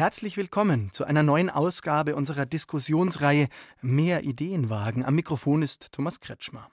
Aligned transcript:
Herzlich 0.00 0.38
willkommen 0.38 0.94
zu 0.94 1.04
einer 1.04 1.22
neuen 1.22 1.50
Ausgabe 1.50 2.16
unserer 2.16 2.46
Diskussionsreihe 2.46 3.48
Mehr 3.82 4.24
Ideen 4.24 4.70
wagen. 4.70 5.04
Am 5.04 5.14
Mikrofon 5.14 5.60
ist 5.60 5.92
Thomas 5.92 6.20
Kretschmer. 6.20 6.70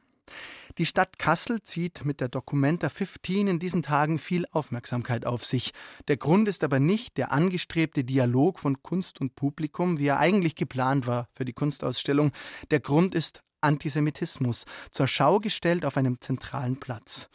Die 0.77 0.85
Stadt 0.85 1.19
Kassel 1.19 1.61
zieht 1.61 2.05
mit 2.05 2.21
der 2.21 2.29
Documenta 2.29 2.87
15 2.87 3.49
in 3.49 3.59
diesen 3.59 3.83
Tagen 3.83 4.17
viel 4.17 4.45
Aufmerksamkeit 4.51 5.25
auf 5.25 5.43
sich. 5.43 5.73
Der 6.07 6.15
Grund 6.15 6.47
ist 6.47 6.63
aber 6.63 6.79
nicht 6.79 7.17
der 7.17 7.33
angestrebte 7.33 8.05
Dialog 8.05 8.59
von 8.59 8.81
Kunst 8.81 9.19
und 9.19 9.35
Publikum, 9.35 9.99
wie 9.99 10.07
er 10.07 10.19
eigentlich 10.19 10.55
geplant 10.55 11.05
war 11.05 11.27
für 11.33 11.43
die 11.43 11.51
Kunstausstellung. 11.51 12.31
Der 12.71 12.79
Grund 12.79 13.13
ist 13.13 13.43
Antisemitismus, 13.59 14.63
zur 14.89 15.07
Schau 15.07 15.39
gestellt 15.39 15.83
auf 15.83 15.97
einem 15.97 16.21
zentralen 16.21 16.79
Platz. 16.79 17.27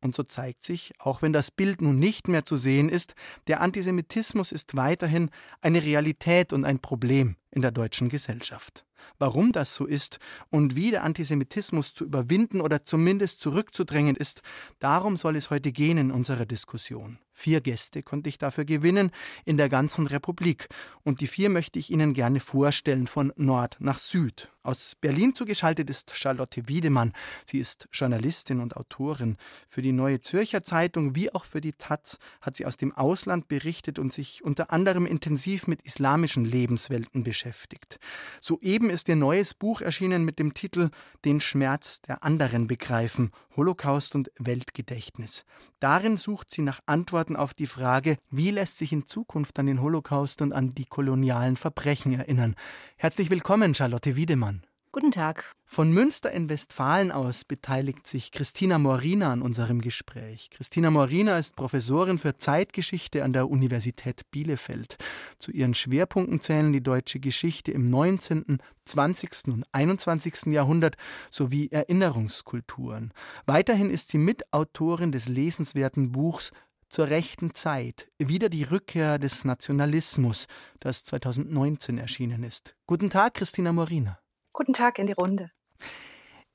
Und 0.00 0.14
so 0.14 0.22
zeigt 0.22 0.62
sich, 0.62 0.92
auch 0.98 1.22
wenn 1.22 1.32
das 1.32 1.50
Bild 1.50 1.82
nun 1.82 1.98
nicht 1.98 2.28
mehr 2.28 2.44
zu 2.44 2.56
sehen 2.56 2.88
ist, 2.88 3.14
der 3.48 3.60
Antisemitismus 3.60 4.52
ist 4.52 4.76
weiterhin 4.76 5.30
eine 5.60 5.82
Realität 5.82 6.52
und 6.52 6.64
ein 6.64 6.78
Problem 6.78 7.36
in 7.50 7.62
der 7.62 7.72
deutschen 7.72 8.08
Gesellschaft. 8.08 8.84
Warum 9.18 9.52
das 9.52 9.74
so 9.74 9.86
ist 9.86 10.18
und 10.50 10.76
wie 10.76 10.90
der 10.90 11.02
Antisemitismus 11.02 11.94
zu 11.94 12.04
überwinden 12.04 12.60
oder 12.60 12.84
zumindest 12.84 13.40
zurückzudrängen 13.40 14.14
ist, 14.14 14.42
darum 14.78 15.16
soll 15.16 15.36
es 15.36 15.50
heute 15.50 15.72
gehen 15.72 15.98
in 15.98 16.10
unserer 16.10 16.46
Diskussion. 16.46 17.18
Vier 17.38 17.60
Gäste 17.60 18.02
konnte 18.02 18.28
ich 18.28 18.38
dafür 18.38 18.64
gewinnen 18.64 19.12
in 19.44 19.58
der 19.58 19.68
ganzen 19.68 20.08
Republik. 20.08 20.66
Und 21.04 21.20
die 21.20 21.28
vier 21.28 21.50
möchte 21.50 21.78
ich 21.78 21.88
Ihnen 21.88 22.12
gerne 22.12 22.40
vorstellen 22.40 23.06
von 23.06 23.32
Nord 23.36 23.76
nach 23.78 24.00
Süd. 24.00 24.50
Aus 24.64 24.96
Berlin 25.00 25.34
zugeschaltet 25.34 25.88
ist 25.88 26.14
Charlotte 26.14 26.68
Wiedemann. 26.68 27.14
Sie 27.46 27.58
ist 27.58 27.88
Journalistin 27.92 28.60
und 28.60 28.76
Autorin. 28.76 29.38
Für 29.66 29.80
die 29.80 29.92
Neue 29.92 30.20
Zürcher 30.20 30.62
Zeitung 30.62 31.14
wie 31.14 31.32
auch 31.32 31.44
für 31.44 31.62
die 31.62 31.72
Taz 31.72 32.18
hat 32.42 32.56
sie 32.56 32.66
aus 32.66 32.76
dem 32.76 32.92
Ausland 32.92 33.48
berichtet 33.48 33.98
und 33.98 34.12
sich 34.12 34.44
unter 34.44 34.70
anderem 34.70 35.06
intensiv 35.06 35.68
mit 35.68 35.82
islamischen 35.82 36.44
Lebenswelten 36.44 37.22
beschäftigt. 37.22 37.98
Soeben 38.40 38.90
ist 38.90 39.08
ihr 39.08 39.16
neues 39.16 39.54
Buch 39.54 39.80
erschienen 39.80 40.24
mit 40.24 40.38
dem 40.38 40.52
Titel 40.54 40.90
Den 41.24 41.40
Schmerz 41.40 42.02
der 42.02 42.22
anderen 42.22 42.66
begreifen, 42.66 43.30
Holocaust 43.56 44.14
und 44.14 44.30
Weltgedächtnis. 44.38 45.46
Darin 45.80 46.16
sucht 46.16 46.50
sie 46.50 46.62
nach 46.62 46.80
Antworten 46.84 47.27
auf 47.36 47.54
die 47.54 47.66
Frage, 47.66 48.16
wie 48.30 48.50
lässt 48.50 48.78
sich 48.78 48.92
in 48.92 49.06
Zukunft 49.06 49.58
an 49.58 49.66
den 49.66 49.82
Holocaust 49.82 50.42
und 50.42 50.52
an 50.52 50.74
die 50.74 50.86
kolonialen 50.86 51.56
Verbrechen 51.56 52.12
erinnern. 52.12 52.54
Herzlich 52.96 53.30
willkommen, 53.30 53.74
Charlotte 53.74 54.16
Wiedemann. 54.16 54.62
Guten 54.90 55.12
Tag. 55.12 55.54
Von 55.66 55.92
Münster 55.92 56.32
in 56.32 56.48
Westfalen 56.48 57.12
aus 57.12 57.44
beteiligt 57.44 58.06
sich 58.06 58.32
Christina 58.32 58.78
Morina 58.78 59.30
an 59.30 59.42
unserem 59.42 59.82
Gespräch. 59.82 60.48
Christina 60.48 60.90
Morina 60.90 61.38
ist 61.38 61.56
Professorin 61.56 62.16
für 62.16 62.36
Zeitgeschichte 62.36 63.22
an 63.22 63.34
der 63.34 63.50
Universität 63.50 64.22
Bielefeld. 64.30 64.96
Zu 65.38 65.52
ihren 65.52 65.74
Schwerpunkten 65.74 66.40
zählen 66.40 66.72
die 66.72 66.82
deutsche 66.82 67.20
Geschichte 67.20 67.70
im 67.70 67.90
19., 67.90 68.58
20. 68.86 69.48
und 69.48 69.64
21. 69.72 70.46
Jahrhundert 70.46 70.96
sowie 71.30 71.68
Erinnerungskulturen. 71.70 73.12
Weiterhin 73.44 73.90
ist 73.90 74.08
sie 74.08 74.18
Mitautorin 74.18 75.12
des 75.12 75.28
lesenswerten 75.28 76.12
Buchs 76.12 76.50
zur 76.88 77.08
rechten 77.08 77.54
Zeit, 77.54 78.08
wieder 78.18 78.48
die 78.48 78.64
Rückkehr 78.64 79.18
des 79.18 79.44
Nationalismus, 79.44 80.46
das 80.80 81.04
2019 81.04 81.98
erschienen 81.98 82.42
ist. 82.42 82.74
Guten 82.86 83.10
Tag, 83.10 83.34
Christina 83.34 83.72
Morina. 83.72 84.18
Guten 84.52 84.72
Tag 84.72 84.98
in 84.98 85.06
die 85.06 85.12
Runde. 85.12 85.50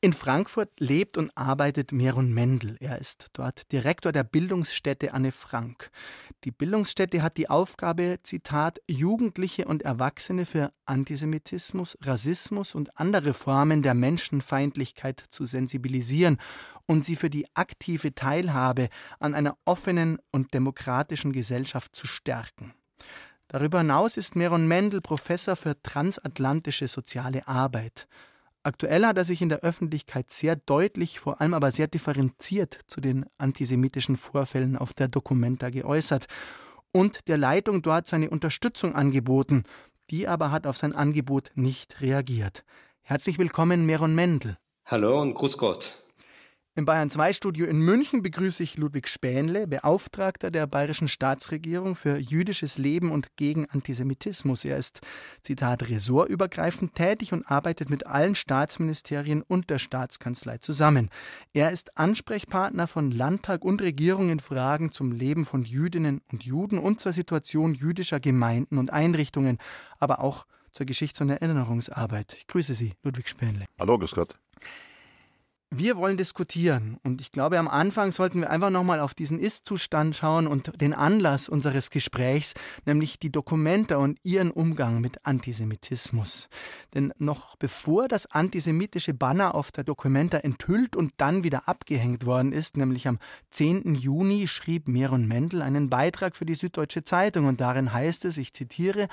In 0.03 0.11
Frankfurt 0.11 0.81
lebt 0.81 1.17
und 1.17 1.31
arbeitet 1.37 1.93
Meron 1.93 2.33
Mendel. 2.33 2.75
Er 2.81 2.99
ist 2.99 3.27
dort 3.31 3.71
Direktor 3.71 4.11
der 4.11 4.25
Bildungsstätte 4.25 5.13
Anne 5.13 5.31
Frank. 5.31 5.91
Die 6.43 6.51
Bildungsstätte 6.51 7.23
hat 7.23 7.37
die 7.37 7.49
Aufgabe, 7.49 8.17
Zitat, 8.21 8.81
Jugendliche 8.85 9.63
und 9.63 9.81
Erwachsene 9.83 10.45
für 10.45 10.73
Antisemitismus, 10.85 11.97
Rassismus 12.01 12.75
und 12.75 12.99
andere 12.99 13.33
Formen 13.33 13.81
der 13.81 13.93
Menschenfeindlichkeit 13.93 15.23
zu 15.29 15.45
sensibilisieren 15.45 16.37
und 16.85 17.05
sie 17.05 17.15
für 17.15 17.29
die 17.29 17.45
aktive 17.53 18.13
Teilhabe 18.13 18.89
an 19.21 19.33
einer 19.33 19.57
offenen 19.63 20.17
und 20.31 20.53
demokratischen 20.53 21.31
Gesellschaft 21.31 21.95
zu 21.95 22.07
stärken. 22.07 22.73
Darüber 23.47 23.77
hinaus 23.77 24.17
ist 24.17 24.35
Meron 24.35 24.67
Mendel 24.67 24.99
Professor 24.99 25.55
für 25.55 25.81
transatlantische 25.81 26.89
soziale 26.89 27.47
Arbeit. 27.47 28.05
Aktuell 28.65 29.05
hat 29.05 29.17
er 29.17 29.25
sich 29.25 29.41
in 29.41 29.49
der 29.49 29.59
Öffentlichkeit 29.59 30.31
sehr 30.31 30.55
deutlich, 30.55 31.19
vor 31.19 31.41
allem 31.41 31.53
aber 31.53 31.73
sehr 31.73 31.87
differenziert 31.87 32.79
zu 32.87 33.01
den 33.01 33.25
antisemitischen 33.37 34.15
Vorfällen 34.15 34.77
auf 34.77 34.93
der 34.93 35.09
Documenta 35.09 35.69
geäußert 35.69 36.27
und 36.93 37.27
der 37.27 37.37
Leitung 37.37 37.81
dort 37.81 38.07
seine 38.07 38.29
Unterstützung 38.29 38.95
angeboten. 38.95 39.63
Die 40.09 40.29
aber 40.29 40.51
hat 40.51 40.65
auf 40.65 40.77
sein 40.77 40.93
Angebot 40.93 41.51
nicht 41.55 41.99
reagiert. 41.99 42.63
Herzlich 43.01 43.37
willkommen, 43.37 43.85
Meron 43.85 44.15
Mendel. 44.15 44.57
Hallo 44.85 45.21
und 45.21 45.33
Gruß 45.33 45.57
Gott. 45.57 46.02
Im 46.75 46.85
Bayern 46.85 47.11
2 47.11 47.33
Studio 47.33 47.67
in 47.67 47.81
München 47.81 48.23
begrüße 48.23 48.63
ich 48.63 48.77
Ludwig 48.77 49.07
Spähnle, 49.07 49.67
Beauftragter 49.67 50.49
der 50.49 50.65
bayerischen 50.65 51.07
Staatsregierung 51.07 51.93
für 51.93 52.17
jüdisches 52.17 52.79
Leben 52.79 53.11
und 53.11 53.35
gegen 53.35 53.69
Antisemitismus. 53.69 54.65
Er 54.65 54.77
ist, 54.77 55.01
Zitat, 55.43 55.87
ressortübergreifend 55.87 56.95
tätig 56.95 57.31
und 57.31 57.45
arbeitet 57.45 57.91
mit 57.91 58.07
allen 58.07 58.33
Staatsministerien 58.33 59.43
und 59.43 59.69
der 59.69 59.77
Staatskanzlei 59.77 60.57
zusammen. 60.57 61.11
Er 61.53 61.69
ist 61.69 61.95
Ansprechpartner 61.95 62.87
von 62.87 63.11
Landtag 63.11 63.63
und 63.63 63.79
Regierung 63.79 64.31
in 64.31 64.39
Fragen 64.39 64.91
zum 64.91 65.11
Leben 65.11 65.45
von 65.45 65.65
Jüdinnen 65.65 66.21
und 66.31 66.43
Juden 66.43 66.79
und 66.79 66.99
zur 66.99 67.13
Situation 67.13 67.75
jüdischer 67.75 68.19
Gemeinden 68.19 68.79
und 68.79 68.91
Einrichtungen, 68.91 69.59
aber 69.99 70.21
auch 70.21 70.47
zur 70.71 70.87
Geschichts- 70.87 71.21
und 71.21 71.29
Erinnerungsarbeit. 71.29 72.33
Ich 72.35 72.47
grüße 72.47 72.73
Sie, 72.73 72.93
Ludwig 73.03 73.29
Spähnle. 73.29 73.65
Hallo, 73.77 73.99
grüß 73.99 74.15
Gott. 74.15 74.39
Wir 75.75 75.97
wollen 75.97 76.17
diskutieren 76.17 76.99
und 77.03 77.19
ich 77.19 77.31
glaube, 77.31 77.57
am 77.57 77.67
Anfang 77.67 78.11
sollten 78.11 78.41
wir 78.41 78.51
einfach 78.51 78.69
nochmal 78.69 78.99
auf 78.99 79.15
diesen 79.15 79.39
Ist-Zustand 79.39 80.15
schauen 80.15 80.45
und 80.45 80.79
den 80.79 80.93
Anlass 80.93 81.49
unseres 81.49 81.89
Gesprächs, 81.89 82.53
nämlich 82.85 83.17
die 83.17 83.31
Dokumente 83.31 83.97
und 83.97 84.19
ihren 84.21 84.51
Umgang 84.51 85.01
mit 85.01 85.25
Antisemitismus. 85.25 86.47
Denn 86.93 87.11
noch 87.17 87.55
bevor 87.55 88.07
das 88.07 88.27
antisemitische 88.27 89.15
Banner 89.15 89.55
auf 89.55 89.71
der 89.71 89.83
Dokumenta 89.83 90.37
enthüllt 90.37 90.95
und 90.95 91.11
dann 91.17 91.43
wieder 91.43 91.67
abgehängt 91.67 92.27
worden 92.27 92.51
ist, 92.51 92.77
nämlich 92.77 93.07
am 93.07 93.17
10. 93.49 93.95
Juni, 93.95 94.45
schrieb 94.45 94.87
Meron 94.87 95.27
Mendel 95.27 95.63
einen 95.63 95.89
Beitrag 95.89 96.35
für 96.35 96.45
die 96.45 96.53
Süddeutsche 96.53 97.03
Zeitung 97.03 97.45
und 97.45 97.61
darin 97.61 97.91
heißt 97.91 98.25
es, 98.25 98.37
ich 98.37 98.53
zitiere, 98.53 99.07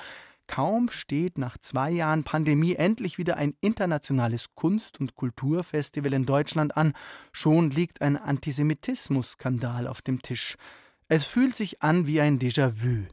Kaum 0.51 0.89
steht 0.89 1.37
nach 1.37 1.57
zwei 1.57 1.89
Jahren 1.91 2.25
Pandemie 2.25 2.75
endlich 2.75 3.17
wieder 3.17 3.37
ein 3.37 3.55
internationales 3.61 4.53
Kunst- 4.53 4.99
und 4.99 5.15
Kulturfestival 5.15 6.11
in 6.11 6.25
Deutschland 6.25 6.75
an, 6.75 6.91
schon 7.31 7.71
liegt 7.71 8.01
ein 8.01 8.17
Antisemitismus-Skandal 8.17 9.87
auf 9.87 10.01
dem 10.01 10.21
Tisch. 10.21 10.57
Es 11.07 11.23
fühlt 11.23 11.55
sich 11.55 11.81
an 11.81 12.05
wie 12.05 12.19
ein 12.19 12.37
Déjà-vu. 12.37 13.07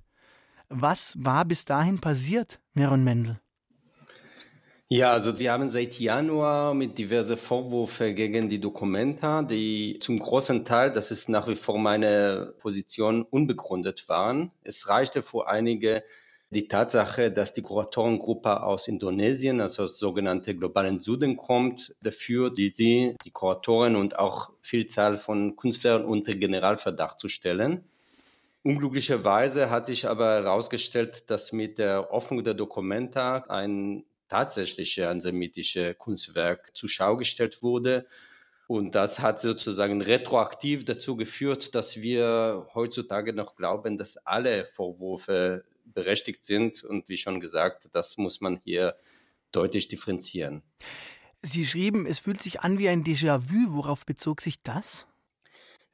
Was 0.69 1.15
war 1.17 1.45
bis 1.45 1.65
dahin 1.65 2.01
passiert, 2.01 2.59
Meron 2.75 3.05
Mendel? 3.05 3.39
Ja, 4.89 5.13
also 5.13 5.39
wir 5.39 5.53
haben 5.53 5.71
seit 5.71 5.97
Januar 5.97 6.75
mit 6.75 6.99
diverse 6.99 7.37
Vorwürfe 7.37 8.15
gegen 8.15 8.49
die 8.49 8.59
Dokumenta, 8.59 9.43
die 9.43 10.01
zum 10.01 10.19
großen 10.19 10.65
Teil, 10.65 10.91
das 10.91 11.13
ist 11.13 11.29
nach 11.29 11.47
wie 11.47 11.55
vor 11.55 11.79
meine 11.79 12.53
Position, 12.59 13.23
unbegründet 13.23 14.09
waren. 14.09 14.51
Es 14.65 14.89
reichte 14.89 15.23
vor 15.23 15.49
einige 15.49 16.03
die 16.51 16.67
Tatsache, 16.67 17.31
dass 17.31 17.53
die 17.53 17.63
Kuratorengruppe 17.63 18.63
aus 18.63 18.89
Indonesien, 18.89 19.61
also 19.61 19.83
aus 19.85 19.99
sogenannte 19.99 20.55
globalen 20.55 20.99
Süden 20.99 21.37
kommt, 21.37 21.95
dafür, 22.03 22.51
die 22.51 22.69
sie, 22.69 23.17
die 23.25 23.31
Kuratoren 23.31 23.97
und 23.97 24.19
auch 24.19 24.51
Vielzahl 24.63 25.19
von 25.19 25.57
Künstlern 25.57 26.05
unter 26.05 26.35
Generalverdacht 26.35 27.21
zu 27.21 27.29
stellen. 27.29 27.85
Unglücklicherweise 28.63 29.71
hat 29.71 29.87
sich 29.87 30.09
aber 30.09 30.35
herausgestellt, 30.37 31.31
dass 31.31 31.53
mit 31.53 31.79
der 31.79 32.11
Öffnung 32.11 32.43
der 32.43 32.55
Dokumenta 32.55 33.45
ein 33.49 34.05
tatsächliches 34.29 35.07
antisemitisches 35.07 35.97
Kunstwerk 35.99 36.75
zur 36.75 36.89
Schau 36.89 37.17
gestellt 37.17 37.63
wurde. 37.63 38.07
Und 38.67 38.95
das 38.95 39.19
hat 39.19 39.41
sozusagen 39.41 40.03
retroaktiv 40.03 40.85
dazu 40.85 41.17
geführt, 41.17 41.75
dass 41.75 42.01
wir 42.01 42.67
heutzutage 42.75 43.33
noch 43.33 43.57
glauben, 43.57 43.97
dass 43.97 44.19
alle 44.27 44.67
Vorwürfe 44.67 45.65
berechtigt 45.93 46.45
sind. 46.45 46.85
Und 46.85 47.09
wie 47.09 47.17
schon 47.17 47.41
gesagt, 47.41 47.89
das 47.93 48.17
muss 48.17 48.41
man 48.41 48.61
hier 48.65 48.95
deutlich 49.53 49.89
differenzieren. 49.89 50.63
Sie 51.41 51.65
schrieben, 51.65 52.07
es 52.07 52.19
fühlt 52.19 52.43
sich 52.43 52.61
an 52.61 52.79
wie 52.79 52.89
ein 52.89 53.05
Déjà-vu. 53.05 53.75
Worauf 53.77 54.05
bezog 54.05 54.41
sich 54.41 54.63
das? 54.63 55.07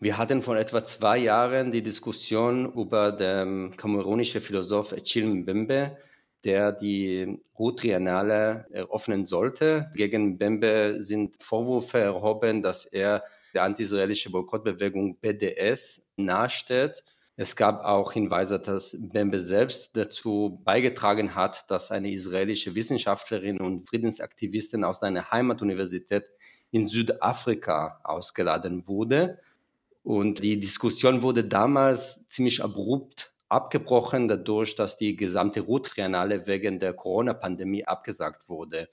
Wir 0.01 0.19
hatten 0.19 0.43
vor 0.43 0.57
etwa 0.57 0.85
zwei 0.85 1.19
Jahren 1.19 1.71
die 1.71 1.83
Diskussion 1.83 2.73
über 2.73 3.13
den 3.13 3.77
kamerunischen 3.77 4.41
Philosoph 4.41 4.93
Echil 4.93 5.27
Mbembe, 5.27 5.97
der 6.45 6.73
die 6.73 7.39
Ruhr-Triennale 7.59 8.67
eröffnen 8.71 9.25
sollte. 9.25 9.91
Gegen 9.95 10.35
Mbembe 10.35 10.97
sind 10.99 11.43
Vorwürfe 11.43 12.01
erhoben, 12.01 12.63
dass 12.63 12.85
er 12.87 13.23
der 13.55 13.63
anti-israelische 13.63 14.31
Boykottbewegung 14.31 15.17
BDS 15.17 16.05
nahesteht. 16.17 17.05
Es 17.37 17.57
gab 17.57 17.85
auch 17.85 18.13
Hinweise, 18.13 18.61
dass 18.61 18.97
Bembe 19.01 19.41
selbst 19.41 19.97
dazu 19.97 20.61
beigetragen 20.65 21.35
hat, 21.35 21.69
dass 21.69 21.91
eine 21.91 22.13
israelische 22.13 22.77
Wissenschaftlerin 22.77 23.61
und 23.61 23.89
Friedensaktivistin 23.89 24.85
aus 24.85 25.01
seiner 25.01 25.33
Heimatuniversität 25.33 26.27
in 26.71 26.87
Südafrika 26.87 28.01
ausgeladen 28.05 28.87
wurde. 28.87 29.41
Und 30.05 30.45
die 30.45 30.61
Diskussion 30.61 31.23
wurde 31.23 31.45
damals 31.45 32.25
ziemlich 32.29 32.63
abrupt 32.63 33.35
abgebrochen, 33.49 34.29
dadurch, 34.29 34.75
dass 34.75 34.97
die 34.97 35.17
gesamte 35.17 35.61
Ruhr-Triennale 35.61 36.47
wegen 36.47 36.81
der 36.81 36.93
Corona-Pandemie 36.93 37.85
abgesagt 37.85 38.49
wurde. 38.49 38.89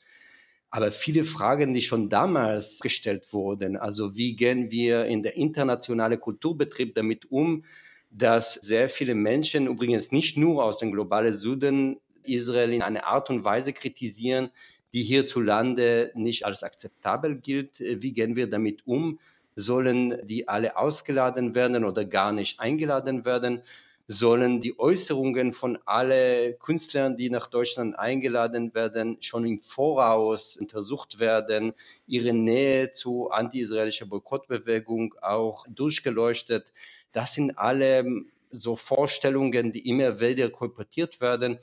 Aber 0.69 0.91
viele 0.91 1.25
Fragen, 1.25 1.73
die 1.73 1.81
schon 1.81 2.09
damals 2.09 2.79
gestellt 2.79 3.33
wurden, 3.33 3.75
also 3.75 4.15
wie 4.15 4.35
gehen 4.35 4.71
wir 4.71 5.05
in 5.05 5.23
der 5.23 5.35
internationale 5.35 6.17
Kulturbetrieb 6.17 6.95
damit 6.95 7.29
um, 7.29 7.65
dass 8.11 8.55
sehr 8.55 8.89
viele 8.89 9.15
Menschen, 9.15 9.67
übrigens 9.67 10.11
nicht 10.11 10.37
nur 10.37 10.63
aus 10.63 10.79
dem 10.79 10.91
globalen 10.91 11.33
Süden, 11.33 11.99
Israel 12.23 12.73
in 12.73 12.81
einer 12.81 13.07
Art 13.07 13.29
und 13.29 13.43
Weise 13.43 13.73
kritisieren, 13.73 14.51
die 14.93 15.03
hierzulande 15.03 16.11
nicht 16.13 16.45
als 16.45 16.63
akzeptabel 16.63 17.35
gilt. 17.35 17.79
Wie 17.79 18.11
gehen 18.11 18.35
wir 18.35 18.49
damit 18.49 18.85
um? 18.85 19.19
Sollen 19.55 20.19
die 20.27 20.47
alle 20.47 20.77
ausgeladen 20.77 21.55
werden 21.55 21.85
oder 21.85 22.05
gar 22.05 22.31
nicht 22.31 22.59
eingeladen 22.59 23.25
werden? 23.25 23.63
Sollen 24.07 24.61
die 24.61 24.77
Äußerungen 24.77 25.53
von 25.53 25.77
allen 25.85 26.57
Künstlern, 26.59 27.15
die 27.17 27.29
nach 27.29 27.47
Deutschland 27.47 27.97
eingeladen 27.97 28.73
werden, 28.73 29.17
schon 29.21 29.45
im 29.45 29.59
Voraus 29.61 30.57
untersucht 30.57 31.19
werden, 31.19 31.73
ihre 32.07 32.33
Nähe 32.33 32.91
zu 32.91 33.29
anti-israelischer 33.29 34.05
Boykottbewegung 34.07 35.15
auch 35.21 35.65
durchgeleuchtet? 35.69 36.73
Das 37.13 37.33
sind 37.33 37.57
alle 37.57 38.05
so 38.49 38.75
Vorstellungen, 38.75 39.71
die 39.71 39.87
immer 39.89 40.19
wieder 40.19 40.49
kolportiert 40.49 41.21
werden. 41.21 41.57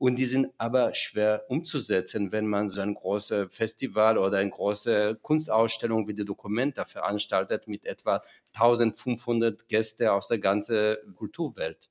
Und 0.00 0.16
die 0.16 0.24
sind 0.24 0.48
aber 0.56 0.94
schwer 0.94 1.44
umzusetzen, 1.50 2.32
wenn 2.32 2.46
man 2.46 2.70
so 2.70 2.80
ein 2.80 2.94
großes 2.94 3.54
Festival 3.54 4.16
oder 4.16 4.38
eine 4.38 4.48
große 4.48 5.18
Kunstausstellung 5.20 6.08
wie 6.08 6.14
die 6.14 6.24
Documenta 6.24 6.86
veranstaltet 6.86 7.68
mit 7.68 7.84
etwa 7.84 8.22
1500 8.54 9.68
Gästen 9.68 10.08
aus 10.08 10.26
der 10.26 10.38
ganzen 10.38 10.96
Kulturwelt. 11.16 11.90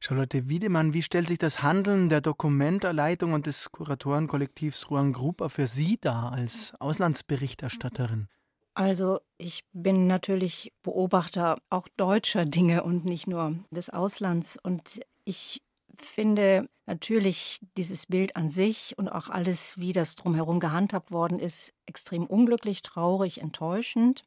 Charlotte 0.00 0.48
Wiedemann, 0.48 0.92
wie 0.92 1.02
stellt 1.02 1.28
sich 1.28 1.38
das 1.38 1.62
Handeln 1.62 2.08
der 2.08 2.20
Dokumentarleitung 2.20 3.32
und 3.32 3.46
des 3.46 3.70
Kuratorenkollektivs 3.70 4.90
Ruang 4.90 5.12
Grupa 5.12 5.48
für 5.50 5.68
Sie 5.68 5.98
dar 6.00 6.32
als 6.32 6.74
Auslandsberichterstatterin? 6.80 8.26
Also 8.74 9.20
ich 9.38 9.62
bin 9.72 10.08
natürlich 10.08 10.72
Beobachter 10.82 11.58
auch 11.70 11.86
deutscher 11.96 12.44
Dinge 12.44 12.82
und 12.82 13.04
nicht 13.04 13.28
nur 13.28 13.54
des 13.70 13.88
Auslands. 13.88 14.58
Und 14.60 15.00
ich 15.24 15.62
finde 15.94 16.68
natürlich 16.90 17.60
dieses 17.76 18.06
Bild 18.06 18.34
an 18.36 18.50
sich 18.50 18.94
und 18.98 19.08
auch 19.08 19.28
alles, 19.28 19.78
wie 19.78 19.92
das 19.92 20.16
drumherum 20.16 20.58
gehandhabt 20.58 21.12
worden 21.12 21.38
ist, 21.38 21.72
extrem 21.86 22.26
unglücklich, 22.26 22.82
traurig, 22.82 23.40
enttäuschend. 23.40 24.24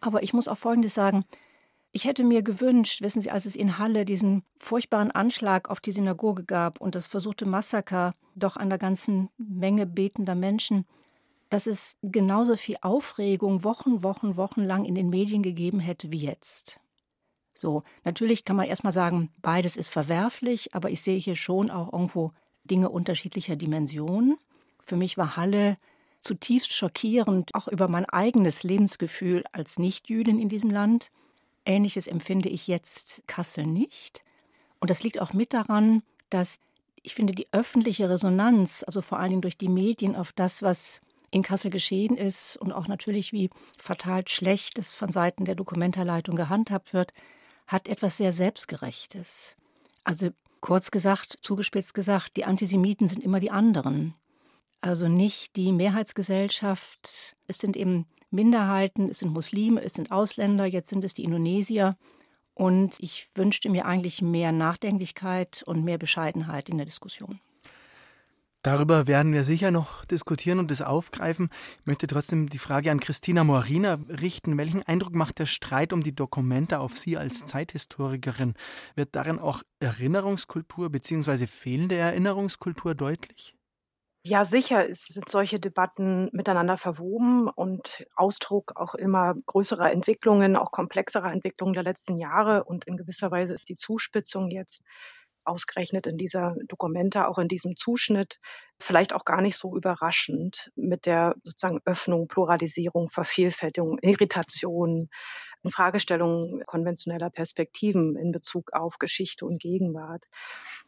Aber 0.00 0.22
ich 0.22 0.34
muss 0.34 0.48
auch 0.48 0.58
Folgendes 0.58 0.94
sagen. 0.94 1.24
Ich 1.90 2.04
hätte 2.04 2.24
mir 2.24 2.42
gewünscht, 2.42 3.00
wissen 3.00 3.22
Sie, 3.22 3.30
als 3.30 3.46
es 3.46 3.56
in 3.56 3.78
Halle 3.78 4.04
diesen 4.04 4.44
furchtbaren 4.58 5.10
Anschlag 5.10 5.70
auf 5.70 5.80
die 5.80 5.92
Synagoge 5.92 6.44
gab 6.44 6.80
und 6.80 6.94
das 6.94 7.06
versuchte 7.06 7.46
Massaker 7.46 8.14
doch 8.34 8.56
einer 8.56 8.78
ganzen 8.78 9.30
Menge 9.36 9.86
betender 9.86 10.34
Menschen, 10.34 10.86
dass 11.48 11.66
es 11.66 11.96
genauso 12.02 12.56
viel 12.56 12.76
Aufregung 12.82 13.64
Wochen, 13.64 14.02
Wochen, 14.02 14.36
Wochen 14.36 14.62
lang 14.62 14.84
in 14.84 14.94
den 14.94 15.08
Medien 15.08 15.42
gegeben 15.42 15.80
hätte 15.80 16.12
wie 16.12 16.20
jetzt. 16.20 16.81
So, 17.62 17.84
natürlich 18.02 18.44
kann 18.44 18.56
man 18.56 18.66
erstmal 18.66 18.92
sagen, 18.92 19.30
beides 19.40 19.76
ist 19.76 19.88
verwerflich, 19.88 20.74
aber 20.74 20.90
ich 20.90 21.00
sehe 21.00 21.16
hier 21.16 21.36
schon 21.36 21.70
auch 21.70 21.92
irgendwo 21.92 22.32
Dinge 22.64 22.88
unterschiedlicher 22.88 23.54
Dimensionen. 23.54 24.36
Für 24.80 24.96
mich 24.96 25.16
war 25.16 25.36
Halle 25.36 25.78
zutiefst 26.20 26.72
schockierend, 26.72 27.54
auch 27.54 27.68
über 27.68 27.86
mein 27.86 28.04
eigenes 28.04 28.64
Lebensgefühl 28.64 29.44
als 29.52 29.78
Nichtjüdin 29.78 30.40
in 30.40 30.48
diesem 30.48 30.70
Land. 30.70 31.12
Ähnliches 31.64 32.08
empfinde 32.08 32.48
ich 32.48 32.66
jetzt 32.66 33.22
Kassel 33.28 33.64
nicht. 33.64 34.24
Und 34.80 34.90
das 34.90 35.04
liegt 35.04 35.20
auch 35.20 35.32
mit 35.32 35.52
daran, 35.52 36.02
dass 36.30 36.58
ich 37.04 37.14
finde, 37.14 37.32
die 37.32 37.46
öffentliche 37.52 38.10
Resonanz, 38.10 38.82
also 38.84 39.02
vor 39.02 39.20
allen 39.20 39.30
Dingen 39.30 39.42
durch 39.42 39.56
die 39.56 39.68
Medien 39.68 40.16
auf 40.16 40.32
das, 40.32 40.64
was 40.64 41.00
in 41.30 41.44
Kassel 41.44 41.70
geschehen 41.70 42.16
ist 42.16 42.56
und 42.56 42.72
auch 42.72 42.88
natürlich, 42.88 43.32
wie 43.32 43.50
fatal 43.78 44.26
schlecht 44.26 44.80
es 44.80 44.92
von 44.92 45.12
Seiten 45.12 45.44
der 45.44 45.54
Dokumentarleitung 45.54 46.34
gehandhabt 46.34 46.92
wird, 46.92 47.12
hat 47.66 47.88
etwas 47.88 48.16
sehr 48.16 48.32
Selbstgerechtes. 48.32 49.56
Also 50.04 50.30
kurz 50.60 50.90
gesagt, 50.90 51.36
zugespitzt 51.40 51.94
gesagt, 51.94 52.36
die 52.36 52.44
Antisemiten 52.44 53.08
sind 53.08 53.22
immer 53.22 53.40
die 53.40 53.50
anderen. 53.50 54.14
Also 54.80 55.08
nicht 55.08 55.56
die 55.56 55.72
Mehrheitsgesellschaft. 55.72 57.36
Es 57.46 57.58
sind 57.58 57.76
eben 57.76 58.06
Minderheiten, 58.30 59.08
es 59.08 59.20
sind 59.20 59.32
Muslime, 59.32 59.82
es 59.82 59.94
sind 59.94 60.10
Ausländer, 60.10 60.66
jetzt 60.66 60.90
sind 60.90 61.04
es 61.04 61.14
die 61.14 61.24
Indonesier. 61.24 61.96
Und 62.54 62.96
ich 62.98 63.28
wünschte 63.34 63.70
mir 63.70 63.86
eigentlich 63.86 64.22
mehr 64.22 64.52
Nachdenklichkeit 64.52 65.62
und 65.66 65.84
mehr 65.84 65.98
Bescheidenheit 65.98 66.68
in 66.68 66.76
der 66.76 66.86
Diskussion. 66.86 67.40
Darüber 68.62 69.08
werden 69.08 69.32
wir 69.32 69.42
sicher 69.42 69.72
noch 69.72 70.04
diskutieren 70.04 70.60
und 70.60 70.70
es 70.70 70.82
aufgreifen. 70.82 71.50
Ich 71.80 71.86
möchte 71.86 72.06
trotzdem 72.06 72.48
die 72.48 72.58
Frage 72.58 72.92
an 72.92 73.00
Christina 73.00 73.42
Morina 73.42 73.98
richten. 74.08 74.56
Welchen 74.56 74.84
Eindruck 74.84 75.14
macht 75.14 75.40
der 75.40 75.46
Streit 75.46 75.92
um 75.92 76.04
die 76.04 76.14
Dokumente 76.14 76.78
auf 76.78 76.96
Sie 76.96 77.16
als 77.16 77.44
Zeithistorikerin? 77.44 78.54
Wird 78.94 79.16
darin 79.16 79.40
auch 79.40 79.64
Erinnerungskultur 79.80 80.90
bzw. 80.90 81.48
fehlende 81.48 81.96
Erinnerungskultur 81.96 82.94
deutlich? 82.94 83.56
Ja, 84.24 84.44
sicher 84.44 84.86
sind 84.92 85.28
solche 85.28 85.58
Debatten 85.58 86.28
miteinander 86.32 86.76
verwoben 86.76 87.48
und 87.48 88.06
Ausdruck 88.14 88.76
auch 88.76 88.94
immer 88.94 89.34
größerer 89.46 89.90
Entwicklungen, 89.90 90.54
auch 90.54 90.70
komplexerer 90.70 91.32
Entwicklungen 91.32 91.72
der 91.72 91.82
letzten 91.82 92.16
Jahre. 92.16 92.62
Und 92.62 92.84
in 92.84 92.96
gewisser 92.96 93.32
Weise 93.32 93.52
ist 93.54 93.68
die 93.68 93.74
Zuspitzung 93.74 94.48
jetzt 94.52 94.84
ausgerechnet 95.44 96.06
in 96.06 96.16
dieser 96.16 96.54
Dokumente, 96.66 97.28
auch 97.28 97.38
in 97.38 97.48
diesem 97.48 97.76
Zuschnitt, 97.76 98.38
vielleicht 98.78 99.12
auch 99.12 99.24
gar 99.24 99.40
nicht 99.40 99.56
so 99.56 99.76
überraschend 99.76 100.70
mit 100.74 101.06
der 101.06 101.34
sozusagen 101.42 101.80
Öffnung, 101.84 102.28
Pluralisierung, 102.28 103.08
Vervielfältigung, 103.08 103.98
Irritation, 104.00 105.08
Fragestellungen 105.70 106.64
konventioneller 106.66 107.30
Perspektiven 107.30 108.16
in 108.16 108.32
Bezug 108.32 108.72
auf 108.72 108.98
Geschichte 108.98 109.46
und 109.46 109.60
Gegenwart. 109.60 110.24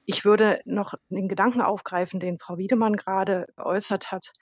Ich 0.04 0.24
würde 0.24 0.60
noch 0.64 0.94
den 1.08 1.28
Gedanken 1.28 1.60
aufgreifen, 1.60 2.18
den 2.18 2.38
Frau 2.38 2.58
Wiedemann 2.58 2.96
gerade 2.96 3.46
geäußert 3.56 4.10
hat. 4.10 4.32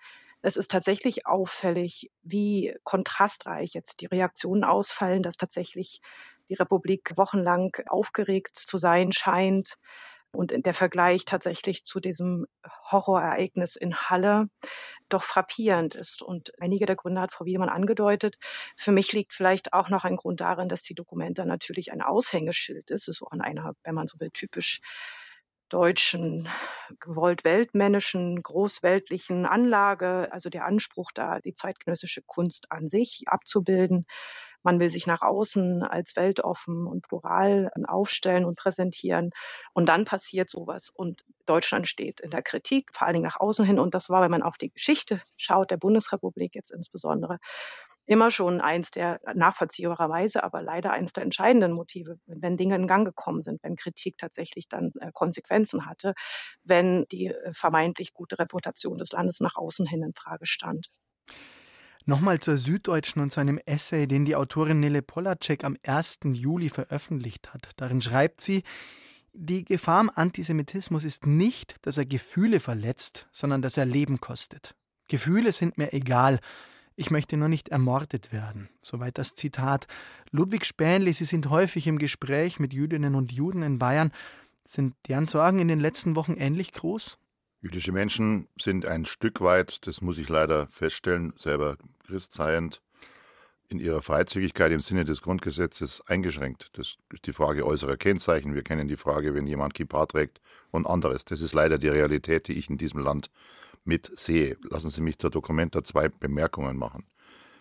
Es 0.40 0.56
ist 0.56 0.70
tatsächlich 0.70 1.26
auffällig, 1.26 2.10
wie 2.22 2.74
kontrastreich 2.82 3.74
jetzt 3.74 4.00
die 4.00 4.06
Reaktionen 4.06 4.64
ausfallen, 4.64 5.22
dass 5.22 5.36
tatsächlich 5.36 6.00
die 6.48 6.54
Republik 6.54 7.12
wochenlang 7.16 7.76
aufgeregt 7.88 8.56
zu 8.56 8.78
sein 8.78 9.12
scheint. 9.12 9.76
Und 10.34 10.54
der 10.64 10.72
Vergleich 10.72 11.26
tatsächlich 11.26 11.84
zu 11.84 12.00
diesem 12.00 12.46
Horrorereignis 12.90 13.76
in 13.76 13.94
Halle 13.94 14.48
doch 15.10 15.22
frappierend 15.22 15.94
ist. 15.94 16.22
Und 16.22 16.52
einige 16.58 16.86
der 16.86 16.96
Gründe 16.96 17.20
hat 17.20 17.34
Frau 17.34 17.44
Wiedemann 17.44 17.68
angedeutet. 17.68 18.36
Für 18.74 18.92
mich 18.92 19.12
liegt 19.12 19.34
vielleicht 19.34 19.74
auch 19.74 19.90
noch 19.90 20.04
ein 20.04 20.16
Grund 20.16 20.40
darin, 20.40 20.70
dass 20.70 20.82
die 20.82 20.94
Dokumente 20.94 21.44
natürlich 21.44 21.92
ein 21.92 22.00
Aushängeschild 22.00 22.90
ist, 22.90 23.04
so 23.04 23.26
an 23.26 23.42
einer, 23.42 23.74
wenn 23.84 23.94
man 23.94 24.06
so 24.06 24.20
will, 24.20 24.30
typisch 24.32 24.80
deutschen, 25.68 26.48
gewollt 27.00 27.44
weltmännischen, 27.44 28.42
großweltlichen 28.42 29.46
Anlage, 29.46 30.28
also 30.30 30.50
der 30.50 30.66
Anspruch 30.66 31.12
da, 31.14 31.40
die 31.40 31.54
zeitgenössische 31.54 32.20
Kunst 32.22 32.70
an 32.70 32.88
sich 32.88 33.24
abzubilden, 33.26 34.06
man 34.62 34.80
will 34.80 34.90
sich 34.90 35.06
nach 35.06 35.22
außen 35.22 35.82
als 35.82 36.16
weltoffen 36.16 36.86
und 36.86 37.02
plural 37.02 37.70
aufstellen 37.86 38.44
und 38.44 38.58
präsentieren. 38.58 39.30
Und 39.72 39.88
dann 39.88 40.04
passiert 40.04 40.50
sowas. 40.50 40.90
Und 40.90 41.24
Deutschland 41.46 41.88
steht 41.88 42.20
in 42.20 42.30
der 42.30 42.42
Kritik, 42.42 42.90
vor 42.92 43.06
allen 43.06 43.14
Dingen 43.14 43.26
nach 43.26 43.40
außen 43.40 43.64
hin. 43.64 43.78
Und 43.78 43.94
das 43.94 44.10
war, 44.10 44.22
wenn 44.22 44.30
man 44.30 44.42
auf 44.42 44.58
die 44.58 44.70
Geschichte 44.70 45.20
schaut, 45.36 45.70
der 45.70 45.76
Bundesrepublik 45.76 46.54
jetzt 46.54 46.70
insbesondere, 46.70 47.38
immer 48.06 48.30
schon 48.30 48.60
eins 48.60 48.90
der 48.90 49.20
nachvollziehbarerweise, 49.34 50.42
aber 50.42 50.62
leider 50.62 50.90
eins 50.90 51.12
der 51.12 51.22
entscheidenden 51.22 51.72
Motive, 51.72 52.18
wenn 52.26 52.56
Dinge 52.56 52.74
in 52.74 52.86
Gang 52.86 53.06
gekommen 53.06 53.42
sind, 53.42 53.62
wenn 53.62 53.76
Kritik 53.76 54.18
tatsächlich 54.18 54.68
dann 54.68 54.92
äh, 55.00 55.12
Konsequenzen 55.12 55.86
hatte, 55.86 56.14
wenn 56.64 57.06
die 57.12 57.28
äh, 57.28 57.52
vermeintlich 57.52 58.12
gute 58.12 58.38
Reputation 58.38 58.98
des 58.98 59.12
Landes 59.12 59.40
nach 59.40 59.54
außen 59.54 59.86
hin 59.86 60.02
in 60.02 60.14
Frage 60.14 60.46
stand. 60.46 60.90
Nochmal 62.04 62.40
zur 62.40 62.56
Süddeutschen 62.56 63.22
und 63.22 63.32
zu 63.32 63.40
einem 63.40 63.58
Essay, 63.64 64.06
den 64.06 64.24
die 64.24 64.36
Autorin 64.36 64.80
Nele 64.80 65.02
Polacek 65.02 65.64
am 65.64 65.76
1. 65.86 66.20
Juli 66.32 66.68
veröffentlicht 66.68 67.54
hat. 67.54 67.70
Darin 67.76 68.00
schreibt 68.00 68.40
sie, 68.40 68.62
die 69.32 69.64
Gefahr 69.64 70.00
am 70.00 70.10
Antisemitismus 70.14 71.04
ist 71.04 71.26
nicht, 71.26 71.76
dass 71.82 71.96
er 71.96 72.04
Gefühle 72.04 72.60
verletzt, 72.60 73.28
sondern 73.32 73.62
dass 73.62 73.76
er 73.76 73.86
Leben 73.86 74.20
kostet. 74.20 74.74
Gefühle 75.08 75.52
sind 75.52 75.78
mir 75.78 75.92
egal, 75.92 76.40
ich 76.96 77.10
möchte 77.10 77.36
nur 77.36 77.48
nicht 77.48 77.70
ermordet 77.70 78.32
werden. 78.32 78.68
Soweit 78.80 79.16
das 79.16 79.34
Zitat. 79.34 79.86
Ludwig 80.30 80.66
Spähnle, 80.66 81.12
Sie 81.14 81.24
sind 81.24 81.48
häufig 81.48 81.86
im 81.86 81.98
Gespräch 81.98 82.60
mit 82.60 82.74
Jüdinnen 82.74 83.14
und 83.14 83.32
Juden 83.32 83.62
in 83.62 83.78
Bayern. 83.78 84.12
Sind 84.64 84.94
deren 85.08 85.26
Sorgen 85.26 85.58
in 85.58 85.68
den 85.68 85.80
letzten 85.80 86.16
Wochen 86.16 86.34
ähnlich 86.34 86.72
groß? 86.72 87.18
Jüdische 87.64 87.92
Menschen 87.92 88.48
sind 88.60 88.86
ein 88.86 89.04
Stück 89.04 89.40
weit, 89.40 89.86
das 89.86 90.00
muss 90.00 90.18
ich 90.18 90.28
leider 90.28 90.66
feststellen, 90.66 91.32
selber 91.36 91.76
Christ 92.04 92.32
seiend, 92.32 92.82
in 93.68 93.78
ihrer 93.78 94.02
Freizügigkeit 94.02 94.72
im 94.72 94.80
Sinne 94.80 95.04
des 95.04 95.22
Grundgesetzes 95.22 96.02
eingeschränkt. 96.08 96.70
Das 96.72 96.96
ist 97.12 97.24
die 97.24 97.32
Frage 97.32 97.64
äußerer 97.64 97.96
Kennzeichen. 97.96 98.56
Wir 98.56 98.64
kennen 98.64 98.88
die 98.88 98.96
Frage, 98.96 99.32
wenn 99.32 99.46
jemand 99.46 99.74
Kippa 99.74 100.06
trägt 100.06 100.40
und 100.72 100.88
anderes. 100.88 101.24
Das 101.24 101.40
ist 101.40 101.54
leider 101.54 101.78
die 101.78 101.88
Realität, 101.88 102.48
die 102.48 102.54
ich 102.54 102.68
in 102.68 102.78
diesem 102.78 103.00
Land 103.00 103.30
mitsehe. 103.84 104.56
Lassen 104.68 104.90
Sie 104.90 105.00
mich 105.00 105.20
zur 105.20 105.30
Dokumenta 105.30 105.84
zwei 105.84 106.08
Bemerkungen 106.08 106.76
machen. 106.76 107.06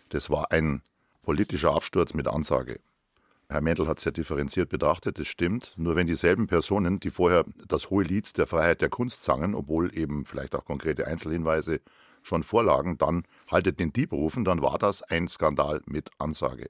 Das 0.09 0.31
war 0.31 0.51
ein 0.51 0.81
politischer 1.21 1.75
Absturz 1.75 2.15
mit 2.15 2.27
Ansage. 2.27 2.79
Herr 3.51 3.59
Mendel 3.59 3.89
hat 3.89 3.99
sehr 3.99 4.13
differenziert 4.13 4.69
betrachtet, 4.69 5.19
das 5.19 5.27
stimmt. 5.27 5.73
Nur 5.75 5.97
wenn 5.97 6.07
dieselben 6.07 6.47
Personen, 6.47 7.01
die 7.01 7.09
vorher 7.09 7.43
das 7.67 7.89
hohe 7.89 8.05
Lied 8.05 8.37
der 8.37 8.47
Freiheit 8.47 8.79
der 8.79 8.87
Kunst 8.87 9.23
sangen, 9.23 9.55
obwohl 9.55 9.93
eben 9.93 10.25
vielleicht 10.25 10.55
auch 10.55 10.63
konkrete 10.63 11.05
Einzelhinweise 11.05 11.81
schon 12.23 12.43
vorlagen, 12.43 12.97
dann 12.97 13.25
haltet 13.51 13.77
den 13.81 13.91
Dieb 13.91 14.13
rufen, 14.13 14.45
dann 14.45 14.61
war 14.61 14.77
das 14.77 15.03
ein 15.03 15.27
Skandal 15.27 15.81
mit 15.85 16.11
Ansage. 16.17 16.69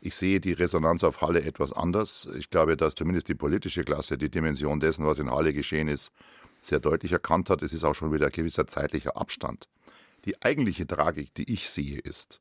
Ich 0.00 0.14
sehe 0.16 0.40
die 0.40 0.54
Resonanz 0.54 1.04
auf 1.04 1.20
Halle 1.20 1.42
etwas 1.42 1.74
anders. 1.74 2.26
Ich 2.38 2.48
glaube, 2.48 2.78
dass 2.78 2.94
zumindest 2.94 3.28
die 3.28 3.34
politische 3.34 3.84
Klasse 3.84 4.16
die 4.16 4.30
Dimension 4.30 4.80
dessen, 4.80 5.04
was 5.04 5.18
in 5.18 5.30
Halle 5.30 5.52
geschehen 5.52 5.88
ist, 5.88 6.10
sehr 6.62 6.80
deutlich 6.80 7.12
erkannt 7.12 7.50
hat. 7.50 7.60
Es 7.60 7.74
ist 7.74 7.84
auch 7.84 7.94
schon 7.94 8.14
wieder 8.14 8.26
ein 8.26 8.32
gewisser 8.32 8.66
zeitlicher 8.66 9.18
Abstand. 9.18 9.68
Die 10.24 10.40
eigentliche 10.40 10.86
Tragik, 10.86 11.34
die 11.34 11.52
ich 11.52 11.68
sehe, 11.68 11.98
ist, 11.98 12.40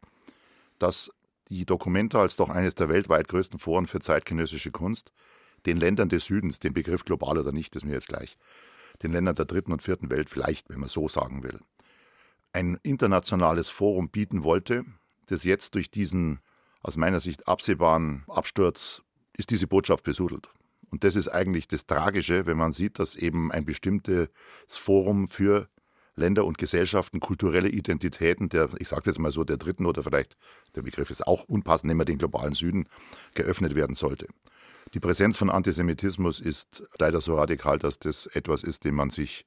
dass 0.79 1.12
die 1.51 1.65
Dokumenta 1.65 2.22
als 2.22 2.38
doch 2.38 2.50
eines 2.50 2.75
der 2.75 2.88
weltweit 2.88 3.27
größten 3.27 3.60
Foren 3.60 3.86
für 3.86 4.00
zeitgenössische 4.00 4.72
Kunst 4.72 5.12
den 5.65 5.77
Ländern 5.77 6.10
des 6.10 6.25
Südens, 6.25 6.60
den 6.60 6.74
Begriff 6.74 7.05
global 7.05 7.38
oder 7.38 7.51
nicht, 7.51 7.75
ist 7.75 7.86
mir 7.86 7.93
jetzt 7.93 8.08
gleich, 8.08 8.38
den 9.03 9.12
Ländern 9.12 9.36
der 9.36 9.46
dritten 9.46 9.72
und 9.72 9.84
vierten 9.84 10.10
Welt 10.10 10.29
vielleicht, 10.29 10.70
wenn 10.70 10.79
man 10.79 10.89
so 10.89 11.08
sagen 11.08 11.43
will, 11.43 11.60
ein 12.53 12.79
internationales 12.84 13.70
Forum 13.70 14.10
bieten 14.10 14.43
wollte, 14.43 14.86
das 15.27 15.43
jetzt 15.43 15.75
durch 15.75 15.91
diesen 15.91 16.39
aus 16.81 16.98
meiner 16.98 17.20
Sicht 17.20 17.48
absehbaren 17.48 18.24
Absturz 18.27 19.03
ist 19.38 19.51
diese 19.51 19.67
Botschaft 19.67 20.03
besudelt. 20.03 20.50
Und 20.89 21.03
das 21.03 21.15
ist 21.15 21.27
eigentlich 21.27 21.67
das 21.67 21.86
Tragische, 21.86 22.46
wenn 22.46 22.58
man 22.58 22.74
sieht, 22.74 22.98
dass 22.98 23.15
eben 23.15 23.51
ein 23.51 23.65
bestimmtes 23.65 24.29
Forum 24.67 25.27
für 25.27 25.70
Länder 26.22 26.46
und 26.46 26.58
Gesellschaften, 26.58 27.20
kulturelle 27.20 27.68
Identitäten 27.68 28.48
der, 28.48 28.70
ich 28.80 28.88
sage 28.88 29.04
jetzt 29.08 29.20
mal 29.20 29.32
so, 29.32 29.44
der 29.44 29.58
dritten 29.58 29.86
oder 29.86 30.04
vielleicht, 30.04 30.38
der 30.75 30.84
Begriff 30.84 31.10
ist 31.10 31.28
auch 31.28 31.44
unpassend, 31.44 31.90
nehmen 31.90 32.00
wir 32.00 32.06
den 32.06 32.18
globalen 32.18 32.54
Süden, 32.54 32.88
geöffnet 33.34 33.75
werden 33.75 33.96
sollte. 33.96 34.28
Die 34.94 35.00
Präsenz 35.00 35.38
von 35.38 35.50
Antisemitismus 35.50 36.40
ist 36.40 36.84
leider 37.00 37.22
so 37.22 37.36
radikal, 37.36 37.80
dass 37.80 38.00
das 38.00 38.28
etwas 38.28 38.63
ist, 38.63 38.84
dem 38.86 38.96
man 38.96 39.10
sich 39.10 39.46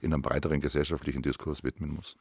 in 0.00 0.12
einem 0.12 0.22
breiteren 0.22 0.60
gesellschaftlichen 0.60 1.22
Diskurs 1.22 1.64
widmen 1.64 1.90
muss. 1.90 2.16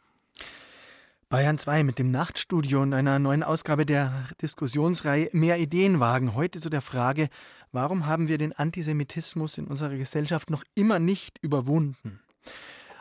Bayern 1.29 1.57
2 1.57 1.83
mit 1.83 1.97
dem 1.97 2.11
Nachtstudio 2.11 2.81
und 2.81 2.93
einer 2.93 3.17
neuen 3.17 3.43
Ausgabe 3.43 3.85
der 3.85 4.27
Diskussionsreihe 4.41 5.29
Mehr 5.33 5.57
Ideen 5.57 5.99
wagen. 5.99 6.35
Heute 6.35 6.59
zu 6.59 6.69
der 6.69 6.81
Frage, 6.81 7.29
warum 7.71 8.05
haben 8.05 8.27
wir 8.27 8.37
den 8.37 8.53
Antisemitismus 8.53 9.57
in 9.57 9.65
unserer 9.65 9.95
Gesellschaft 9.95 10.49
noch 10.49 10.63
immer 10.75 10.99
nicht 10.99 11.39
überwunden? 11.41 12.19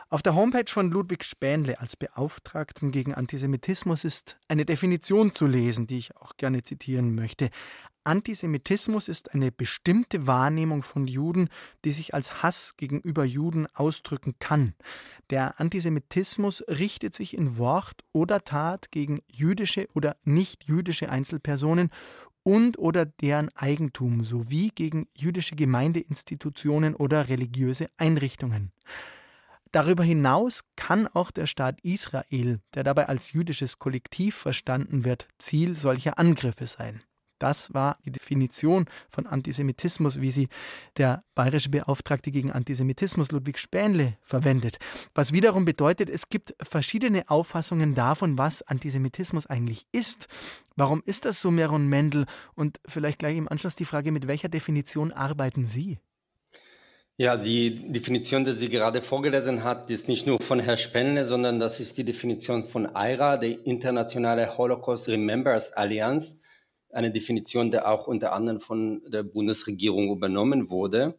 Auf 0.09 0.21
der 0.21 0.35
Homepage 0.35 0.71
von 0.71 0.91
Ludwig 0.91 1.23
Spähnle 1.23 1.79
als 1.79 1.95
Beauftragten 1.95 2.91
gegen 2.91 3.15
Antisemitismus 3.15 4.03
ist 4.03 4.37
eine 4.47 4.63
Definition 4.63 5.31
zu 5.31 5.47
lesen, 5.47 5.87
die 5.87 5.97
ich 5.97 6.15
auch 6.15 6.37
gerne 6.37 6.61
zitieren 6.61 7.15
möchte. 7.15 7.49
Antisemitismus 8.03 9.07
ist 9.07 9.33
eine 9.33 9.51
bestimmte 9.51 10.27
Wahrnehmung 10.27 10.83
von 10.83 11.07
Juden, 11.07 11.49
die 11.85 11.91
sich 11.91 12.13
als 12.13 12.43
Hass 12.43 12.77
gegenüber 12.77 13.25
Juden 13.25 13.65
ausdrücken 13.73 14.35
kann. 14.37 14.75
Der 15.31 15.59
Antisemitismus 15.59 16.63
richtet 16.67 17.15
sich 17.15 17.35
in 17.35 17.57
Wort 17.57 18.05
oder 18.11 18.43
Tat 18.43 18.91
gegen 18.91 19.21
jüdische 19.25 19.87
oder 19.95 20.17
nicht-jüdische 20.23 21.09
Einzelpersonen 21.09 21.89
und 22.43 22.77
oder 22.77 23.07
deren 23.07 23.49
Eigentum 23.55 24.23
sowie 24.23 24.69
gegen 24.69 25.07
jüdische 25.17 25.55
Gemeindeinstitutionen 25.55 26.93
oder 26.93 27.27
religiöse 27.27 27.87
Einrichtungen. 27.97 28.71
Darüber 29.75 30.05
hinaus 30.05 30.61
kann 30.77 31.05
auch 31.05 31.31
der 31.31 31.47
Staat 31.47 31.81
Israel, 31.81 32.61
der 32.75 32.85
dabei 32.85 33.09
als 33.09 33.33
jüdisches 33.33 33.77
Kollektiv 33.77 34.33
verstanden 34.33 35.03
wird, 35.03 35.27
Ziel 35.37 35.75
solcher 35.75 36.17
Angriffe 36.17 36.65
sein. 36.65 37.03
Das 37.39 37.73
war 37.73 37.97
die 38.05 38.13
Definition 38.13 38.85
von 39.09 39.27
Antisemitismus, 39.27 40.21
wie 40.21 40.31
sie 40.31 40.47
der 40.95 41.25
bayerische 41.35 41.67
Beauftragte 41.71 42.31
gegen 42.31 42.53
Antisemitismus 42.53 43.33
Ludwig 43.33 43.59
Spähnle 43.59 44.17
verwendet. 44.21 44.77
Was 45.13 45.33
wiederum 45.33 45.65
bedeutet, 45.65 46.09
es 46.09 46.29
gibt 46.29 46.55
verschiedene 46.61 47.29
Auffassungen 47.29 47.95
davon, 47.95 48.37
was 48.37 48.61
Antisemitismus 48.61 49.45
eigentlich 49.45 49.87
ist. 49.91 50.27
Warum 50.77 51.03
ist 51.03 51.25
das 51.25 51.41
so, 51.41 51.51
Meron 51.51 51.89
Mendel? 51.89 52.27
Und 52.53 52.79
vielleicht 52.85 53.19
gleich 53.19 53.35
im 53.35 53.49
Anschluss 53.49 53.75
die 53.75 53.83
Frage, 53.83 54.13
mit 54.13 54.25
welcher 54.25 54.47
Definition 54.47 55.11
arbeiten 55.11 55.65
Sie? 55.65 55.99
Ja, 57.17 57.37
die 57.37 57.93
Definition, 57.93 58.43
die 58.43 58.51
sie 58.57 58.67
gerade 58.67 59.01
vorgelesen 59.01 59.63
hat, 59.63 59.89
ist 59.89 60.09
nicht 60.09 60.27
nur 60.27 60.37
von 60.41 60.59
Herrn 60.59 60.77
Spenle, 60.77 61.23
sondern 61.23 61.61
das 61.61 61.79
ist 61.79 61.97
die 61.97 62.03
Definition 62.03 62.67
von 62.67 62.89
IRA, 62.93 63.37
der 63.37 63.65
Internationale 63.65 64.57
Holocaust 64.57 65.07
Remembers 65.07 65.71
Allianz 65.71 66.41
eine 66.91 67.11
Definition, 67.11 67.71
die 67.71 67.79
auch 67.79 68.07
unter 68.07 68.33
anderem 68.33 68.59
von 68.59 69.01
der 69.07 69.23
Bundesregierung 69.23 70.11
übernommen 70.11 70.69
wurde. 70.69 71.17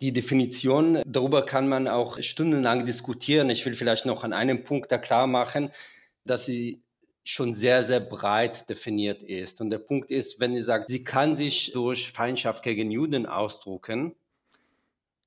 Die 0.00 0.14
Definition, 0.14 1.02
darüber 1.04 1.44
kann 1.44 1.68
man 1.68 1.88
auch 1.88 2.18
stundenlang 2.22 2.86
diskutieren. 2.86 3.50
Ich 3.50 3.66
will 3.66 3.74
vielleicht 3.74 4.06
noch 4.06 4.24
an 4.24 4.32
einem 4.32 4.64
Punkt 4.64 4.90
da 4.90 4.96
klar 4.96 5.26
machen, 5.26 5.70
dass 6.24 6.46
sie 6.46 6.80
schon 7.22 7.52
sehr, 7.52 7.82
sehr 7.82 8.00
breit 8.00 8.66
definiert 8.70 9.22
ist. 9.22 9.60
Und 9.60 9.68
der 9.68 9.78
Punkt 9.78 10.10
ist, 10.10 10.40
wenn 10.40 10.54
sie 10.54 10.62
sagt, 10.62 10.88
sie 10.88 11.04
kann 11.04 11.36
sich 11.36 11.72
durch 11.72 12.10
Feindschaft 12.10 12.62
gegen 12.62 12.90
Juden 12.90 13.26
ausdrucken, 13.26 14.14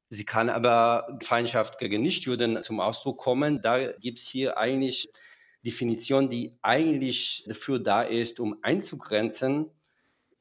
sie 0.09 0.25
kann 0.25 0.50
aber 0.50 1.17
Feindschaft 1.21 1.79
gegen 1.79 2.01
Nichtjuden 2.01 2.63
zum 2.63 2.79
Ausdruck 2.79 3.17
kommen, 3.17 3.62
da 3.62 3.91
gibt 3.93 4.19
es 4.19 4.27
hier 4.27 4.57
eigentlich 4.57 5.09
Definition, 5.65 6.29
die 6.29 6.57
eigentlich 6.62 7.43
dafür 7.47 7.79
da 7.79 8.03
ist, 8.03 8.39
um 8.39 8.57
einzugrenzen, 8.62 9.71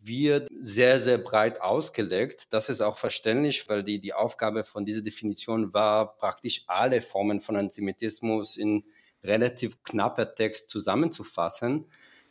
wird 0.06 0.49
sehr, 0.61 1.00
sehr 1.00 1.16
breit 1.16 1.62
ausgelegt. 1.62 2.49
Das 2.50 2.68
ist 2.68 2.83
auch 2.83 2.99
verständlich, 2.99 3.68
weil 3.68 3.83
die, 3.83 4.00
die 4.00 4.12
Aufgabe 4.12 4.64
von 4.64 4.85
dieser 4.85 5.00
Definition 5.00 5.73
war, 5.73 6.16
praktisch 6.16 6.64
alle 6.66 7.00
Formen 7.00 7.40
von 7.40 7.56
Antisemitismus 7.56 8.59
in 8.59 8.85
relativ 9.23 9.83
knapper 9.83 10.35
Text 10.35 10.68
zusammenzufassen. 10.68 11.87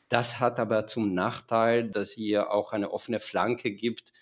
Das 0.07 0.39
hat 0.39 0.59
aber 0.59 0.85
zum 0.85 1.15
Nachteil, 1.15 1.89
dass 1.89 2.11
hier 2.11 2.51
auch 2.51 2.73
eine 2.73 2.91
offene 2.91 3.19
Flanke 3.19 3.71
gibt, 3.71 4.13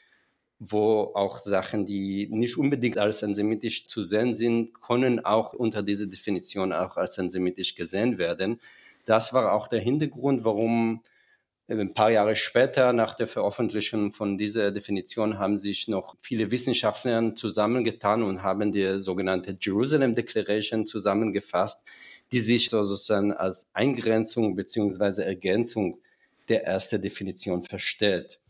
wo 0.63 1.11
auch 1.15 1.39
Sachen, 1.39 1.87
die 1.87 2.27
nicht 2.29 2.55
unbedingt 2.55 2.99
als 2.99 3.23
antisemitisch 3.23 3.87
zu 3.87 4.03
sehen 4.03 4.35
sind, 4.35 4.79
können 4.79 5.25
auch 5.25 5.53
unter 5.53 5.81
dieser 5.81 6.05
Definition 6.05 6.71
auch 6.71 6.97
als 6.97 7.17
antisemitisch 7.17 7.73
gesehen 7.73 8.19
werden. 8.19 8.59
Das 9.05 9.33
war 9.33 9.53
auch 9.53 9.67
der 9.67 9.79
Hintergrund, 9.79 10.45
warum 10.45 11.01
äh, 11.67 11.73
ein 11.73 11.95
paar 11.95 12.11
Jahre 12.11 12.35
später 12.35 12.93
nach 12.93 13.15
der 13.15 13.25
Veröffentlichung 13.25 14.11
von 14.13 14.37
dieser 14.37 14.71
Definition 14.71 15.39
haben 15.39 15.57
sich 15.57 15.87
noch 15.87 16.15
viele 16.21 16.51
Wissenschaftler 16.51 17.35
zusammengetan 17.35 18.21
und 18.21 18.43
haben 18.43 18.71
die 18.71 18.99
sogenannte 18.99 19.57
Jerusalem 19.59 20.13
Declaration 20.13 20.85
zusammengefasst, 20.85 21.83
die 22.31 22.39
sich 22.39 22.69
sozusagen 22.69 23.33
als 23.33 23.67
Eingrenzung 23.73 24.55
beziehungsweise 24.55 25.25
Ergänzung 25.25 25.97
der 26.49 26.65
ersten 26.65 27.01
Definition 27.01 27.63
versteht 27.63 28.40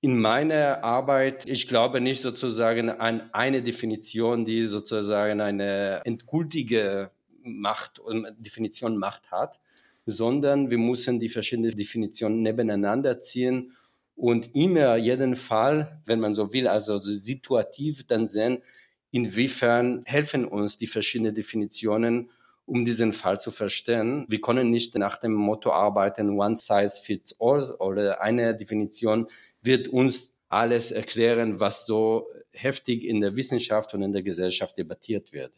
in 0.00 0.18
meiner 0.18 0.84
Arbeit, 0.84 1.48
ich 1.48 1.68
glaube 1.68 2.00
nicht 2.00 2.20
sozusagen 2.20 2.90
an 2.90 3.30
eine 3.32 3.62
Definition, 3.62 4.44
die 4.44 4.64
sozusagen 4.64 5.40
eine 5.40 6.02
endgültige 6.04 7.10
Macht 7.42 7.98
und 7.98 8.26
Definition 8.38 8.98
Macht 8.98 9.30
hat, 9.30 9.58
sondern 10.04 10.70
wir 10.70 10.78
müssen 10.78 11.18
die 11.18 11.28
verschiedenen 11.28 11.76
Definitionen 11.76 12.42
nebeneinander 12.42 13.20
ziehen 13.20 13.72
und 14.14 14.54
immer 14.54 14.96
jeden 14.96 15.36
Fall, 15.36 16.00
wenn 16.06 16.20
man 16.20 16.34
so 16.34 16.52
will, 16.52 16.68
also 16.68 16.98
situativ 16.98 18.06
dann 18.06 18.28
sehen, 18.28 18.62
inwiefern 19.10 20.02
helfen 20.04 20.44
uns 20.44 20.78
die 20.78 20.86
verschiedenen 20.86 21.34
Definitionen, 21.34 22.30
um 22.64 22.84
diesen 22.84 23.12
Fall 23.12 23.40
zu 23.40 23.50
verstehen. 23.50 24.26
Wir 24.28 24.40
können 24.40 24.70
nicht 24.70 24.96
nach 24.96 25.18
dem 25.18 25.32
Motto 25.32 25.72
arbeiten, 25.72 26.38
one 26.38 26.56
size 26.56 27.00
fits 27.00 27.36
all 27.40 27.70
oder 27.78 28.20
eine 28.20 28.56
Definition 28.56 29.28
wird 29.66 29.88
uns 29.88 30.36
alles 30.48 30.92
erklären, 30.92 31.60
was 31.60 31.86
so 31.86 32.28
heftig 32.52 33.04
in 33.04 33.20
der 33.20 33.36
Wissenschaft 33.36 33.92
und 33.94 34.02
in 34.02 34.12
der 34.12 34.22
Gesellschaft 34.22 34.78
debattiert 34.78 35.32
wird. 35.32 35.52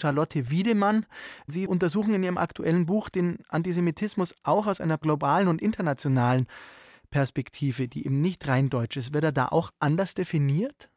Charlotte 0.00 0.50
Wiedemann. 0.50 1.06
Sie 1.46 1.66
untersuchen 1.66 2.12
in 2.14 2.24
Ihrem 2.24 2.38
aktuellen 2.38 2.86
Buch 2.86 3.08
den 3.08 3.38
Antisemitismus 3.48 4.34
auch 4.42 4.66
aus 4.66 4.80
einer 4.80 4.98
globalen 4.98 5.46
und 5.46 5.62
internationalen 5.62 6.46
Perspektive, 7.10 7.86
die 7.86 8.04
eben 8.04 8.20
nicht 8.20 8.48
rein 8.48 8.68
deutsch 8.68 8.96
ist. 8.96 9.14
Wird 9.14 9.24
er 9.24 9.32
da 9.32 9.48
auch 9.48 9.70
anders 9.78 10.14
definiert? 10.14 10.90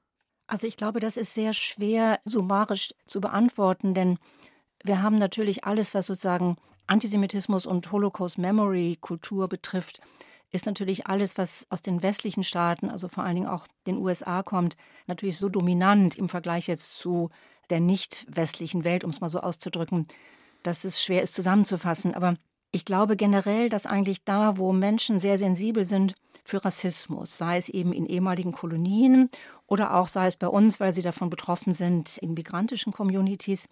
Also 0.47 0.65
ich 0.65 0.77
glaube, 0.77 0.99
das 0.99 1.17
ist 1.17 1.33
sehr 1.33 1.53
schwer 1.53 2.19
summarisch 2.25 2.93
zu 3.05 3.21
beantworten, 3.21 3.93
denn 3.93 4.17
wir 4.83 5.01
haben 5.01 5.17
natürlich 5.17 5.65
alles, 5.65 5.93
was 5.93 6.07
sozusagen 6.07 6.57
Antisemitismus 6.87 7.65
und 7.65 7.91
Holocaust 7.91 8.37
Memory 8.37 8.97
Kultur 9.01 9.47
betrifft, 9.47 9.99
ist 10.51 10.65
natürlich 10.65 11.07
alles, 11.07 11.37
was 11.37 11.67
aus 11.69 11.81
den 11.81 12.01
westlichen 12.01 12.43
Staaten, 12.43 12.89
also 12.89 13.07
vor 13.07 13.23
allen 13.23 13.35
Dingen 13.35 13.47
auch 13.47 13.67
den 13.87 13.97
USA 13.97 14.43
kommt, 14.43 14.77
natürlich 15.07 15.37
so 15.37 15.49
dominant 15.49 16.15
im 16.15 16.29
Vergleich 16.29 16.67
jetzt 16.67 16.97
zu 16.97 17.29
der 17.69 17.79
nicht 17.79 18.25
westlichen 18.29 18.83
Welt, 18.83 19.03
um 19.03 19.09
es 19.09 19.21
mal 19.21 19.29
so 19.29 19.39
auszudrücken, 19.39 20.07
dass 20.63 20.83
es 20.83 21.03
schwer 21.03 21.21
ist 21.21 21.33
zusammenzufassen. 21.33 22.13
Aber 22.13 22.35
ich 22.71 22.85
glaube 22.85 23.15
generell, 23.15 23.69
dass 23.69 23.85
eigentlich 23.85 24.23
da, 24.23 24.57
wo 24.57 24.73
Menschen 24.73 25.19
sehr 25.19 25.37
sensibel 25.37 25.85
sind 25.85 26.15
für 26.43 26.63
Rassismus, 26.63 27.37
sei 27.37 27.57
es 27.57 27.69
eben 27.69 27.91
in 27.91 28.05
ehemaligen 28.05 28.51
Kolonien 28.51 29.29
oder 29.65 29.95
auch 29.95 30.07
sei 30.07 30.27
es 30.27 30.37
bei 30.37 30.47
uns, 30.47 30.79
weil 30.79 30.93
sie 30.93 31.01
davon 31.01 31.29
betroffen 31.29 31.73
sind 31.73 32.17
in 32.17 32.33
migrantischen 32.33 32.93
Communities, 32.93 33.67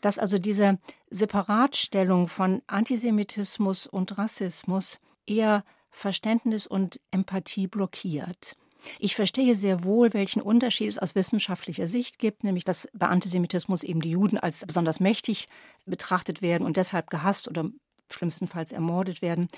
dass 0.00 0.18
also 0.18 0.38
diese 0.38 0.78
Separatstellung 1.10 2.28
von 2.28 2.60
Antisemitismus 2.66 3.86
und 3.86 4.18
Rassismus 4.18 5.00
eher 5.26 5.64
Verständnis 5.94 6.66
und 6.66 7.00
Empathie 7.12 7.68
blockiert. 7.68 8.56
Ich 8.98 9.14
verstehe 9.14 9.54
sehr 9.54 9.84
wohl, 9.84 10.12
welchen 10.12 10.42
Unterschied 10.42 10.88
es 10.88 10.98
aus 10.98 11.14
wissenschaftlicher 11.14 11.88
Sicht 11.88 12.18
gibt, 12.18 12.44
nämlich 12.44 12.64
dass 12.64 12.88
bei 12.92 13.06
Antisemitismus 13.06 13.82
eben 13.82 14.00
die 14.00 14.10
Juden 14.10 14.36
als 14.36 14.66
besonders 14.66 15.00
mächtig 15.00 15.48
betrachtet 15.86 16.42
werden 16.42 16.66
und 16.66 16.76
deshalb 16.76 17.08
gehasst 17.10 17.48
oder 17.48 17.70
schlimmstenfalls 18.10 18.72
ermordet 18.72 19.22
werden. 19.22 19.48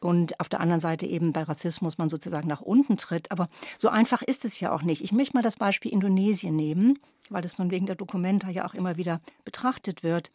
Und 0.00 0.38
auf 0.40 0.48
der 0.48 0.60
anderen 0.60 0.80
Seite 0.80 1.06
eben 1.06 1.32
bei 1.32 1.42
Rassismus 1.42 1.98
man 1.98 2.08
sozusagen 2.08 2.48
nach 2.48 2.62
unten 2.62 2.96
tritt. 2.96 3.30
Aber 3.30 3.48
so 3.78 3.88
einfach 3.88 4.22
ist 4.22 4.44
es 4.44 4.58
ja 4.58 4.72
auch 4.72 4.82
nicht. 4.82 5.04
Ich 5.04 5.12
möchte 5.12 5.36
mal 5.36 5.42
das 5.42 5.56
Beispiel 5.56 5.92
Indonesien 5.92 6.56
nehmen, 6.56 6.98
weil 7.28 7.42
das 7.42 7.58
nun 7.58 7.70
wegen 7.70 7.86
der 7.86 7.96
Dokumenta 7.96 8.50
ja 8.50 8.66
auch 8.66 8.74
immer 8.74 8.96
wieder 8.96 9.20
betrachtet 9.44 10.02
wird, 10.02 10.30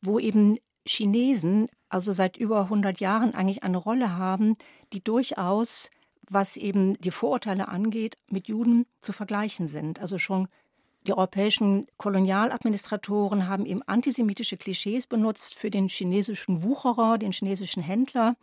wo 0.00 0.18
eben 0.18 0.58
Chinesen 0.86 1.68
also 1.88 2.12
seit 2.12 2.36
über 2.36 2.62
100 2.62 3.00
Jahren 3.00 3.34
eigentlich 3.34 3.62
eine 3.62 3.78
Rolle 3.78 4.16
haben, 4.16 4.56
die 4.92 5.02
durchaus, 5.02 5.90
was 6.28 6.56
eben 6.56 6.98
die 7.00 7.10
Vorurteile 7.10 7.68
angeht, 7.68 8.18
mit 8.28 8.48
Juden 8.48 8.86
zu 9.00 9.12
vergleichen 9.12 9.68
sind. 9.68 10.00
Also 10.00 10.18
schon 10.18 10.48
die 11.06 11.12
europäischen 11.12 11.86
Kolonialadministratoren 11.96 13.48
haben 13.48 13.64
eben 13.64 13.82
antisemitische 13.84 14.58
Klischees 14.58 15.06
benutzt 15.06 15.54
für 15.54 15.70
den 15.70 15.88
chinesischen 15.88 16.64
Wucherer, 16.64 17.16
den 17.16 17.32
chinesischen 17.32 17.82
Händler. 17.82 18.36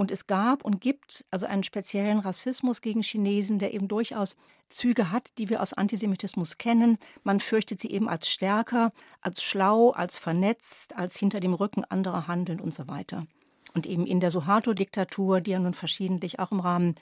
Und 0.00 0.10
es 0.10 0.26
gab 0.26 0.64
und 0.64 0.80
gibt 0.80 1.26
also 1.30 1.44
einen 1.44 1.62
speziellen 1.62 2.20
Rassismus 2.20 2.80
gegen 2.80 3.02
Chinesen, 3.02 3.58
der 3.58 3.74
eben 3.74 3.86
durchaus 3.86 4.34
Züge 4.70 5.10
hat, 5.10 5.28
die 5.36 5.50
wir 5.50 5.60
aus 5.60 5.74
Antisemitismus 5.74 6.56
kennen. 6.56 6.96
Man 7.22 7.38
fürchtet 7.38 7.82
sie 7.82 7.90
eben 7.90 8.08
als 8.08 8.30
stärker, 8.30 8.92
als 9.20 9.42
schlau, 9.42 9.90
als 9.90 10.16
vernetzt, 10.16 10.96
als 10.96 11.18
hinter 11.18 11.38
dem 11.38 11.52
Rücken 11.52 11.84
anderer 11.84 12.28
handelnd 12.28 12.62
und 12.62 12.72
so 12.72 12.88
weiter. 12.88 13.26
Und 13.74 13.84
eben 13.84 14.06
in 14.06 14.20
der 14.20 14.30
Suharto-Diktatur, 14.30 15.42
die 15.42 15.50
ja 15.50 15.58
nun 15.58 15.74
verschiedentlich 15.74 16.38
auch 16.38 16.50
im 16.50 16.60
Rahmen 16.60 16.94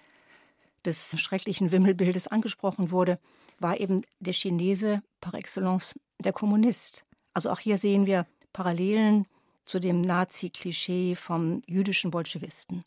des 0.84 1.20
schrecklichen 1.20 1.70
Wimmelbildes 1.70 2.26
angesprochen 2.26 2.90
wurde, 2.90 3.20
war 3.60 3.78
eben 3.78 4.02
der 4.18 4.32
Chinese 4.32 5.04
par 5.20 5.34
excellence 5.34 5.94
der 6.18 6.32
Kommunist. 6.32 7.04
Also 7.32 7.50
auch 7.50 7.60
hier 7.60 7.78
sehen 7.78 8.06
wir 8.06 8.26
Parallelen 8.52 9.28
zu 9.68 9.78
dem 9.78 10.00
Nazi-Klischee 10.00 11.14
vom 11.14 11.62
jüdischen 11.66 12.10
Bolschewisten. 12.10 12.84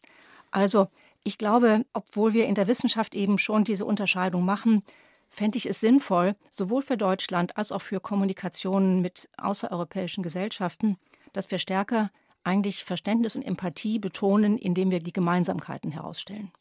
Also 0.49 0.87
ich 1.23 1.37
glaube, 1.37 1.85
obwohl 1.93 2.33
wir 2.33 2.47
in 2.47 2.55
der 2.55 2.67
Wissenschaft 2.67 3.13
eben 3.13 3.37
schon 3.37 3.63
diese 3.63 3.85
Unterscheidung 3.85 4.43
machen, 4.43 4.83
fände 5.29 5.57
ich 5.57 5.67
es 5.67 5.79
sinnvoll, 5.79 6.35
sowohl 6.49 6.81
für 6.81 6.97
Deutschland 6.97 7.57
als 7.57 7.71
auch 7.71 7.81
für 7.81 7.99
Kommunikationen 7.99 9.01
mit 9.01 9.29
außereuropäischen 9.37 10.23
Gesellschaften, 10.23 10.97
dass 11.31 11.51
wir 11.51 11.59
stärker 11.59 12.09
eigentlich 12.43 12.83
Verständnis 12.83 13.35
und 13.35 13.43
Empathie 13.43 13.99
betonen, 13.99 14.57
indem 14.57 14.91
wir 14.91 14.99
die 14.99 15.13
Gemeinsamkeiten 15.13 15.91
herausstellen. 15.91 16.51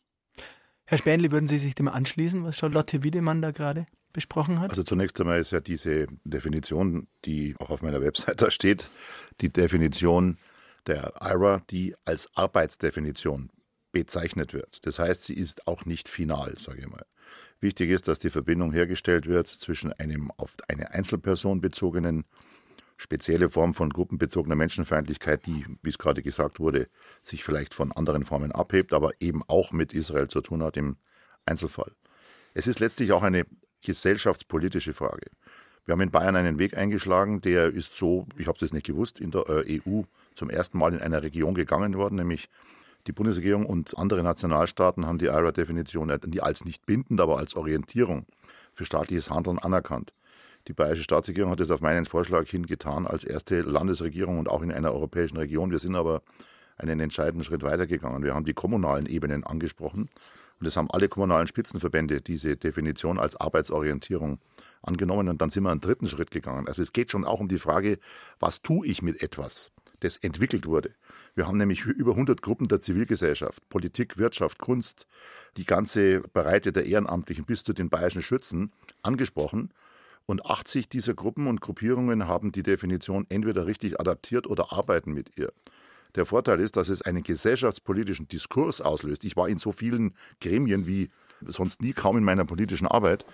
Herr 0.91 0.99
Spähnle, 0.99 1.31
würden 1.31 1.47
Sie 1.47 1.59
sich 1.59 1.77
dem 1.77 1.87
anschließen, 1.87 2.43
was 2.43 2.57
Charlotte 2.57 3.05
Wiedemann 3.05 3.41
da 3.41 3.53
gerade 3.53 3.87
besprochen 4.13 4.59
hat? 4.59 4.71
Also 4.71 4.83
zunächst 4.83 5.21
einmal 5.21 5.39
ist 5.39 5.53
ja 5.53 5.61
diese 5.61 6.09
Definition, 6.25 7.07
die 7.25 7.55
auch 7.61 7.71
auf 7.71 7.81
meiner 7.81 8.01
Website 8.01 8.43
da 8.43 8.51
steht, 8.51 8.91
die 9.41 9.53
Definition 9.53 10.37
der 10.89 11.13
IRA, 11.21 11.63
die 11.71 11.95
als 12.05 12.29
Arbeitsdefinition 12.35 13.51
bezeichnet 13.93 14.53
wird. 14.53 14.85
Das 14.85 14.99
heißt, 14.99 15.23
sie 15.23 15.35
ist 15.35 15.69
auch 15.69 15.85
nicht 15.85 16.09
final, 16.09 16.59
sage 16.59 16.81
ich 16.81 16.89
mal. 16.89 17.07
Wichtig 17.61 17.91
ist, 17.91 18.09
dass 18.09 18.19
die 18.19 18.31
Verbindung 18.31 18.73
hergestellt 18.73 19.29
wird 19.29 19.47
zwischen 19.47 19.93
einem 19.93 20.33
auf 20.39 20.57
eine 20.67 20.91
Einzelperson 20.91 21.61
bezogenen 21.61 22.25
spezielle 23.01 23.49
Form 23.49 23.73
von 23.73 23.89
gruppenbezogener 23.89 24.57
Menschenfeindlichkeit, 24.57 25.47
die, 25.47 25.65
wie 25.83 25.89
es 25.89 25.97
gerade 25.97 26.23
gesagt 26.23 26.61
wurde, 26.61 26.89
sich 27.25 27.43
vielleicht 27.43 27.73
von 27.73 27.93
anderen 27.93 28.27
Formen 28.27 28.53
abhebt, 28.53 28.93
aber 28.93 29.13
eben 29.21 29.43
auch 29.49 29.73
mit 29.73 29.95
Israel 29.95 30.29
zu 30.29 30.43
tun 30.43 30.63
hat 30.63 30.77
im 30.77 30.97
Einzelfall. 31.47 31.93
Es 32.53 32.67
ist 32.67 32.79
letztlich 32.79 33.13
auch 33.13 33.23
eine 33.23 33.47
gesellschaftspolitische 33.83 34.93
Frage. 34.93 35.31
Wir 35.87 35.93
haben 35.93 36.03
in 36.03 36.11
Bayern 36.11 36.37
einen 36.37 36.59
Weg 36.59 36.77
eingeschlagen, 36.77 37.41
der 37.41 37.73
ist 37.73 37.97
so, 37.97 38.27
ich 38.37 38.47
habe 38.47 38.59
das 38.59 38.75
nicht 38.75 38.85
gewusst, 38.85 39.19
in 39.19 39.31
der 39.31 39.49
äh, 39.49 39.81
EU 39.87 40.03
zum 40.35 40.51
ersten 40.51 40.77
Mal 40.77 40.93
in 40.93 41.01
einer 41.01 41.23
Region 41.23 41.55
gegangen 41.55 41.97
worden, 41.97 42.17
nämlich 42.17 42.51
die 43.07 43.13
Bundesregierung 43.13 43.65
und 43.65 43.97
andere 43.97 44.23
Nationalstaaten 44.23 45.07
haben 45.07 45.17
die 45.17 45.27
IRA-Definition 45.27 46.11
als 46.11 46.67
nicht 46.67 46.85
bindend, 46.85 47.19
aber 47.23 47.39
als 47.39 47.57
Orientierung 47.57 48.27
für 48.75 48.85
staatliches 48.85 49.31
Handeln 49.31 49.59
anerkannt. 49.59 50.13
Die 50.69 50.73
bayerische 50.73 51.05
Staatsregierung 51.05 51.51
hat 51.51 51.61
es 51.61 51.71
auf 51.71 51.81
meinen 51.81 52.05
Vorschlag 52.05 52.49
hin 52.49 52.67
getan 52.67 53.07
als 53.07 53.25
erste 53.25 53.61
Landesregierung 53.63 54.39
und 54.39 54.49
auch 54.49 54.63
in 54.63 54.71
einer 54.71 54.93
europäischen 54.93 55.39
Region. 55.39 55.71
Wir 55.71 55.79
sind 55.79 55.95
aber 55.95 56.23
einen 56.77 57.01
entscheidenden 57.01 57.45
Schritt 57.45 57.63
weitergegangen. 57.63 58.23
Wir 58.23 58.35
haben 58.35 58.45
die 58.45 58.55
kommunalen 58.55 59.07
Ebenen 59.07 59.45
angesprochen 59.45 60.09
und 60.61 60.67
es 60.67 60.77
haben 60.77 60.91
alle 60.91 61.09
kommunalen 61.09 61.47
Spitzenverbände 61.47 62.21
diese 62.21 62.57
Definition 62.57 63.19
als 63.19 63.37
Arbeitsorientierung 63.37 64.39
angenommen. 64.83 65.29
Und 65.29 65.41
dann 65.41 65.51
sind 65.51 65.65
wir 65.65 65.71
einen 65.71 65.81
dritten 65.81 66.07
Schritt 66.07 66.31
gegangen. 66.31 66.69
Also 66.69 66.83
es 66.83 66.93
geht 66.93 67.11
schon 67.11 67.25
auch 67.25 67.41
um 67.41 67.49
die 67.49 67.59
Frage, 67.59 67.99
was 68.39 68.61
tue 68.61 68.87
ich 68.87 69.01
mit 69.01 69.23
etwas, 69.23 69.73
das 70.01 70.19
entwickelt 70.19 70.67
wurde. 70.67 70.95
Wir 71.35 71.47
haben 71.47 71.57
nämlich 71.57 71.85
über 71.87 72.13
100 72.13 72.43
Gruppen 72.43 72.69
der 72.69 72.81
Zivilgesellschaft, 72.81 73.67
Politik, 73.71 74.19
Wirtschaft, 74.19 74.59
Kunst, 74.59 75.07
die 75.57 75.65
ganze 75.65 76.21
Breite 76.21 76.73
der 76.73 76.85
Ehrenamtlichen 76.85 77.45
bis 77.45 77.65
zu 77.65 77.73
den 77.73 77.89
bayerischen 77.89 78.23
Schützen 78.23 78.73
angesprochen. 79.03 79.73
Und 80.31 80.47
80 80.47 80.89
dieser 80.89 81.15
Gruppen 81.15 81.49
und 81.49 81.61
Gruppierungen 81.61 82.29
haben 82.29 82.53
die 82.53 82.63
Definition 82.63 83.27
entweder 83.31 83.67
richtig 83.67 83.99
adaptiert 83.99 84.47
oder 84.47 84.73
arbeiten 84.73 85.13
mit 85.13 85.37
ihr. 85.37 85.53
Der 86.15 86.25
Vorteil 86.25 86.61
ist, 86.61 86.77
dass 86.77 86.89
es 86.89 87.03
einen 87.03 87.25
gesellschaftspolitischen 87.25 88.29
Diskurs 88.29 88.81
auslöst. 88.81 89.25
Ich 89.25 89.37
war 89.37 89.49
in 89.49 89.59
so 89.59 89.73
vielen 89.73 90.15
Gremien 90.41 90.87
wie 90.87 91.11
sonst 91.49 91.83
nie 91.83 91.93
kaum 91.93 92.17
in 92.17 92.23
meiner 92.23 92.45
politischen 92.45 92.87
Arbeit. 92.87 93.25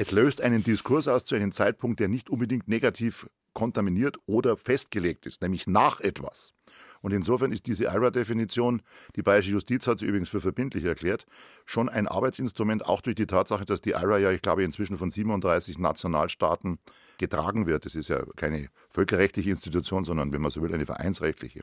Es 0.00 0.12
löst 0.12 0.40
einen 0.40 0.62
Diskurs 0.62 1.08
aus 1.08 1.24
zu 1.24 1.34
einem 1.34 1.50
Zeitpunkt, 1.50 1.98
der 1.98 2.06
nicht 2.06 2.30
unbedingt 2.30 2.68
negativ 2.68 3.28
kontaminiert 3.52 4.16
oder 4.26 4.56
festgelegt 4.56 5.26
ist, 5.26 5.42
nämlich 5.42 5.66
nach 5.66 6.00
etwas. 6.00 6.54
Und 7.00 7.12
insofern 7.12 7.50
ist 7.50 7.66
diese 7.66 7.86
IRA-Definition, 7.86 8.82
die 9.16 9.22
bayerische 9.22 9.50
Justiz 9.50 9.88
hat 9.88 9.98
sie 9.98 10.06
übrigens 10.06 10.28
für 10.28 10.40
verbindlich 10.40 10.84
erklärt, 10.84 11.26
schon 11.66 11.88
ein 11.88 12.06
Arbeitsinstrument, 12.06 12.86
auch 12.86 13.00
durch 13.00 13.16
die 13.16 13.26
Tatsache, 13.26 13.64
dass 13.64 13.80
die 13.80 13.90
IRA 13.90 14.18
ja, 14.18 14.30
ich 14.30 14.40
glaube, 14.40 14.62
inzwischen 14.62 14.98
von 14.98 15.10
37 15.10 15.78
Nationalstaaten 15.78 16.78
getragen 17.18 17.66
wird. 17.66 17.84
Es 17.84 17.96
ist 17.96 18.08
ja 18.08 18.24
keine 18.36 18.68
völkerrechtliche 18.90 19.50
Institution, 19.50 20.04
sondern, 20.04 20.30
wenn 20.32 20.42
man 20.42 20.52
so 20.52 20.62
will, 20.62 20.72
eine 20.72 20.86
vereinsrechtliche. 20.86 21.62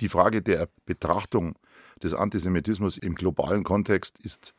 Die 0.00 0.10
Frage 0.10 0.42
der 0.42 0.68
Betrachtung 0.84 1.58
des 2.02 2.12
Antisemitismus 2.12 2.98
im 2.98 3.14
globalen 3.14 3.64
Kontext 3.64 4.18
ist, 4.20 4.54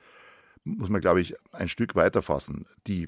muss 0.63 0.89
man, 0.89 1.01
glaube 1.01 1.21
ich, 1.21 1.35
ein 1.51 1.67
Stück 1.67 1.95
weiter 1.95 2.21
fassen. 2.21 2.65
Die 2.87 3.07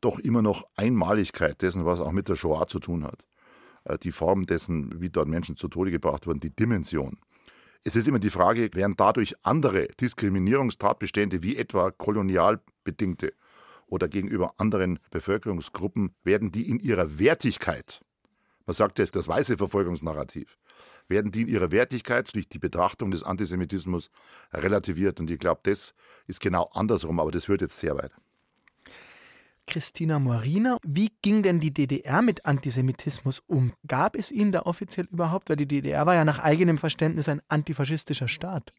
doch 0.00 0.18
immer 0.18 0.42
noch 0.42 0.66
Einmaligkeit 0.76 1.60
dessen, 1.62 1.84
was 1.84 2.00
auch 2.00 2.12
mit 2.12 2.28
der 2.28 2.36
Shoah 2.36 2.66
zu 2.66 2.78
tun 2.78 3.04
hat. 3.04 3.24
äh, 3.84 3.98
die 3.98 4.12
Form 4.12 4.46
dessen, 4.46 5.00
wie 5.00 5.10
dort 5.10 5.28
Menschen 5.28 5.56
zu 5.56 5.68
Tode 5.68 5.90
gebracht 5.90 6.26
wurden, 6.26 6.40
die 6.40 6.54
Dimension. 6.54 7.18
Es 7.82 7.96
ist 7.96 8.06
immer 8.08 8.18
die 8.18 8.30
Frage, 8.30 8.68
werden 8.74 8.94
dadurch 8.96 9.34
andere 9.42 9.88
Diskriminierungstatbestände 10.00 11.42
wie 11.42 11.56
etwa 11.56 11.90
kolonialbedingte 11.90 13.32
oder 13.86 14.08
gegenüber 14.08 14.54
anderen 14.58 14.98
Bevölkerungsgruppen, 15.10 16.14
werden 16.22 16.52
die 16.52 16.68
in 16.68 16.78
ihrer 16.78 17.18
Wertigkeit, 17.18 18.00
man 18.66 18.74
sagt 18.74 18.98
jetzt 18.98 19.16
das 19.16 19.26
weiße 19.26 19.56
Verfolgungsnarrativ, 19.56 20.58
werden 21.10 21.32
die 21.32 21.42
in 21.42 21.48
ihrer 21.48 21.70
Wertigkeit 21.72 22.34
durch 22.34 22.48
die 22.48 22.58
Betrachtung 22.58 23.10
des 23.10 23.22
Antisemitismus 23.22 24.10
relativiert. 24.52 25.20
Und 25.20 25.30
ich 25.30 25.38
glaube, 25.38 25.60
das 25.64 25.94
ist 26.26 26.40
genau 26.40 26.70
andersrum, 26.72 27.20
aber 27.20 27.30
das 27.30 27.48
hört 27.48 27.60
jetzt 27.60 27.78
sehr 27.78 27.96
weit. 27.96 28.12
Christina 29.66 30.18
Morina, 30.18 30.78
wie 30.84 31.12
ging 31.22 31.42
denn 31.42 31.60
die 31.60 31.72
DDR 31.72 32.22
mit 32.22 32.44
Antisemitismus 32.44 33.40
um? 33.46 33.72
Gab 33.86 34.16
es 34.16 34.32
ihn 34.32 34.50
da 34.50 34.62
offiziell 34.62 35.06
überhaupt? 35.10 35.48
Weil 35.48 35.56
die 35.56 35.68
DDR 35.68 36.06
war 36.06 36.14
ja 36.14 36.24
nach 36.24 36.40
eigenem 36.40 36.78
Verständnis 36.78 37.28
ein 37.28 37.40
antifaschistischer 37.48 38.26
Staat. 38.26 38.72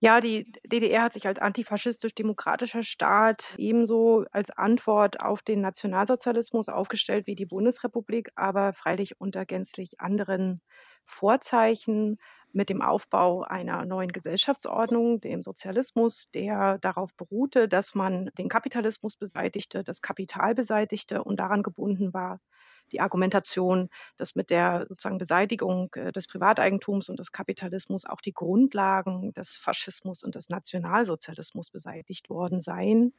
Ja, 0.00 0.20
die 0.20 0.50
DDR 0.64 1.02
hat 1.02 1.12
sich 1.12 1.28
als 1.28 1.38
antifaschistisch-demokratischer 1.38 2.82
Staat 2.82 3.54
ebenso 3.56 4.24
als 4.32 4.50
Antwort 4.50 5.20
auf 5.20 5.42
den 5.42 5.60
Nationalsozialismus 5.60 6.68
aufgestellt 6.68 7.28
wie 7.28 7.36
die 7.36 7.46
Bundesrepublik, 7.46 8.32
aber 8.34 8.72
freilich 8.72 9.20
unter 9.20 9.46
gänzlich 9.46 10.00
anderen 10.00 10.60
Vorzeichen 11.04 12.18
mit 12.52 12.68
dem 12.68 12.82
Aufbau 12.82 13.42
einer 13.42 13.84
neuen 13.84 14.12
Gesellschaftsordnung, 14.12 15.20
dem 15.20 15.42
Sozialismus, 15.42 16.30
der 16.30 16.78
darauf 16.78 17.14
beruhte, 17.14 17.68
dass 17.68 17.94
man 17.94 18.30
den 18.38 18.48
Kapitalismus 18.48 19.16
beseitigte, 19.16 19.82
das 19.84 20.02
Kapital 20.02 20.54
beseitigte 20.54 21.24
und 21.24 21.40
daran 21.40 21.62
gebunden 21.62 22.12
war, 22.12 22.40
die 22.90 23.00
Argumentation, 23.00 23.88
dass 24.18 24.34
mit 24.34 24.50
der 24.50 24.86
sozusagen 24.88 25.18
Beseitigung 25.18 25.88
äh, 25.94 26.12
des 26.12 26.26
Privateigentums 26.26 27.08
und 27.08 27.18
des 27.18 27.32
Kapitalismus 27.32 28.04
auch 28.04 28.20
die 28.20 28.34
Grundlagen 28.34 29.32
des 29.32 29.56
Faschismus 29.56 30.22
und 30.22 30.34
des 30.34 30.50
Nationalsozialismus 30.50 31.70
beseitigt 31.70 32.28
worden 32.28 32.60
seien 32.60 33.14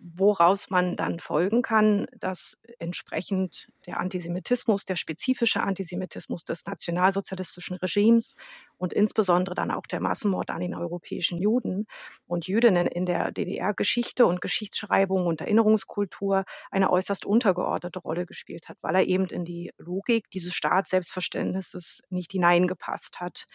woraus 0.00 0.70
man 0.70 0.96
dann 0.96 1.18
folgen 1.18 1.62
kann, 1.62 2.06
dass 2.18 2.60
entsprechend 2.78 3.68
der 3.86 4.00
Antisemitismus, 4.00 4.84
der 4.84 4.96
spezifische 4.96 5.62
Antisemitismus 5.62 6.44
des 6.44 6.66
nationalsozialistischen 6.66 7.76
Regimes 7.76 8.34
und 8.76 8.92
insbesondere 8.92 9.54
dann 9.54 9.70
auch 9.70 9.86
der 9.86 10.00
Massenmord 10.00 10.50
an 10.50 10.60
den 10.60 10.74
europäischen 10.74 11.38
Juden 11.38 11.86
und 12.26 12.46
Jüdinnen 12.46 12.86
in 12.86 13.06
der 13.06 13.32
DDR-Geschichte 13.32 14.26
und 14.26 14.40
Geschichtsschreibung 14.40 15.26
und 15.26 15.40
Erinnerungskultur 15.40 16.44
eine 16.70 16.90
äußerst 16.90 17.26
untergeordnete 17.26 17.98
Rolle 17.98 18.26
gespielt 18.26 18.68
hat, 18.68 18.78
weil 18.80 18.94
er 18.94 19.06
eben 19.06 19.26
in 19.26 19.44
die 19.44 19.72
Logik 19.78 20.30
dieses 20.30 20.54
Staatsselbstverständnisses 20.54 22.02
nicht 22.10 22.32
hineingepasst 22.32 23.20
hat 23.20 23.46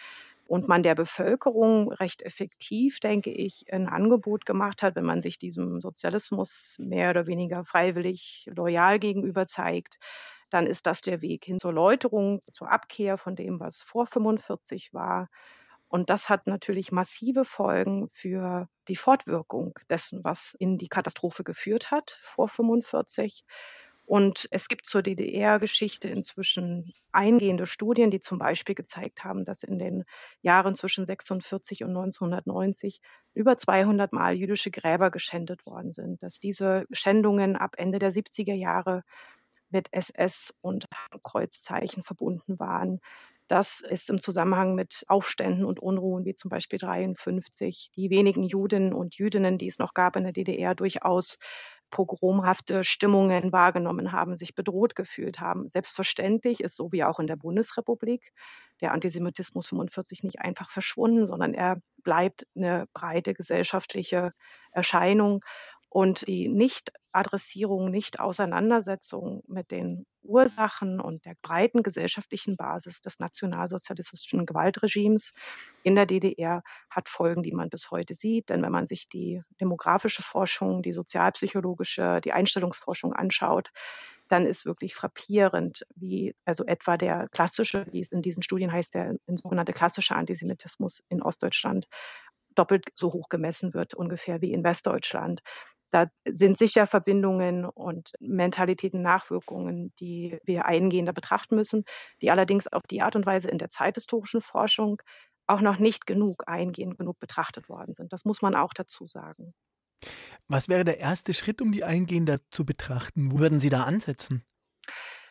und 0.46 0.68
man 0.68 0.82
der 0.82 0.94
Bevölkerung 0.94 1.92
recht 1.92 2.22
effektiv, 2.22 3.00
denke 3.00 3.30
ich, 3.30 3.66
ein 3.72 3.88
Angebot 3.88 4.46
gemacht 4.46 4.82
hat, 4.82 4.96
wenn 4.96 5.04
man 5.04 5.20
sich 5.20 5.38
diesem 5.38 5.80
Sozialismus 5.80 6.76
mehr 6.78 7.10
oder 7.10 7.26
weniger 7.26 7.64
freiwillig 7.64 8.48
loyal 8.54 8.98
gegenüber 8.98 9.46
zeigt, 9.46 9.98
dann 10.50 10.66
ist 10.66 10.86
das 10.86 11.00
der 11.00 11.22
Weg 11.22 11.44
hin 11.44 11.58
zur 11.58 11.72
Läuterung, 11.72 12.40
zur 12.52 12.70
Abkehr 12.70 13.16
von 13.16 13.34
dem, 13.34 13.58
was 13.60 13.82
vor 13.82 14.06
45 14.06 14.92
war. 14.92 15.28
Und 15.88 16.10
das 16.10 16.28
hat 16.28 16.46
natürlich 16.46 16.92
massive 16.92 17.44
Folgen 17.44 18.08
für 18.12 18.68
die 18.88 18.96
Fortwirkung 18.96 19.78
dessen, 19.88 20.22
was 20.24 20.54
in 20.58 20.76
die 20.76 20.88
Katastrophe 20.88 21.44
geführt 21.44 21.90
hat 21.90 22.18
vor 22.20 22.48
45. 22.48 23.44
Und 24.06 24.48
es 24.50 24.68
gibt 24.68 24.84
zur 24.84 25.02
DDR-Geschichte 25.02 26.08
inzwischen 26.08 26.92
eingehende 27.10 27.64
Studien, 27.64 28.10
die 28.10 28.20
zum 28.20 28.38
Beispiel 28.38 28.74
gezeigt 28.74 29.24
haben, 29.24 29.44
dass 29.44 29.62
in 29.62 29.78
den 29.78 30.04
Jahren 30.42 30.74
zwischen 30.74 31.06
46 31.06 31.84
und 31.84 31.90
1990 31.90 33.00
über 33.32 33.56
200 33.56 34.12
Mal 34.12 34.34
jüdische 34.34 34.70
Gräber 34.70 35.10
geschändet 35.10 35.64
worden 35.64 35.90
sind, 35.90 36.22
dass 36.22 36.38
diese 36.38 36.84
Schändungen 36.92 37.56
ab 37.56 37.76
Ende 37.78 37.98
der 37.98 38.12
70er 38.12 38.54
Jahre 38.54 39.04
mit 39.70 39.88
SS 39.92 40.54
und 40.60 40.86
Kreuzzeichen 41.22 42.02
verbunden 42.02 42.58
waren. 42.58 43.00
Das 43.48 43.80
ist 43.80 44.08
im 44.08 44.18
Zusammenhang 44.18 44.74
mit 44.74 45.04
Aufständen 45.08 45.64
und 45.64 45.80
Unruhen 45.80 46.24
wie 46.24 46.34
zum 46.34 46.48
Beispiel 46.48 46.78
53 46.78 47.90
die 47.94 48.10
wenigen 48.10 48.42
Juden 48.42 48.94
und 48.94 49.16
Jüdinnen, 49.16 49.58
die 49.58 49.66
es 49.66 49.78
noch 49.78 49.92
gab 49.92 50.16
in 50.16 50.24
der 50.24 50.32
DDR, 50.32 50.74
durchaus 50.74 51.38
pogromhafte 51.94 52.82
Stimmungen 52.82 53.52
wahrgenommen 53.52 54.10
haben, 54.12 54.36
sich 54.36 54.54
bedroht 54.56 54.96
gefühlt 54.96 55.38
haben. 55.38 55.68
Selbstverständlich 55.68 56.60
ist 56.60 56.76
so 56.76 56.90
wie 56.90 57.04
auch 57.04 57.20
in 57.20 57.28
der 57.28 57.36
Bundesrepublik 57.36 58.32
der 58.80 58.92
Antisemitismus 58.92 59.68
45 59.68 60.24
nicht 60.24 60.40
einfach 60.40 60.68
verschwunden, 60.68 61.28
sondern 61.28 61.54
er 61.54 61.80
bleibt 62.02 62.46
eine 62.56 62.86
breite 62.92 63.32
gesellschaftliche 63.32 64.32
Erscheinung 64.72 65.44
und 65.94 66.26
die 66.26 66.48
Nicht-Adressierung, 66.48 67.88
Nicht-Auseinandersetzung 67.88 69.44
mit 69.46 69.70
den 69.70 70.06
Ursachen 70.24 71.00
und 71.00 71.24
der 71.24 71.36
breiten 71.40 71.84
gesellschaftlichen 71.84 72.56
Basis 72.56 73.00
des 73.00 73.20
nationalsozialistischen 73.20 74.44
Gewaltregimes 74.44 75.32
in 75.84 75.94
der 75.94 76.06
DDR 76.06 76.64
hat 76.90 77.08
Folgen, 77.08 77.44
die 77.44 77.52
man 77.52 77.70
bis 77.70 77.92
heute 77.92 78.14
sieht. 78.14 78.48
Denn 78.48 78.60
wenn 78.62 78.72
man 78.72 78.88
sich 78.88 79.08
die 79.08 79.40
demografische 79.60 80.24
Forschung, 80.24 80.82
die 80.82 80.92
sozialpsychologische, 80.92 82.20
die 82.24 82.32
Einstellungsforschung 82.32 83.12
anschaut, 83.12 83.70
dann 84.26 84.46
ist 84.46 84.66
wirklich 84.66 84.96
frappierend, 84.96 85.86
wie 85.94 86.34
also 86.44 86.64
etwa 86.64 86.96
der 86.96 87.28
klassische, 87.28 87.86
wie 87.92 88.00
es 88.00 88.10
in 88.10 88.20
diesen 88.20 88.42
Studien 88.42 88.72
heißt, 88.72 88.94
der 88.94 89.14
sogenannte 89.28 89.72
klassische 89.72 90.16
Antisemitismus 90.16 91.04
in 91.08 91.22
Ostdeutschland 91.22 91.86
doppelt 92.54 92.86
so 92.94 93.12
hoch 93.12 93.28
gemessen 93.28 93.74
wird, 93.74 93.94
ungefähr 93.94 94.40
wie 94.40 94.52
in 94.52 94.64
Westdeutschland. 94.64 95.42
Da 95.94 96.10
sind 96.28 96.58
sicher 96.58 96.88
Verbindungen 96.88 97.64
und 97.64 98.14
Mentalitäten, 98.18 99.00
Nachwirkungen, 99.00 99.92
die 100.00 100.40
wir 100.42 100.64
eingehender 100.64 101.12
betrachten 101.12 101.54
müssen, 101.54 101.84
die 102.20 102.32
allerdings 102.32 102.66
auf 102.66 102.82
die 102.90 103.00
Art 103.00 103.14
und 103.14 103.26
Weise 103.26 103.48
in 103.48 103.58
der 103.58 103.70
zeithistorischen 103.70 104.40
Forschung 104.40 105.00
auch 105.46 105.60
noch 105.60 105.78
nicht 105.78 106.04
genug 106.04 106.48
eingehend 106.48 106.98
genug 106.98 107.20
betrachtet 107.20 107.68
worden 107.68 107.94
sind. 107.94 108.12
Das 108.12 108.24
muss 108.24 108.42
man 108.42 108.56
auch 108.56 108.74
dazu 108.74 109.06
sagen. 109.06 109.54
Was 110.48 110.68
wäre 110.68 110.84
der 110.84 110.98
erste 110.98 111.32
Schritt, 111.32 111.62
um 111.62 111.70
die 111.70 111.84
eingehender 111.84 112.40
zu 112.50 112.66
betrachten? 112.66 113.30
Wo 113.30 113.38
würden 113.38 113.60
Sie 113.60 113.70
da 113.70 113.84
ansetzen? 113.84 114.44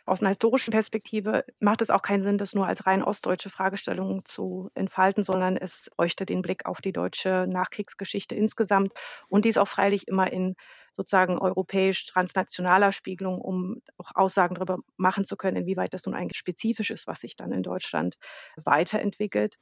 Aus 0.05 0.19
einer 0.19 0.29
historischen 0.29 0.71
Perspektive 0.71 1.45
macht 1.59 1.81
es 1.81 1.89
auch 1.89 2.01
keinen 2.01 2.23
Sinn, 2.23 2.37
das 2.37 2.53
nur 2.53 2.67
als 2.67 2.85
rein 2.85 3.03
ostdeutsche 3.03 3.49
Fragestellung 3.49 4.25
zu 4.25 4.69
entfalten, 4.73 5.23
sondern 5.23 5.55
es 5.55 5.89
bräuchte 5.95 6.25
den 6.25 6.41
Blick 6.41 6.65
auf 6.65 6.81
die 6.81 6.91
deutsche 6.91 7.47
Nachkriegsgeschichte 7.47 8.35
insgesamt 8.35 8.93
und 9.29 9.45
dies 9.45 9.57
auch 9.57 9.67
freilich 9.67 10.09
immer 10.09 10.31
in 10.31 10.55
sozusagen 10.97 11.39
europäisch 11.39 12.05
transnationaler 12.05 12.91
Spiegelung, 12.91 13.39
um 13.39 13.81
auch 13.97 14.11
Aussagen 14.13 14.55
darüber 14.55 14.79
machen 14.97 15.23
zu 15.23 15.37
können, 15.37 15.57
inwieweit 15.57 15.93
das 15.93 16.05
nun 16.05 16.15
eigentlich 16.15 16.37
spezifisch 16.37 16.91
ist, 16.91 17.07
was 17.07 17.21
sich 17.21 17.37
dann 17.37 17.53
in 17.53 17.63
Deutschland 17.63 18.17
weiterentwickelt. 18.57 19.57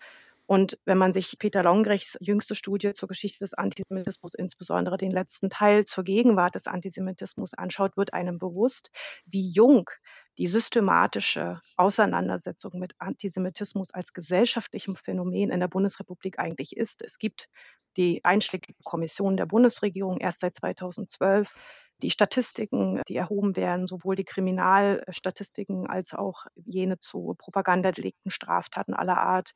Und 0.48 0.78
wenn 0.84 0.98
man 0.98 1.14
sich 1.14 1.38
Peter 1.40 1.64
Longrechts 1.64 2.18
jüngste 2.20 2.56
Studie 2.56 2.92
zur 2.92 3.08
Geschichte 3.08 3.40
des 3.40 3.54
Antisemitismus, 3.54 4.34
insbesondere 4.34 4.98
den 4.98 5.12
letzten 5.12 5.50
Teil 5.50 5.86
zur 5.86 6.04
Gegenwart 6.04 6.56
des 6.56 6.68
Antisemitismus 6.68 7.54
anschaut, 7.54 7.96
wird 7.96 8.14
einem 8.14 8.38
bewusst, 8.38 8.92
wie 9.26 9.50
jung 9.50 9.90
die 10.38 10.48
systematische 10.48 11.62
Auseinandersetzung 11.76 12.80
mit 12.80 12.94
Antisemitismus 13.00 13.92
als 13.92 14.14
gesellschaftlichem 14.14 14.96
Phänomen 14.96 15.52
in 15.52 15.60
der 15.60 15.68
Bundesrepublik 15.68 16.40
eigentlich 16.40 16.76
ist. 16.76 17.02
Es 17.02 17.18
gibt 17.18 17.50
die 17.98 18.24
einschlägige 18.24 18.82
Kommission 18.84 19.38
der 19.38 19.46
Bundesregierung 19.46 20.18
erst 20.18 20.40
seit 20.40 20.56
2012. 20.56 21.54
Die 22.02 22.10
Statistiken, 22.10 23.02
die 23.08 23.16
erhoben 23.16 23.56
werden, 23.56 23.86
sowohl 23.86 24.16
die 24.16 24.24
Kriminalstatistiken 24.24 25.88
als 25.88 26.14
auch 26.14 26.48
jene 26.56 26.98
zu 26.98 27.36
Propagandadelikten, 27.38 28.32
Straftaten 28.32 28.96
aller 28.96 29.20
Art, 29.20 29.52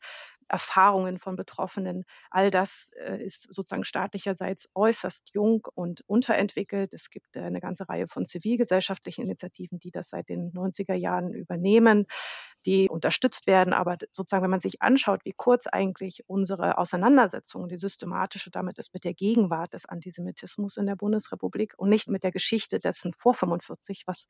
Erfahrungen 0.48 1.18
von 1.20 1.36
Betroffenen. 1.36 2.06
All 2.30 2.52
das 2.52 2.92
äh, 3.00 3.24
ist 3.24 3.54
sozusagen 3.54 3.84
staatlicherseits 3.84 4.70
äußerst 4.76 5.34
jung 5.34 5.68
und 5.74 6.04
unterentwickelt. 6.08 6.94
Es 6.94 7.10
gibt 7.10 7.36
äh, 7.36 7.42
eine 7.42 7.60
ganze 7.60 7.90
Reihe 7.90 8.08
von 8.08 8.26
zivilgesellschaftlichen 8.26 9.26
Initiativen, 9.26 9.80
die 9.80 9.92
das 9.92 10.10
seit 10.10 10.30
den 10.30 10.52
90er 10.54 10.94
Jahren 10.94 11.34
übernehmen, 11.34 12.06
die 12.66 12.90
unterstützt 12.90 13.48
werden. 13.48 13.74
Aber 13.74 13.98
sozusagen, 14.12 14.44
wenn 14.44 14.52
man 14.52 14.60
sich 14.60 14.82
anschaut, 14.82 15.22
wie 15.24 15.34
kurz 15.34 15.68
eigentlich 15.68 16.24
unsere 16.28 16.78
Auseinandersetzung, 16.78 17.68
die 17.68 17.78
systematische 17.78 18.52
damit 18.52 18.78
ist 18.78 18.94
mit 18.94 19.04
der 19.04 19.14
Gegenwart 19.14 19.74
des 19.74 19.86
Antisemitismus 19.86 20.78
in 20.78 20.86
der 20.86 20.96
Bundesrepublik 20.96 21.74
und 21.78 21.90
nicht 21.90 22.08
mit 22.08 22.24
der 22.24 22.32
Geschichte 22.32 22.80
dessen 22.80 23.14
vor 23.14 23.34
45, 23.34 24.04
was 24.06 24.28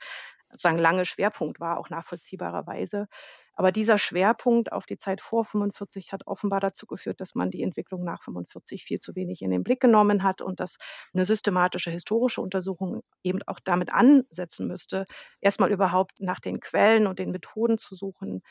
sozusagen 0.49 0.77
lange 0.77 1.05
Schwerpunkt 1.05 1.59
war, 1.59 1.77
auch 1.79 1.89
nachvollziehbarerweise, 1.89 3.07
Aber 3.55 3.71
dieser 3.71 3.97
Schwerpunkt 3.97 4.71
auf 4.71 4.85
die 4.85 4.97
Zeit 4.97 5.21
vor 5.21 5.45
45 5.45 6.11
hat 6.11 6.27
offenbar 6.27 6.59
dazu 6.59 6.85
geführt, 6.85 7.21
dass 7.21 7.35
man 7.35 7.49
die 7.49 7.63
Entwicklung 7.63 8.03
nach 8.03 8.21
45 8.23 8.83
viel 8.83 8.99
zu 8.99 9.15
wenig 9.15 9.41
in 9.41 9.51
den 9.51 9.63
Blick 9.63 9.79
genommen 9.79 10.23
hat 10.23 10.41
und 10.41 10.59
dass 10.59 10.77
eine 11.13 11.25
systematische 11.25 11.91
historische 11.91 12.41
Untersuchung 12.41 13.01
eben 13.23 13.41
auch 13.47 13.59
damit 13.63 13.91
ansetzen 13.91 14.67
müsste, 14.67 15.05
erstmal 15.41 15.71
überhaupt 15.71 16.21
nach 16.21 16.39
den 16.39 16.59
Quellen 16.59 17.07
und 17.07 17.19
den 17.19 17.31
Methoden 17.31 17.77
zu 17.77 17.95
suchen, 17.95 18.41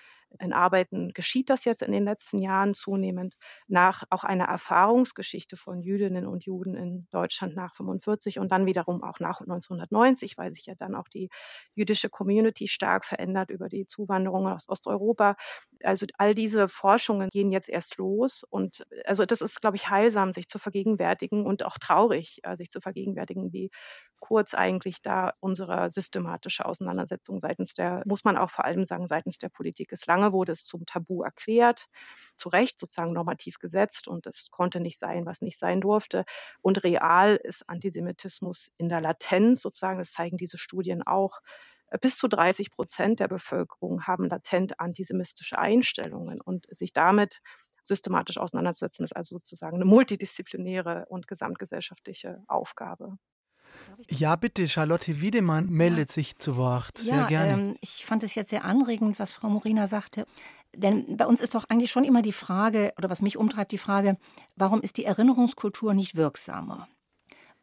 in 0.40 0.52
Arbeiten 0.52 1.12
geschieht 1.12 1.50
das 1.50 1.64
jetzt 1.64 1.82
in 1.82 1.92
den 1.92 2.04
letzten 2.04 2.38
Jahren 2.38 2.74
zunehmend 2.74 3.36
nach 3.66 4.04
auch 4.10 4.24
einer 4.24 4.44
Erfahrungsgeschichte 4.44 5.56
von 5.56 5.82
Jüdinnen 5.82 6.26
und 6.26 6.44
Juden 6.44 6.74
in 6.74 7.06
Deutschland 7.10 7.56
nach 7.56 7.74
45 7.74 8.38
und 8.38 8.52
dann 8.52 8.66
wiederum 8.66 9.02
auch 9.02 9.20
nach 9.20 9.40
1990, 9.40 10.36
weil 10.38 10.50
sich 10.50 10.66
ja 10.66 10.74
dann 10.74 10.94
auch 10.94 11.08
die 11.08 11.30
jüdische 11.74 12.08
Community 12.08 12.68
stark 12.68 13.04
verändert 13.04 13.50
über 13.50 13.68
die 13.68 13.86
Zuwanderung 13.86 14.46
aus 14.48 14.68
Osteuropa. 14.68 15.36
Also 15.82 16.06
all 16.18 16.34
diese 16.34 16.68
Forschungen 16.68 17.28
gehen 17.30 17.52
jetzt 17.52 17.68
erst 17.68 17.96
los 17.96 18.44
und 18.48 18.86
also 19.04 19.24
das 19.24 19.40
ist, 19.40 19.60
glaube 19.60 19.76
ich, 19.76 19.90
heilsam, 19.90 20.32
sich 20.32 20.48
zu 20.48 20.58
vergegenwärtigen 20.58 21.46
und 21.46 21.64
auch 21.64 21.78
traurig, 21.78 22.40
äh, 22.42 22.56
sich 22.56 22.70
zu 22.70 22.80
vergegenwärtigen, 22.80 23.52
wie 23.52 23.70
kurz 24.24 24.54
eigentlich 24.54 25.02
da 25.02 25.34
unsere 25.40 25.90
systematische 25.90 26.64
Auseinandersetzung 26.64 27.40
seitens 27.40 27.74
der, 27.74 28.02
muss 28.06 28.24
man 28.24 28.38
auch 28.38 28.48
vor 28.48 28.64
allem 28.64 28.86
sagen, 28.86 29.06
seitens 29.06 29.36
der 29.36 29.50
Politik 29.50 29.92
ist. 29.92 30.06
Lange 30.06 30.32
wurde 30.32 30.52
es 30.52 30.64
zum 30.64 30.86
Tabu 30.86 31.22
erklärt, 31.22 31.88
zu 32.34 32.48
Recht 32.48 32.78
sozusagen 32.78 33.12
normativ 33.12 33.58
gesetzt 33.58 34.08
und 34.08 34.26
es 34.26 34.48
konnte 34.50 34.80
nicht 34.80 34.98
sein, 34.98 35.26
was 35.26 35.42
nicht 35.42 35.58
sein 35.58 35.82
durfte. 35.82 36.24
Und 36.62 36.84
real 36.84 37.36
ist 37.36 37.68
Antisemitismus 37.68 38.70
in 38.78 38.88
der 38.88 39.02
Latenz 39.02 39.60
sozusagen, 39.60 39.98
das 39.98 40.12
zeigen 40.12 40.38
diese 40.38 40.56
Studien 40.56 41.02
auch, 41.02 41.40
bis 42.00 42.16
zu 42.16 42.26
30 42.26 42.70
Prozent 42.70 43.20
der 43.20 43.28
Bevölkerung 43.28 44.06
haben 44.06 44.26
latent 44.30 44.80
antisemitische 44.80 45.58
Einstellungen 45.58 46.40
und 46.40 46.66
sich 46.70 46.94
damit 46.94 47.42
systematisch 47.82 48.38
auseinanderzusetzen, 48.38 49.04
ist 49.04 49.14
also 49.14 49.36
sozusagen 49.36 49.76
eine 49.76 49.84
multidisziplinäre 49.84 51.04
und 51.10 51.28
gesamtgesellschaftliche 51.28 52.42
Aufgabe. 52.48 53.18
Ja, 54.10 54.36
bitte, 54.36 54.68
Charlotte 54.68 55.20
Wiedemann 55.20 55.68
meldet 55.68 56.10
ja. 56.10 56.14
sich 56.14 56.38
zu 56.38 56.56
Wort. 56.56 56.98
Sehr 56.98 57.16
ja, 57.16 57.26
gerne. 57.26 57.52
Ähm, 57.52 57.76
ich 57.80 58.04
fand 58.04 58.22
es 58.22 58.34
jetzt 58.34 58.50
sehr 58.50 58.64
anregend, 58.64 59.18
was 59.18 59.32
Frau 59.32 59.48
Morina 59.48 59.86
sagte. 59.86 60.26
Denn 60.76 61.16
bei 61.16 61.26
uns 61.26 61.40
ist 61.40 61.54
doch 61.54 61.64
eigentlich 61.68 61.90
schon 61.90 62.04
immer 62.04 62.22
die 62.22 62.32
Frage, 62.32 62.92
oder 62.98 63.10
was 63.10 63.22
mich 63.22 63.36
umtreibt, 63.36 63.72
die 63.72 63.78
Frage, 63.78 64.16
warum 64.56 64.80
ist 64.80 64.96
die 64.96 65.04
Erinnerungskultur 65.04 65.94
nicht 65.94 66.16
wirksamer? 66.16 66.88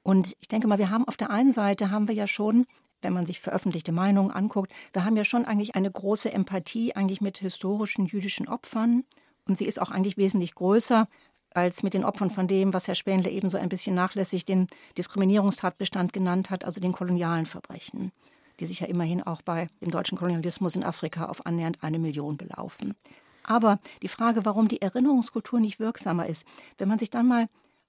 Und 0.04 0.36
ich 0.40 0.48
denke 0.48 0.68
mal, 0.68 0.80
wir 0.80 0.90
haben 0.90 1.08
auf 1.08 1.18
der 1.18 1.30
einen 1.30 1.52
Seite 1.52 1.92
haben 1.92 2.08
wir 2.08 2.16
ja 2.16 2.28
schon, 2.28 2.66
wenn 3.02 3.14
man 3.14 3.26
sich 3.26 3.40
veröffentlichte 3.40 3.92
Meinungen 3.92 4.32
anguckt, 4.32 4.72
wir 4.94 5.06
haben 5.06 5.18
ja 5.18 5.24
schon 5.24 5.46
eigentlich 5.46 5.76
eine 5.76 5.92
große 5.92 6.32
Empathie 6.32 6.96
eigentlich 6.96 7.22
mit 7.22 7.40
historischen 7.40 8.06
jüdischen 8.06 8.48
Opfern. 8.48 9.04
Und 9.46 9.58
sie 9.58 9.66
ist 9.66 9.82
auch 9.82 9.92
eigentlich 9.92 10.18
wesentlich 10.18 10.56
größer 10.56 11.08
als 11.54 11.84
mit 11.84 11.94
den 11.94 12.04
Opfern 12.04 12.30
von 12.30 12.48
dem, 12.48 12.74
was 12.74 12.88
Herr 12.88 12.96
Spähnle 12.96 13.30
eben 13.30 13.50
so 13.50 13.58
ein 13.58 13.70
bisschen 13.70 13.96
nachlässig 13.96 14.46
den 14.46 14.68
Diskriminierungstatbestand 14.98 16.14
genannt 16.14 16.50
hat, 16.50 16.66
also 16.66 16.80
den 16.80 16.94
kolonialen 16.94 17.46
Verbrechen, 17.46 18.12
die 18.60 18.66
sich 18.66 18.80
ja 18.80 18.88
immerhin 18.88 19.24
auch 19.24 19.42
bei 19.42 19.68
dem 19.82 19.92
deutschen 19.92 20.18
Kolonialismus 20.18 20.76
in 20.76 20.84
Afrika 20.84 21.26
auf 21.26 21.46
annähernd 21.46 21.80
eine 21.82 22.00
Million 22.00 22.38
belaufen. 22.38 22.96
Aber 23.44 23.80
die 24.02 24.08
Frage, 24.08 24.46
warum 24.46 24.68
die 24.68 24.82
Erinnerungskultur 24.82 25.60
nicht 25.60 25.80
wirksamer 25.80 26.28
ist, 26.28 26.46
wenn 26.78 26.88
man 26.88 27.00
sich 27.00 27.10
dann 27.10 27.28
mal 27.28 27.48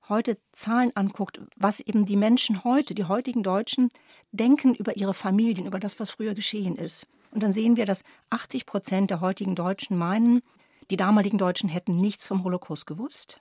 heute 0.08 0.38
Zahlen 0.52 0.92
anguckt, 0.94 1.40
was 1.56 1.80
eben 1.80 2.04
die 2.04 2.16
Menschen 2.16 2.64
heute, 2.64 2.94
die 2.94 3.04
heutigen 3.04 3.42
Deutschen, 3.42 3.90
denken 4.32 4.74
über 4.74 4.96
ihre 4.96 5.14
Familien, 5.14 5.66
über 5.66 5.78
das, 5.78 6.00
was 6.00 6.10
früher 6.10 6.34
geschehen 6.34 6.76
ist. 6.76 7.06
Und 7.30 7.42
dann 7.42 7.52
sehen 7.52 7.76
wir, 7.76 7.86
dass 7.86 8.02
80 8.30 8.66
Prozent 8.66 9.10
der 9.10 9.20
heutigen 9.20 9.54
Deutschen 9.54 9.96
meinen, 9.96 10.42
die 10.90 10.96
damaligen 10.96 11.38
Deutschen 11.38 11.68
hätten 11.68 12.00
nichts 12.00 12.26
vom 12.26 12.44
Holocaust 12.44 12.86
gewusst. 12.86 13.40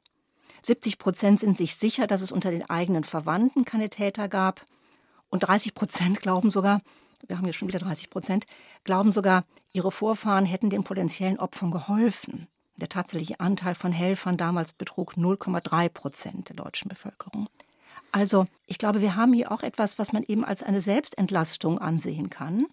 70 0.62 0.98
Prozent 0.98 1.40
sind 1.40 1.58
sich 1.58 1.76
sicher, 1.76 2.08
dass 2.08 2.22
es 2.22 2.32
unter 2.32 2.52
den 2.52 2.70
eigenen 2.70 3.04
Verwandten 3.04 3.66
keine 3.66 3.90
Täter 3.90 4.28
gab. 4.28 4.66
Und 5.30 5.42
30 5.42 5.74
Prozent 5.74 6.22
glauben 6.22 6.52
sogar, 6.52 6.82
wir 7.28 7.38
haben 7.38 7.48
ja 7.48 7.54
schon 7.54 7.68
wieder 7.68 7.80
30 7.80 8.10
Prozent, 8.10 8.46
glauben 8.84 9.12
sogar, 9.12 9.46
ihre 9.74 9.92
Vorfahren 9.92 10.46
hätten 10.46 10.70
den 10.70 10.84
potenziellen 10.84 11.40
Opfern 11.40 11.72
geholfen. 11.72 12.48
Der 12.78 12.90
tatsächliche 12.90 13.40
Anteil 13.40 13.76
von 13.76 13.92
Helfern 13.92 14.38
damals 14.38 14.74
betrug 14.74 15.14
0,3 15.14 15.90
Prozent 15.90 16.50
der 16.50 16.56
deutschen 16.56 16.90
Bevölkerung. 16.90 17.48
Also, 18.12 18.48
ich 18.66 18.78
glaube, 18.78 19.02
wir 19.02 19.16
haben 19.16 19.34
hier 19.34 19.52
auch 19.52 19.64
etwas, 19.64 19.98
was 19.98 20.14
man 20.14 20.24
eben 20.24 20.44
als 20.44 20.64
eine 20.64 20.82
Selbstentlastung 20.82 21.80
ansehen 21.80 22.30
kann. 22.30 22.66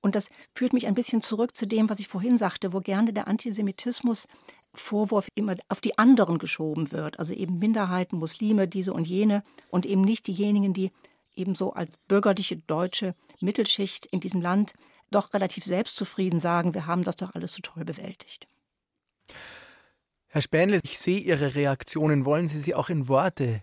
Und 0.00 0.14
das 0.14 0.28
führt 0.54 0.72
mich 0.72 0.86
ein 0.86 0.94
bisschen 0.94 1.22
zurück 1.22 1.56
zu 1.56 1.66
dem, 1.66 1.90
was 1.90 1.98
ich 1.98 2.06
vorhin 2.06 2.38
sagte, 2.38 2.72
wo 2.72 2.80
gerne 2.80 3.12
der 3.12 3.26
Antisemitismus 3.26 4.28
Vorwurf 4.78 5.28
immer 5.34 5.56
auf 5.68 5.80
die 5.80 5.98
anderen 5.98 6.38
geschoben 6.38 6.92
wird, 6.92 7.18
also 7.18 7.32
eben 7.32 7.58
Minderheiten, 7.58 8.18
Muslime, 8.18 8.68
diese 8.68 8.92
und 8.92 9.06
jene 9.06 9.42
und 9.70 9.86
eben 9.86 10.02
nicht 10.02 10.26
diejenigen, 10.26 10.72
die 10.72 10.92
ebenso 11.34 11.72
als 11.72 11.98
bürgerliche 11.98 12.56
deutsche 12.56 13.14
Mittelschicht 13.40 14.06
in 14.06 14.20
diesem 14.20 14.40
Land 14.40 14.72
doch 15.10 15.34
relativ 15.34 15.64
selbstzufrieden 15.64 16.40
sagen, 16.40 16.74
wir 16.74 16.86
haben 16.86 17.04
das 17.04 17.16
doch 17.16 17.34
alles 17.34 17.52
so 17.52 17.60
toll 17.62 17.84
bewältigt. 17.84 18.48
Herr 20.28 20.42
Spähnle, 20.42 20.80
ich 20.82 20.98
sehe 20.98 21.20
Ihre 21.20 21.54
Reaktionen. 21.54 22.24
Wollen 22.24 22.48
Sie 22.48 22.60
sie 22.60 22.74
auch 22.74 22.90
in 22.90 23.08
Worte 23.08 23.62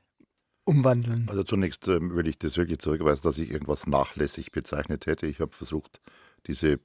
umwandeln? 0.65 1.27
Also 1.29 1.43
zunächst 1.43 1.87
äh, 1.87 1.99
will 2.01 2.27
ich 2.27 2.39
das 2.39 2.57
wirklich 2.57 2.79
zurückweisen, 2.79 3.23
dass 3.23 3.37
ich 3.37 3.51
irgendwas 3.51 3.85
nachlässig 3.85 4.51
bezeichnet 4.51 5.05
hätte. 5.05 5.27
Ich 5.27 5.39
habe 5.39 5.51
versucht, 5.51 6.01
diese 6.47 6.79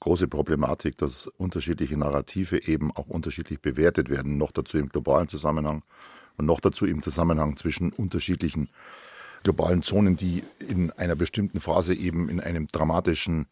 große 0.00 0.28
Problematik, 0.28 0.96
dass 0.98 1.26
unterschiedliche 1.26 1.96
Narrative 1.96 2.66
eben 2.66 2.90
auch 2.92 3.06
unterschiedlich 3.06 3.60
bewertet 3.60 4.08
werden, 4.08 4.38
noch 4.38 4.50
dazu 4.50 4.78
im 4.78 4.88
globalen 4.88 5.28
Zusammenhang 5.28 5.82
und 6.36 6.46
noch 6.46 6.60
dazu 6.60 6.86
im 6.86 7.02
Zusammenhang 7.02 7.56
zwischen 7.56 7.92
unterschiedlichen 7.92 8.70
globalen 9.42 9.82
Zonen, 9.82 10.16
die 10.16 10.42
in 10.58 10.90
einer 10.92 11.16
bestimmten 11.16 11.60
Phase 11.60 11.94
eben 11.94 12.28
in 12.28 12.40
einem 12.40 12.66
dramatischen 12.68 13.46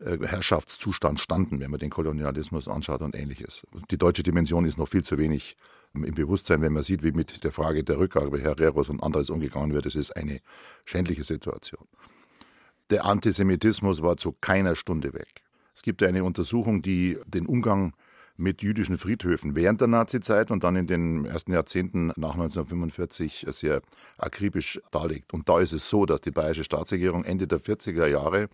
äh, 0.00 0.18
Herrschaftszustand 0.26 1.20
standen, 1.20 1.60
wenn 1.60 1.70
man 1.70 1.80
den 1.80 1.90
Kolonialismus 1.90 2.68
anschaut 2.68 3.02
und 3.02 3.14
ähnliches. 3.14 3.66
Die 3.90 3.98
deutsche 3.98 4.22
Dimension 4.22 4.64
ist 4.64 4.78
noch 4.78 4.88
viel 4.88 5.04
zu 5.04 5.18
wenig 5.18 5.56
im 5.92 6.14
Bewusstsein, 6.14 6.62
wenn 6.62 6.72
man 6.72 6.82
sieht, 6.82 7.02
wie 7.02 7.12
mit 7.12 7.42
der 7.42 7.52
Frage 7.52 7.84
der 7.84 7.98
Rückgabe 7.98 8.38
Herreros 8.38 8.88
und 8.88 9.02
anderes 9.02 9.28
umgegangen 9.28 9.72
wird. 9.72 9.86
Es 9.86 9.96
ist 9.96 10.14
eine 10.16 10.40
schändliche 10.84 11.24
Situation. 11.24 11.86
Der 12.90 13.04
Antisemitismus 13.04 14.02
war 14.02 14.16
zu 14.16 14.32
keiner 14.40 14.76
Stunde 14.76 15.12
weg. 15.12 15.42
Es 15.74 15.82
gibt 15.82 16.02
eine 16.02 16.24
Untersuchung, 16.24 16.82
die 16.82 17.18
den 17.26 17.46
Umgang 17.46 17.94
mit 18.40 18.62
jüdischen 18.62 18.96
Friedhöfen 18.96 19.54
während 19.54 19.80
der 19.80 19.88
Nazizeit 19.88 20.50
und 20.50 20.64
dann 20.64 20.74
in 20.74 20.86
den 20.86 21.26
ersten 21.26 21.52
Jahrzehnten 21.52 22.08
nach 22.16 22.32
1945 22.32 23.46
sehr 23.50 23.82
akribisch 24.16 24.80
darlegt. 24.90 25.34
Und 25.34 25.48
da 25.48 25.60
ist 25.60 25.72
es 25.72 25.88
so, 25.90 26.06
dass 26.06 26.22
die 26.22 26.30
bayerische 26.30 26.64
Staatsregierung 26.64 27.24
Ende 27.24 27.46
der 27.46 27.60
40er 27.60 28.06
Jahre 28.06 28.48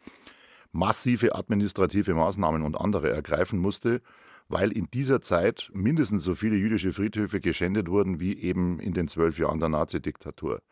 massive 0.72 1.34
administrative 1.34 2.14
Maßnahmen 2.14 2.62
und 2.62 2.78
andere 2.78 3.10
ergreifen 3.10 3.58
musste, 3.58 4.02
weil 4.48 4.72
in 4.72 4.88
dieser 4.92 5.20
Zeit 5.20 5.70
mindestens 5.72 6.24
so 6.24 6.34
viele 6.34 6.56
jüdische 6.56 6.92
Friedhöfe 6.92 7.40
geschändet 7.40 7.88
wurden 7.88 8.20
wie 8.20 8.36
eben 8.38 8.80
in 8.80 8.92
den 8.92 9.08
zwölf 9.08 9.38
Jahren 9.38 9.60
der 9.60 9.68
Nazidiktatur. 9.68 10.62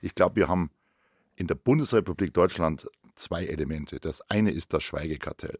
Ich 0.00 0.14
glaube, 0.14 0.36
wir 0.36 0.48
haben 0.48 0.70
in 1.36 1.46
der 1.46 1.54
Bundesrepublik 1.54 2.34
Deutschland 2.34 2.86
zwei 3.14 3.44
Elemente. 3.46 3.98
Das 3.98 4.20
eine 4.30 4.50
ist 4.50 4.72
das 4.72 4.82
Schweigekartell. 4.82 5.58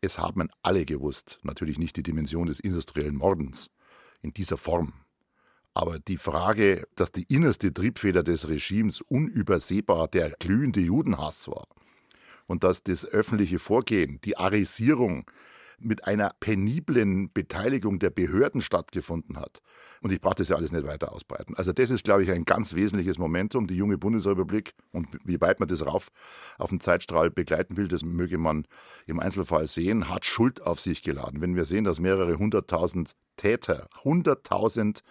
Es 0.00 0.18
haben 0.18 0.48
alle 0.62 0.84
gewusst, 0.84 1.38
natürlich 1.42 1.78
nicht 1.78 1.96
die 1.96 2.02
Dimension 2.02 2.46
des 2.46 2.60
industriellen 2.60 3.16
Mordens 3.16 3.70
in 4.22 4.32
dieser 4.32 4.58
Form. 4.58 4.92
Aber 5.74 5.98
die 5.98 6.16
Frage, 6.16 6.86
dass 6.94 7.12
die 7.12 7.24
innerste 7.24 7.72
Triebfeder 7.72 8.22
des 8.22 8.48
Regimes 8.48 9.00
unübersehbar 9.02 10.08
der 10.08 10.30
glühende 10.38 10.80
Judenhass 10.80 11.48
war 11.48 11.68
und 12.46 12.64
dass 12.64 12.82
das 12.82 13.04
öffentliche 13.04 13.58
Vorgehen, 13.58 14.20
die 14.24 14.36
Arisierung 14.36 15.30
mit 15.78 16.06
einer 16.06 16.32
peniblen 16.40 17.32
Beteiligung 17.32 17.98
der 17.98 18.10
Behörden 18.10 18.60
stattgefunden 18.60 19.38
hat. 19.38 19.60
Und 20.00 20.12
ich 20.12 20.20
brauche 20.20 20.36
das 20.36 20.48
ja 20.48 20.56
alles 20.56 20.72
nicht 20.72 20.86
weiter 20.86 21.12
ausbreiten. 21.12 21.54
Also 21.56 21.72
das 21.72 21.90
ist, 21.90 22.04
glaube 22.04 22.22
ich, 22.22 22.30
ein 22.30 22.44
ganz 22.44 22.74
wesentliches 22.74 23.18
Momentum. 23.18 23.66
Die 23.66 23.76
junge 23.76 23.98
Bundesrepublik 23.98 24.74
und 24.92 25.08
wie 25.24 25.40
weit 25.40 25.60
man 25.60 25.68
das 25.68 25.84
rauf 25.86 26.08
auf 26.58 26.70
den 26.70 26.80
Zeitstrahl 26.80 27.30
begleiten 27.30 27.76
will, 27.76 27.88
das 27.88 28.04
möge 28.04 28.38
man 28.38 28.66
im 29.06 29.20
Einzelfall 29.20 29.66
sehen, 29.66 30.08
hat 30.08 30.24
Schuld 30.24 30.62
auf 30.62 30.80
sich 30.80 31.02
geladen. 31.02 31.40
Wenn 31.40 31.56
wir 31.56 31.64
sehen, 31.64 31.84
dass 31.84 32.00
mehrere 32.00 32.38
hunderttausend 32.38 33.14
Täter, 33.36 33.88
hunderttausend 34.04 35.02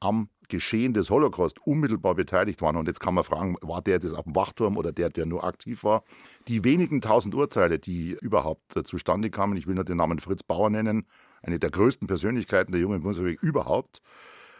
am 0.00 0.28
Geschehen 0.50 0.92
des 0.92 1.08
Holocaust 1.08 1.58
unmittelbar 1.64 2.14
beteiligt 2.14 2.60
waren. 2.60 2.76
Und 2.76 2.86
jetzt 2.86 3.00
kann 3.00 3.14
man 3.14 3.24
fragen, 3.24 3.56
war 3.62 3.80
der 3.80 3.98
das 3.98 4.12
auf 4.12 4.24
dem 4.24 4.36
Wachturm 4.36 4.76
oder 4.76 4.92
der, 4.92 5.08
der 5.08 5.24
nur 5.24 5.44
aktiv 5.44 5.82
war? 5.84 6.04
Die 6.48 6.64
wenigen 6.64 7.00
tausend 7.00 7.34
Urteile, 7.34 7.78
die 7.78 8.18
überhaupt 8.20 8.76
äh, 8.76 8.82
zustande 8.82 9.30
kamen, 9.30 9.56
ich 9.56 9.66
will 9.66 9.74
nur 9.74 9.84
den 9.84 9.96
Namen 9.96 10.18
Fritz 10.18 10.42
Bauer 10.42 10.68
nennen, 10.68 11.06
eine 11.42 11.58
der 11.58 11.70
größten 11.70 12.06
Persönlichkeiten 12.06 12.72
der 12.72 12.80
jungen 12.80 13.00
Bundesrepublik 13.00 13.42
überhaupt, 13.42 14.02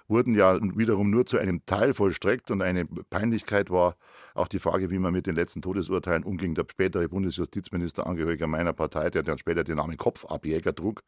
wurden 0.09 0.35
ja 0.35 0.59
wiederum 0.76 1.11
nur 1.11 1.24
zu 1.24 1.38
einem 1.38 1.64
Teil 1.66 1.94
vollstreckt 1.94 2.50
und 2.50 2.62
eine 2.62 2.85
Peinlichkeit 2.85 3.70
war 3.70 3.96
auch 4.35 4.48
die 4.48 4.59
Frage, 4.59 4.90
wie 4.90 4.98
man 4.98 5.12
mit 5.12 5.26
den 5.26 5.37
letzten 5.37 5.62
Todesurteilen 5.62 6.24
umging. 6.24 6.55
Der 6.55 6.66
spätere 6.68 7.09
Bundesjustizminister, 7.09 8.07
Angehöriger 8.07 8.46
meiner 8.46 8.72
Partei, 8.72 9.11
der 9.11 9.22
dann 9.22 9.38
später 9.38 9.62
den 9.62 9.76
Namen 9.76 9.96
Kopfabjäger 9.96 10.74
trug, 10.74 11.03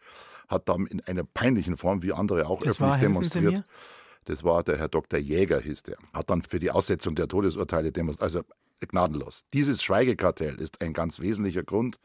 hat 0.48 0.68
dann 0.68 0.86
in 0.86 1.00
einer 1.00 1.24
peinlichen 1.24 1.76
Form, 1.76 2.02
wie 2.02 2.12
andere 2.12 2.46
auch 2.46 2.60
das 2.60 2.80
öffentlich 2.80 2.90
war, 2.90 2.98
demonstriert. 2.98 3.64
Das 4.24 4.44
war 4.44 4.62
der 4.62 4.78
Herr 4.78 4.88
Dr. 4.88 5.18
Jäger, 5.18 5.60
hieß 5.60 5.82
der. 5.84 5.96
Hat 6.12 6.30
dann 6.30 6.42
für 6.42 6.58
die 6.58 6.70
Aussetzung 6.70 7.14
der 7.14 7.28
Todesurteile 7.28 7.92
demonstriert. 7.92 8.22
Also 8.22 8.42
gnadenlos. 8.80 9.44
Dieses 9.52 9.82
Schweigekartell 9.82 10.56
ist 10.56 10.80
ein 10.80 10.92
ganz 10.92 11.20
wesentlicher 11.20 11.62
Grund, 11.62 11.98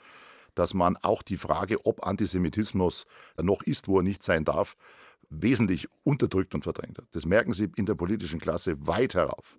dass 0.55 0.73
man 0.73 0.97
auch 0.97 1.21
die 1.21 1.37
Frage, 1.37 1.85
ob 1.85 2.05
Antisemitismus 2.05 3.05
noch 3.41 3.61
ist, 3.61 3.87
wo 3.87 3.99
er 3.99 4.03
nicht 4.03 4.23
sein 4.23 4.43
darf, 4.43 4.75
wesentlich 5.29 5.87
unterdrückt 6.03 6.55
und 6.55 6.63
verdrängt 6.63 6.97
hat. 6.97 7.05
Das 7.11 7.25
merken 7.25 7.53
Sie 7.53 7.69
in 7.75 7.85
der 7.85 7.95
politischen 7.95 8.39
Klasse 8.39 8.75
weit 8.87 9.13
herauf. 9.13 9.57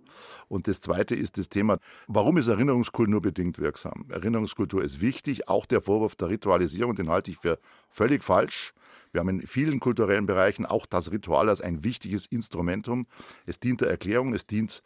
Und 0.49 0.67
das 0.67 0.81
Zweite 0.81 1.15
ist 1.15 1.39
das 1.39 1.49
Thema, 1.49 1.79
warum 2.07 2.39
ist 2.39 2.49
Erinnerungskultur 2.49 3.11
nur 3.11 3.21
bedingt 3.21 3.59
wirksam? 3.59 4.07
Erinnerungskultur 4.09 4.83
ist 4.83 5.01
wichtig, 5.01 5.49
auch 5.49 5.67
der 5.67 5.83
Vorwurf 5.83 6.17
der 6.17 6.29
Ritualisierung, 6.29 6.95
den 6.95 7.11
halte 7.11 7.31
ich 7.31 7.39
für 7.39 7.59
völlig 7.89 8.25
falsch. 8.25 8.73
Wir 9.13 9.21
haben 9.21 9.29
in 9.29 9.47
vielen 9.47 9.81
kulturellen 9.81 10.27
Bereichen 10.27 10.67
auch 10.67 10.87
das 10.87 11.11
Ritual 11.11 11.49
als 11.49 11.61
ein 11.61 11.85
wichtiges 11.85 12.27
Instrumentum. 12.27 13.07
Es 13.47 13.61
dient 13.61 13.81
der 13.81 13.89
Erklärung, 13.89 14.35
es 14.35 14.47
dient 14.47 14.83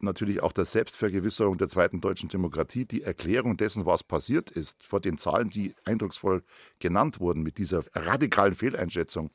natürlich 0.00 0.42
auch 0.42 0.52
der 0.52 0.64
Selbstvergewisserung 0.64 1.58
der 1.58 1.68
zweiten 1.68 2.00
deutschen 2.00 2.28
Demokratie, 2.28 2.84
die 2.84 3.02
Erklärung 3.02 3.56
dessen, 3.56 3.84
was 3.84 4.04
passiert 4.04 4.50
ist, 4.50 4.84
vor 4.84 5.00
den 5.00 5.18
Zahlen, 5.18 5.50
die 5.50 5.74
eindrucksvoll 5.84 6.44
genannt 6.78 7.18
wurden, 7.18 7.42
mit 7.42 7.58
dieser 7.58 7.82
radikalen 7.94 8.54
Fehleinschätzung 8.54 9.30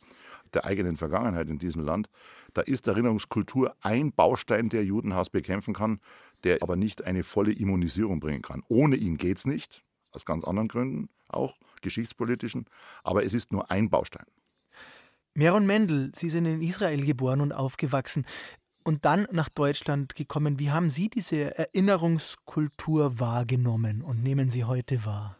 der 0.54 0.66
eigenen 0.66 0.98
Vergangenheit 0.98 1.50
in 1.50 1.60
diesem 1.60 1.84
Land, 1.84 2.10
da 2.54 2.62
ist 2.62 2.88
Erinnerungskultur 2.88 3.76
ein 3.82 4.12
Baustein, 4.12 4.70
der 4.70 4.84
Judenhass 4.84 5.30
bekämpfen 5.30 5.74
kann, 5.74 6.00
der 6.44 6.62
aber 6.62 6.76
nicht 6.76 7.04
eine 7.04 7.24
volle 7.24 7.52
Immunisierung 7.52 8.20
bringen 8.20 8.42
kann. 8.42 8.64
Ohne 8.68 8.96
ihn 8.96 9.18
geht 9.18 9.38
es 9.38 9.46
nicht, 9.46 9.84
aus 10.12 10.26
ganz 10.26 10.46
anderen 10.46 10.68
Gründen, 10.68 11.10
auch 11.28 11.58
geschichtspolitischen, 11.82 12.66
aber 13.04 13.24
es 13.26 13.34
ist 13.34 13.52
nur 13.52 13.70
ein 13.70 13.90
Baustein. 13.90 14.26
Meron 15.34 15.68
Mendel, 15.68 16.12
Sie 16.16 16.30
sind 16.30 16.46
in 16.46 16.62
Israel 16.62 17.06
geboren 17.06 17.42
und 17.42 17.52
aufgewachsen 17.52 18.26
und 18.84 19.06
dann 19.06 19.28
nach 19.32 19.50
Deutschland 19.50 20.16
gekommen. 20.16 20.60
Wie 20.60 20.72
haben 20.72 20.90
Sie 20.90 21.10
diese 21.10 21.56
Erinnerungskultur 21.58 23.20
wahrgenommen 23.20 24.02
und 24.02 24.24
nehmen 24.24 24.50
Sie 24.50 24.64
heute 24.64 25.06
wahr? 25.06 25.38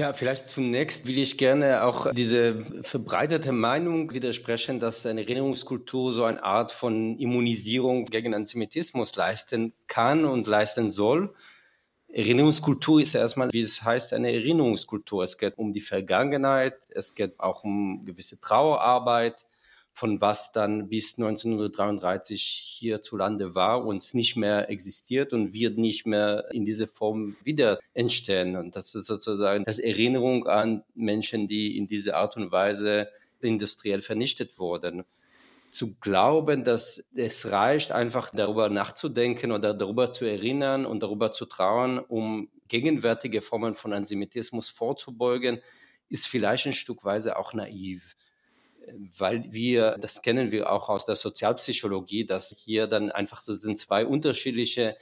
Ja, 0.00 0.14
vielleicht 0.14 0.46
zunächst 0.46 1.06
will 1.06 1.18
ich 1.18 1.36
gerne 1.36 1.84
auch 1.84 2.10
diese 2.14 2.64
verbreitete 2.84 3.52
Meinung 3.52 4.14
widersprechen, 4.14 4.80
dass 4.80 5.04
eine 5.04 5.20
Erinnerungskultur 5.20 6.10
so 6.14 6.24
eine 6.24 6.42
Art 6.42 6.72
von 6.72 7.18
Immunisierung 7.18 8.06
gegen 8.06 8.32
Antisemitismus 8.32 9.14
leisten 9.16 9.74
kann 9.88 10.24
und 10.24 10.46
leisten 10.46 10.88
soll. 10.88 11.34
Erinnerungskultur 12.08 13.02
ist 13.02 13.14
erstmal, 13.14 13.52
wie 13.52 13.60
es 13.60 13.82
heißt, 13.82 14.14
eine 14.14 14.32
Erinnerungskultur. 14.32 15.22
Es 15.22 15.36
geht 15.36 15.58
um 15.58 15.74
die 15.74 15.82
Vergangenheit, 15.82 16.78
es 16.94 17.14
geht 17.14 17.38
auch 17.38 17.62
um 17.62 18.06
gewisse 18.06 18.40
Trauerarbeit, 18.40 19.46
von 20.00 20.18
was 20.22 20.50
dann 20.50 20.88
bis 20.88 21.18
1933 21.18 22.42
hierzulande 22.78 23.54
war 23.54 23.84
und 23.84 24.14
nicht 24.14 24.34
mehr 24.34 24.70
existiert 24.70 25.34
und 25.34 25.52
wird 25.52 25.76
nicht 25.76 26.06
mehr 26.06 26.46
in 26.52 26.64
dieser 26.64 26.88
Form 26.88 27.36
wieder 27.44 27.78
entstehen. 27.92 28.56
Und 28.56 28.76
das 28.76 28.94
ist 28.94 29.04
sozusagen 29.04 29.64
das 29.64 29.78
Erinnerung 29.78 30.46
an 30.46 30.84
Menschen, 30.94 31.48
die 31.48 31.76
in 31.76 31.86
dieser 31.86 32.16
Art 32.16 32.38
und 32.38 32.50
Weise 32.50 33.08
industriell 33.42 34.00
vernichtet 34.00 34.58
wurden. 34.58 35.04
Zu 35.70 35.94
glauben, 35.96 36.64
dass 36.64 37.04
es 37.14 37.52
reicht, 37.52 37.92
einfach 37.92 38.30
darüber 38.30 38.70
nachzudenken 38.70 39.52
oder 39.52 39.74
darüber 39.74 40.10
zu 40.10 40.24
erinnern 40.24 40.86
und 40.86 41.02
darüber 41.02 41.30
zu 41.30 41.44
trauen, 41.44 41.98
um 41.98 42.48
gegenwärtige 42.68 43.42
Formen 43.42 43.74
von 43.74 43.92
Antisemitismus 43.92 44.70
vorzubeugen, 44.70 45.60
ist 46.08 46.26
vielleicht 46.26 46.66
ein 46.66 46.72
Stück 46.72 47.04
weise 47.04 47.36
auch 47.36 47.52
naiv 47.52 48.16
weil 49.18 49.52
wir, 49.52 49.96
das 50.00 50.22
kennen 50.22 50.52
wir 50.52 50.72
auch 50.72 50.88
aus 50.88 51.06
der 51.06 51.16
Sozialpsychologie, 51.16 52.26
dass 52.26 52.54
hier 52.56 52.86
dann 52.86 53.10
einfach 53.10 53.42
so 53.42 53.54
sind 53.54 53.78
zwei 53.78 54.06
unterschiedliche 54.06 54.96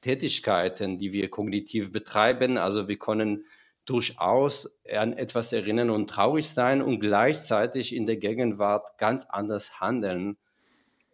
Tätigkeiten, 0.00 0.98
die 0.98 1.12
wir 1.12 1.30
kognitiv 1.30 1.92
betreiben. 1.92 2.58
Also 2.58 2.88
wir 2.88 2.98
können 2.98 3.44
durchaus 3.86 4.80
an 4.90 5.12
etwas 5.12 5.52
erinnern 5.52 5.90
und 5.90 6.08
traurig 6.08 6.48
sein 6.48 6.82
und 6.82 7.00
gleichzeitig 7.00 7.94
in 7.94 8.06
der 8.06 8.16
Gegenwart 8.16 8.98
ganz 8.98 9.24
anders 9.28 9.80
handeln. 9.80 10.36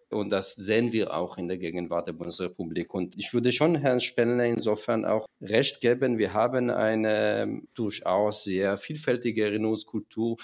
Und 0.09 0.31
das 0.31 0.55
sehen 0.55 0.93
wir 0.93 1.15
auch 1.15 1.39
in 1.39 1.47
der 1.47 1.59
Gegenwart 1.59 2.09
der 2.09 2.15
Bundesrepublik. 2.15 2.93
Und 2.93 3.17
ich 3.17 3.33
würde 3.33 3.53
schon 3.53 3.77
Herrn 3.77 4.01
Spellner 4.01 4.45
insofern 4.45 5.05
auch 5.05 5.27
recht 5.41 5.81
geben. 5.81 6.19
Wir 6.19 6.33
haben 6.33 6.69
eine 6.69 7.63
durchaus 7.75 8.43
sehr 8.43 8.77
vielfältige 8.77 9.45
Erinnerungskultur, 9.45 10.37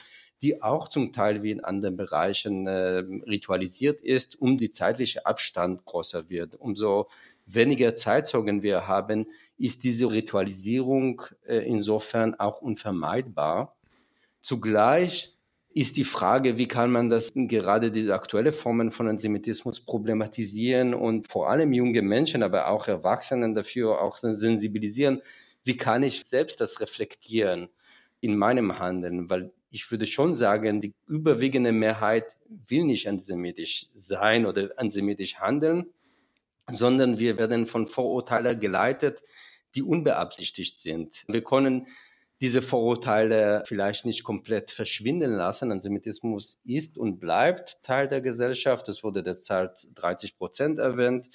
die 0.47 0.63
auch 0.63 0.89
zum 0.89 1.13
Teil 1.13 1.43
wie 1.43 1.51
in 1.51 1.65
anderen 1.65 1.97
Bereichen 1.97 2.69
äh, 2.69 2.99
ritualisiert 3.27 4.01
ist, 4.01 4.41
um 4.41 4.59
die 4.59 4.71
zeitliche 4.71 5.27
Abstand 5.27 5.85
größer 5.85 6.31
wird. 6.31 6.55
Umso 6.55 7.09
weniger 7.47 7.97
Zeitzeugen 7.97 8.63
wir 8.63 8.87
haben, 8.87 9.27
ist 9.59 9.83
diese 9.83 10.09
Ritualisierung 10.09 11.23
äh, 11.49 11.59
insofern 11.67 12.37
auch 12.37 12.63
unvermeidbar. 12.63 13.77
Zugleich 14.41 15.33
ist 15.75 15.97
die 15.97 16.05
Frage, 16.05 16.59
wie 16.59 16.69
kann 16.69 16.93
man 16.93 17.11
das 17.11 17.33
gerade 17.35 17.91
diese 17.91 18.15
aktuelle 18.15 18.53
Formen 18.53 18.93
von 18.93 19.09
Antisemitismus 19.09 19.81
problematisieren 19.81 20.95
und 20.95 21.27
vor 21.27 21.51
allem 21.51 21.73
junge 21.73 22.03
Menschen, 22.03 22.45
aber 22.45 22.69
auch 22.69 22.87
Erwachsenen 22.87 23.57
dafür 23.57 24.01
auch 24.01 24.17
sensibilisieren. 24.19 25.23
Wie 25.65 25.77
kann 25.77 26.05
ich 26.05 26.25
selbst 26.25 26.61
das 26.61 26.81
reflektieren 26.81 27.69
in 28.21 28.37
meinem 28.37 28.79
Handeln? 28.79 29.29
Weil 29.29 29.51
ich 29.77 29.91
würde 29.91 30.07
schon 30.07 30.35
sagen, 30.35 30.81
die 30.81 30.95
überwiegende 31.07 31.71
Mehrheit 31.71 32.35
will 32.67 32.85
nicht 32.85 33.07
antisemitisch 33.09 33.89
sein 33.93 34.47
oder 34.47 34.71
antisemitisch 34.79 35.39
handeln, 35.39 35.91
sondern 36.71 37.19
wir 37.19 37.37
werden 37.37 37.67
von 37.67 37.87
Vorurteilen 37.87 38.59
geleitet, 38.59 39.23
die 39.75 39.83
unbeabsichtigt 39.83 40.81
sind. 40.81 41.25
Wir 41.29 41.45
können 41.45 41.89
diese 42.41 42.63
Vorurteile 42.63 43.65
vielleicht 43.67 44.07
nicht 44.07 44.25
komplett 44.25 44.71
verschwinden 44.71 45.33
lassen. 45.33 45.71
Antisemitismus 45.71 46.59
ist 46.65 46.97
und 46.97 47.21
bleibt 47.21 47.77
Teil 47.83 48.09
der 48.09 48.23
Gesellschaft. 48.23 48.89
Es 48.89 49.05
wurde 49.05 49.23
derzeit 49.23 49.87
30 49.95 50.39
Prozent 50.39 50.79
erwähnt. 50.79 51.29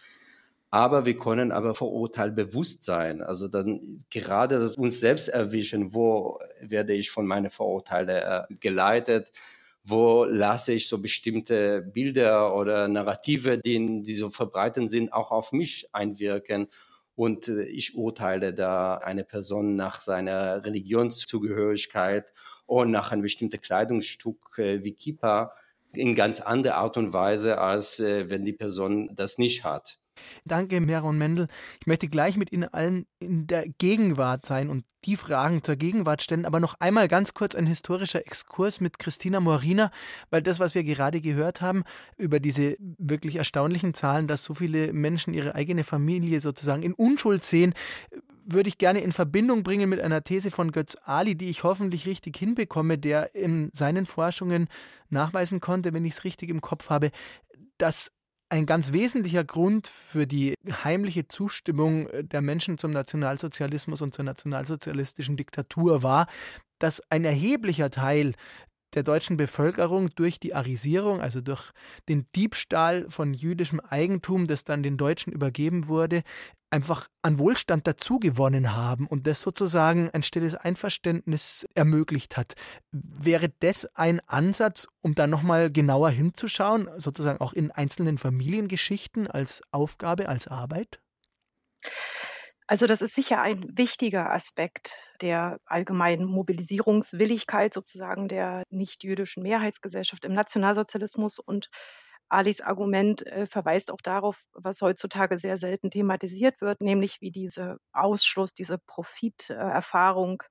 Aber 0.73 1.05
wir 1.05 1.17
können 1.17 1.51
aber 1.51 1.75
Vorurteil 1.75 2.31
bewusst 2.31 2.84
sein. 2.86 3.21
Also 3.21 3.49
dann 3.49 4.05
gerade 4.10 4.73
uns 4.77 5.01
selbst 5.01 5.27
erwischen, 5.27 5.93
wo 5.93 6.39
werde 6.62 6.93
ich 6.93 7.12
von 7.12 7.27
meinen 7.27 7.51
Vorurteilen 7.51 8.10
äh, 8.10 8.55
geleitet, 8.62 9.34
wo 9.84 10.23
lasse 10.23 10.73
ich 10.73 10.88
so 10.88 11.01
bestimmte 11.01 11.81
Bilder 11.81 12.55
oder 12.55 12.88
Narrative, 12.88 13.57
die, 13.57 14.01
die 14.03 14.15
so 14.15 14.29
verbreitet 14.29 14.89
sind, 14.89 15.12
auch 15.12 15.31
auf 15.31 15.51
mich 15.51 15.89
einwirken. 15.93 16.67
Und 17.15 17.49
äh, 17.49 17.63
ich 17.63 17.95
urteile 17.97 18.53
da 18.53 18.95
eine 18.97 19.25
Person 19.25 19.75
nach 19.75 19.99
seiner 20.01 20.63
Religionszugehörigkeit 20.65 22.34
oder 22.65 22.86
nach 22.89 23.12
einem 23.12 23.23
bestimmten 23.23 23.60
Kleidungsstück 23.60 24.57
äh, 24.57 24.84
wie 24.86 24.93
Kippa 24.93 25.53
in 25.93 26.15
ganz 26.15 26.39
andere 26.39 26.75
Art 26.75 26.95
und 26.95 27.12
Weise, 27.12 27.57
als 27.57 27.99
wenn 27.99 28.45
die 28.45 28.53
Person 28.53 29.13
das 29.13 29.38
nicht 29.38 29.65
hat. 29.65 30.01
Danke, 30.45 30.82
Meron 30.82 31.17
Mendel. 31.17 31.47
Ich 31.80 31.88
möchte 31.88 32.08
gleich 32.08 32.38
mit 32.38 32.52
Ihnen 32.52 32.65
allen 32.74 33.06
in 33.19 33.47
der 33.47 33.67
Gegenwart 33.67 34.45
sein 34.45 34.69
und 34.69 34.86
die 35.06 35.15
Fragen 35.15 35.63
zur 35.63 35.76
Gegenwart 35.78 36.21
stellen, 36.21 36.45
aber 36.45 36.60
noch 36.60 36.76
einmal 36.80 37.08
ganz 37.08 37.34
kurz 37.34 37.56
ein 37.56 37.65
historischer 37.65 38.26
Exkurs 38.26 38.82
mit 38.82 39.00
Christina 39.00 39.39
Morina, 39.39 39.91
weil 40.30 40.43
das, 40.43 40.60
was 40.60 40.76
wir 40.76 40.84
gerade 40.84 41.21
gehört 41.21 41.62
haben, 41.62 41.84
über 42.17 42.39
diese 42.39 42.76
wirklich 42.80 43.38
erstaunlichen 43.38 43.93
Zahlen, 43.93 44.28
dass 44.28 44.43
so 44.43 44.54
viele 44.54 44.93
Menschen 44.93 45.34
ihre 45.34 45.56
eigene 45.56 45.84
Familie 45.84 46.39
sozusagen 46.39 46.84
in 46.84 46.93
Unschuld 46.93 47.43
sehen, 47.43 47.74
würde 48.45 48.69
ich 48.69 48.78
gerne 48.78 49.02
in 49.02 49.12
Verbindung 49.12 49.63
bringen 49.63 49.89
mit 49.89 50.00
einer 50.00 50.24
These 50.24 50.52
von 50.52 50.71
Götz 50.71 50.97
Ali, 51.04 51.36
die 51.36 51.50
ich 51.50 51.63
hoffentlich 51.63 52.06
richtig 52.06 52.38
hinbekomme, 52.38 52.97
der 52.97 53.36
in 53.36 53.69
seinen 53.74 54.06
Forschungen 54.06 54.67
nachweisen 55.10 55.60
konnte, 55.62 55.93
wenn 55.93 56.06
ich 56.06 56.13
es 56.13 56.24
richtig 56.24 56.50
im 56.50 56.62
Kopf 56.62 56.89
habe, 56.89 57.12
dass 57.78 58.12
ein 58.52 58.66
ganz 58.66 58.92
wesentlicher 58.92 59.46
Grund 59.46 59.88
für 59.88 60.28
die 60.28 60.56
heimliche 60.84 61.28
Zustimmung 61.28 62.08
äh, 62.08 62.24
der 62.24 62.42
Menschen 62.42 62.78
zum 62.78 62.92
Nationalsozialismus 62.92 64.02
und 64.02 64.14
zur 64.14 64.26
nationalsozialistischen 64.26 65.38
Diktatur 65.38 66.04
war, 66.04 66.28
dass 66.78 67.02
ein 67.10 67.24
erheblicher 67.24 67.90
Teil 67.90 68.34
der 68.93 69.04
deutschen 69.04 69.38
Bevölkerung 69.38 70.10
durch 70.15 70.39
die 70.39 70.54
Arisierung, 70.54 71.21
also 71.21 71.41
durch 71.41 71.71
den 72.10 72.27
Diebstahl 72.36 73.10
von 73.10 73.34
jüdischem 73.34 73.80
Eigentum, 73.80 74.47
das 74.47 74.63
dann 74.63 74.84
den 74.84 74.97
Deutschen 74.97 75.34
übergeben 75.34 75.88
wurde, 75.88 76.24
einfach 76.72 77.07
an 77.22 77.38
Wohlstand 77.38 77.86
dazugewonnen 77.86 78.74
haben 78.74 79.05
und 79.05 79.28
das 79.28 79.41
sozusagen 79.41 80.09
ein 80.09 80.24
stilles 80.24 80.55
Einverständnis 80.55 81.68
ermöglicht 81.76 82.38
hat. 82.38 82.53
Wäre 82.91 83.49
das 83.59 83.86
ein 83.95 84.22
Ansatz, 84.28 84.88
um 85.01 85.13
da 85.13 85.28
nochmal 85.28 85.72
genauer 85.72 86.09
hinzuschauen, 86.09 86.89
sozusagen 86.95 87.41
auch 87.41 87.53
in 87.53 87.72
einzelnen 87.72 88.18
Familiengeschichten 88.18 89.28
als 89.28 89.61
Aufgabe, 89.72 90.30
als 90.30 90.47
Arbeit? 90.47 91.01
Also 92.72 92.88
das 92.88 93.01
ist 93.01 93.15
sicher 93.15 93.41
ein 93.41 93.65
wichtiger 93.78 94.32
Aspekt 94.32 94.95
der 95.19 95.59
allgemeinen 95.65 96.24
Mobilisierungswilligkeit 96.24 97.74
sozusagen 97.74 98.30
der 98.30 98.63
nicht-jüdischen 98.69 99.43
Mehrheitsgesellschaft 99.43 100.24
im 100.24 100.32
Nationalsozialismus 100.32 101.38
und 101.38 101.69
Alis 102.30 102.61
Argument 102.61 103.28
äh, 103.28 103.45
verweist 103.45 103.91
auch 103.91 103.99
darauf, 104.01 104.41
was 104.53 104.82
heutzutage 104.82 105.38
sehr 105.38 105.57
selten 105.57 105.91
thematisiert 105.91 106.61
wird, 106.61 106.80
nämlich 106.80 107.19
wie 107.19 107.32
diese 107.32 107.76
Ausschluss, 107.91 108.53
diese 108.53 108.78
Profiterfahrung 108.78 110.41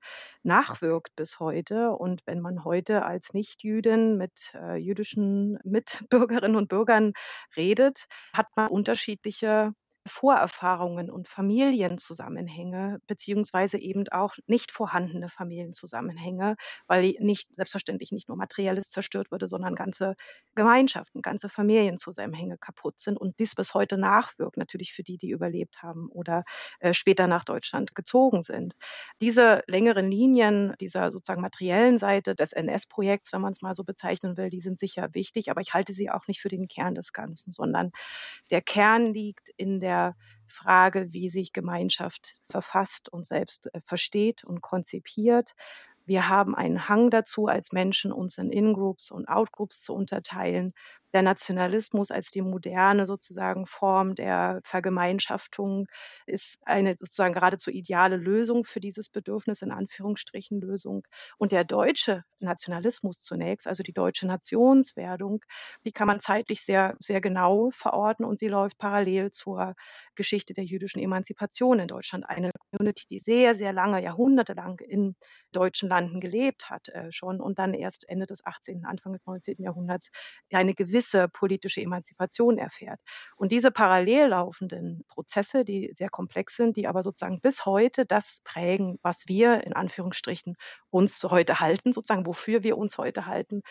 nachwirkt 0.43 1.15
bis 1.15 1.39
heute. 1.39 1.89
Und 1.89 2.21
wenn 2.27 2.39
man 2.39 2.63
heute 2.63 3.03
als 3.03 3.33
Nichtjüdin 3.33 4.15
mit 4.15 4.53
äh, 4.53 4.75
jüdischen 4.75 5.57
Mitbürgerinnen 5.63 6.55
und 6.55 6.69
Bürgern 6.69 7.13
redet, 7.57 8.05
hat 8.31 8.45
man 8.55 8.67
unterschiedliche 8.67 9.73
Vorerfahrungen 10.07 11.11
und 11.11 11.27
Familienzusammenhänge, 11.27 12.99
beziehungsweise 13.05 13.77
eben 13.77 14.07
auch 14.09 14.35
nicht 14.47 14.71
vorhandene 14.71 15.29
Familienzusammenhänge, 15.29 16.55
weil 16.87 17.13
nicht 17.19 17.55
selbstverständlich 17.55 18.11
nicht 18.11 18.27
nur 18.27 18.37
Materielles 18.37 18.89
zerstört 18.89 19.31
wurde, 19.31 19.45
sondern 19.47 19.75
ganze 19.75 20.15
Gemeinschaften, 20.55 21.21
ganze 21.21 21.49
Familienzusammenhänge 21.49 22.57
kaputt 22.57 22.99
sind 22.99 23.17
und 23.17 23.37
dies 23.39 23.53
bis 23.53 23.73
heute 23.75 23.97
nachwirkt, 23.97 24.57
natürlich 24.57 24.93
für 24.93 25.03
die, 25.03 25.17
die 25.17 25.29
überlebt 25.29 25.83
haben 25.83 26.09
oder 26.09 26.43
äh, 26.79 26.93
später 26.93 27.27
nach 27.27 27.45
Deutschland 27.45 27.93
gezogen 27.93 28.41
sind. 28.41 28.73
Diese 29.21 29.63
längeren 29.67 30.09
Linien 30.09 30.73
dieser 30.79 31.11
sozusagen 31.11 31.41
materiellen 31.41 31.99
Seite 31.99 32.33
des 32.35 32.53
NS-Projekts, 32.53 33.33
wenn 33.33 33.41
man 33.41 33.51
es 33.51 33.61
mal 33.61 33.75
so 33.75 33.83
bezeichnen 33.83 34.35
will, 34.35 34.49
die 34.49 34.61
sind 34.61 34.79
sicher 34.79 35.09
wichtig, 35.13 35.51
aber 35.51 35.61
ich 35.61 35.73
halte 35.75 35.93
sie 35.93 36.09
auch 36.09 36.27
nicht 36.27 36.41
für 36.41 36.49
den 36.49 36.67
Kern 36.67 36.95
des 36.95 37.13
Ganzen, 37.13 37.51
sondern 37.51 37.91
der 38.49 38.61
Kern 38.61 39.13
liegt 39.13 39.49
in 39.57 39.79
der 39.79 39.90
der 39.91 40.15
Frage, 40.47 41.11
wie 41.11 41.29
sich 41.29 41.51
Gemeinschaft 41.51 42.35
verfasst 42.49 43.11
und 43.11 43.27
selbst 43.27 43.67
äh, 43.73 43.81
versteht 43.83 44.43
und 44.45 44.61
konzipiert. 44.61 45.53
Wir 46.05 46.29
haben 46.29 46.55
einen 46.55 46.87
Hang 46.87 47.09
dazu, 47.09 47.47
als 47.47 47.71
Menschen 47.73 48.11
uns 48.11 48.37
in 48.37 48.51
In-Groups 48.51 49.11
und 49.11 49.27
Out-Groups 49.27 49.81
zu 49.81 49.93
unterteilen 49.93 50.73
der 51.13 51.21
Nationalismus 51.21 52.11
als 52.11 52.27
die 52.27 52.41
moderne 52.41 53.05
sozusagen 53.05 53.65
Form 53.65 54.15
der 54.15 54.61
Vergemeinschaftung 54.63 55.87
ist 56.25 56.59
eine 56.65 56.93
sozusagen 56.93 57.33
geradezu 57.33 57.69
ideale 57.69 58.15
Lösung 58.15 58.63
für 58.63 58.79
dieses 58.79 59.09
Bedürfnis, 59.09 59.61
in 59.61 59.71
Anführungsstrichen 59.71 60.61
Lösung. 60.61 61.05
Und 61.37 61.51
der 61.51 61.63
deutsche 61.63 62.23
Nationalismus 62.39 63.21
zunächst, 63.21 63.67
also 63.67 63.83
die 63.83 63.93
deutsche 63.93 64.27
Nationswerdung, 64.27 65.43
die 65.85 65.91
kann 65.91 66.07
man 66.07 66.19
zeitlich 66.19 66.61
sehr, 66.61 66.95
sehr 66.99 67.19
genau 67.19 67.69
verorten 67.71 68.25
und 68.25 68.39
sie 68.39 68.47
läuft 68.47 68.77
parallel 68.77 69.31
zur 69.31 69.75
Geschichte 70.15 70.53
der 70.53 70.63
jüdischen 70.63 71.01
Emanzipation 71.01 71.79
in 71.79 71.87
Deutschland. 71.87 72.27
Eine 72.27 72.51
Community, 72.71 73.05
die 73.07 73.19
sehr, 73.19 73.53
sehr 73.55 73.73
lange, 73.73 74.01
jahrhundertelang 74.01 74.79
in 74.79 75.15
deutschen 75.51 75.89
Landen 75.89 76.21
gelebt 76.21 76.69
hat 76.69 76.87
äh, 76.89 77.11
schon 77.11 77.41
und 77.41 77.59
dann 77.59 77.73
erst 77.73 78.07
Ende 78.07 78.25
des 78.25 78.45
18., 78.45 78.85
Anfang 78.85 79.11
des 79.13 79.25
19. 79.25 79.55
Jahrhunderts 79.59 80.09
eine 80.51 80.73
gewisse 80.73 81.00
gewisse 81.01 81.27
politische 81.27 81.81
Emanzipation 81.81 82.57
erfährt. 82.59 82.99
Und 83.35 83.51
diese 83.51 83.71
parallel 83.71 84.27
laufenden 84.27 85.03
Prozesse, 85.07 85.65
die 85.65 85.91
sehr 85.93 86.09
komplex 86.09 86.55
sind, 86.55 86.77
die 86.77 86.87
aber 86.87 87.01
sozusagen 87.01 87.41
bis 87.41 87.65
heute 87.65 88.05
das 88.05 88.41
prägen, 88.43 88.99
was 89.01 89.27
wir 89.27 89.63
in 89.63 89.73
Anführungsstrichen 89.73 90.55
uns 90.91 91.23
heute 91.23 91.59
halten, 91.59 91.91
sozusagen 91.91 92.27
wofür 92.27 92.61
wir 92.63 92.77
uns 92.77 92.97
heute 92.99 93.25
halten, 93.25 93.61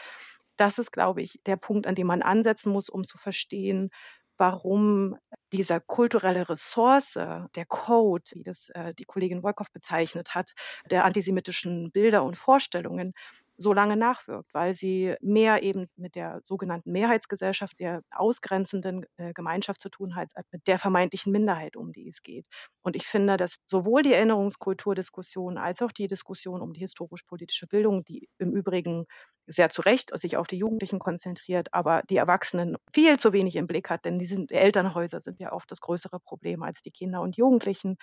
das 0.57 0.79
ist, 0.79 0.93
glaube 0.93 1.23
ich, 1.23 1.41
der 1.47 1.57
Punkt, 1.57 1.87
an 1.87 1.95
dem 1.95 2.09
man 2.09 2.21
ansetzen 2.21 2.73
muss, 2.73 2.91
um 2.91 3.05
zu 3.05 3.17
verstehen, 3.17 3.91
warum 4.37 5.17
dieser 5.53 5.81
kulturelle 5.81 6.49
Ressource, 6.49 7.15
der 7.15 7.67
Code, 7.69 8.25
wie 8.33 8.43
das 8.43 8.71
äh, 8.71 8.93
die 8.95 9.05
Kollegin 9.05 9.43
Wolkow 9.43 9.71
bezeichnet 9.71 10.35
hat, 10.35 10.53
der 10.91 11.05
antisemitischen 11.05 11.93
Bilder 11.93 12.25
und 12.25 12.37
Vorstellungen, 12.37 13.13
so 13.61 13.73
lange 13.73 13.97
nachwirkt, 13.97 14.53
weil 14.55 14.75
sie 14.75 15.15
mehr 15.21 15.63
eben 15.63 15.89
mit 15.97 16.15
der 16.15 16.41
sogenannten 16.45 16.93
Mehrheitsgesellschaft, 16.93 17.79
der 17.79 18.03
ausgrenzenden 18.11 19.05
äh, 19.17 19.33
Gemeinschaft 19.33 19.81
zu 19.81 19.91
tun 19.91 20.17
hat, 20.17 20.31
als 20.35 20.47
mit 20.51 20.67
der 20.67 20.79
vermeintlichen 20.79 21.33
Minderheit, 21.33 21.77
um 21.77 21.93
die 21.93 22.09
es 22.09 22.23
geht. 22.23 22.47
Und 22.83 22.97
ich 22.97 23.07
finde, 23.07 23.37
dass 23.37 23.57
sowohl 23.67 24.03
die 24.03 24.15
Erinnerungskulturdiskussion 24.15 25.59
als 25.59 25.83
auch 25.83 25.93
die 25.93 26.07
Diskussion 26.07 26.63
um 26.63 26.73
die 26.73 26.81
historisch-politische 26.81 27.67
Bildung, 27.67 28.05
die 28.05 28.29
im 28.39 28.53
Übrigen 28.53 29.07
sehr 29.47 29.69
zu 29.69 29.83
Recht 29.83 30.17
sich 30.17 30.37
auf 30.37 30.47
die 30.47 30.59
Jugendlichen 30.59 30.99
konzentriert, 30.99 31.69
aber 31.73 32.03
die 32.09 32.17
Erwachsenen 32.17 32.77
viel 32.93 33.19
zu 33.19 33.33
wenig 33.33 33.57
im 33.57 33.67
Blick 33.67 33.91
hat, 33.91 34.05
denn 34.05 34.19
die, 34.19 34.27
sind, 34.27 34.51
die 34.51 34.55
Elternhäuser 34.55 35.21
sind 35.21 35.41
ja 35.41 35.53
oft 35.53 35.71
das 35.71 35.81
größere 35.81 36.21
Problem 36.21 36.63
als 36.63 36.83
die 36.83 36.93
Kinder 36.93 37.21
und 37.21 37.37
Jugendlichen. 37.37 37.97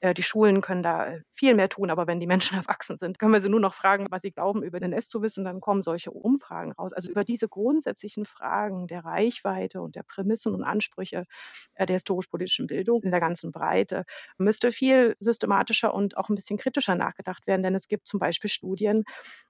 Äh, 0.00 0.14
die 0.14 0.22
Schulen 0.22 0.60
können 0.60 0.82
da 0.82 1.06
äh, 1.06 1.20
viel 1.34 1.54
mehr 1.54 1.68
tun, 1.68 1.90
aber 1.90 2.06
wenn 2.06 2.20
die 2.20 2.26
Menschen 2.26 2.56
erwachsen 2.68 2.98
sind, 2.98 3.18
können 3.18 3.32
wir 3.32 3.40
sie 3.40 3.48
nur 3.48 3.60
noch 3.60 3.74
fragen, 3.74 4.06
was 4.10 4.22
sie 4.22 4.30
glauben, 4.30 4.62
über 4.62 4.78
den 4.78 4.92
S 5.00 5.08
zu 5.08 5.22
wissen, 5.22 5.44
dann 5.44 5.60
kommen 5.60 5.82
solche 5.82 6.10
Umfragen 6.10 6.72
raus. 6.72 6.92
Also 6.92 7.10
über 7.10 7.24
diese 7.24 7.48
grundsätzlichen 7.48 8.24
Fragen 8.24 8.86
der 8.86 9.04
Reichweite 9.04 9.80
und 9.80 9.96
der 9.96 10.02
Prämissen 10.02 10.54
und 10.54 10.62
Ansprüche 10.62 11.26
äh, 11.74 11.86
der 11.86 11.94
historisch-politischen 11.94 12.66
Bildung 12.66 13.02
in 13.02 13.10
der 13.10 13.20
ganzen 13.20 13.52
Breite 13.52 14.04
müsste 14.38 14.72
viel 14.72 15.16
systematischer 15.20 15.92
und 15.94 16.16
auch 16.16 16.28
ein 16.28 16.34
bisschen 16.34 16.58
kritischer 16.58 16.94
nachgedacht 16.94 17.46
werden, 17.46 17.62
denn 17.62 17.74
es 17.74 17.88
gibt 17.88 18.06
zum 18.06 18.20
Beispiel 18.20 18.50
Studien 18.50 19.04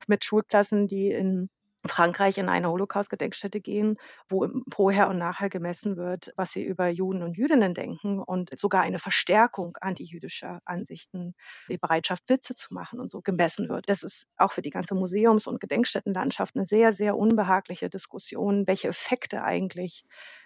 mit 0.07 0.25
Schulklassen, 0.25 0.87
die 0.87 1.11
in 1.11 1.51
Frankreich 1.87 2.39
in 2.39 2.49
eine 2.49 2.69
Holocaust-Gedenkstätte 2.69 3.61
gehen, 3.61 3.97
wo 4.29 4.49
vorher 4.73 5.09
und 5.09 5.19
nachher 5.19 5.49
gemessen 5.49 5.97
wird, 5.97 6.33
was 6.37 6.53
sie 6.53 6.63
über 6.63 6.89
Juden 6.89 7.23
und 7.23 7.37
Jüdinnen 7.37 7.75
denken 7.75 8.19
und 8.19 8.59
sogar 8.59 8.83
eine 8.83 8.99
Verstärkung 8.99 9.77
antijüdischer 9.81 10.61
Ansichten, 10.65 11.35
die 11.69 11.79
Bereitschaft, 11.79 12.25
Witze 12.29 12.55
zu 12.55 12.75
machen 12.75 13.01
und 13.01 13.11
so 13.11 13.23
gemessen 13.23 13.69
wird. 13.69 13.89
Das 13.89 14.03
ist 14.03 14.27
auch 14.37 14.53
für 14.53 14.63
die 14.63 14.71
ganze 14.71 14.95
Museums- 14.95 15.47
und 15.47 15.61
Gedenkstättenlandschaft 15.61 16.55
eine 16.55 16.65
sehr, 16.65 16.93
sehr 16.93 17.17
unbehagliche 17.17 17.89
Diskussion, 17.89 18.67
welche 18.67 18.89
Effekte 18.89 19.43
eigentlich 19.43 20.05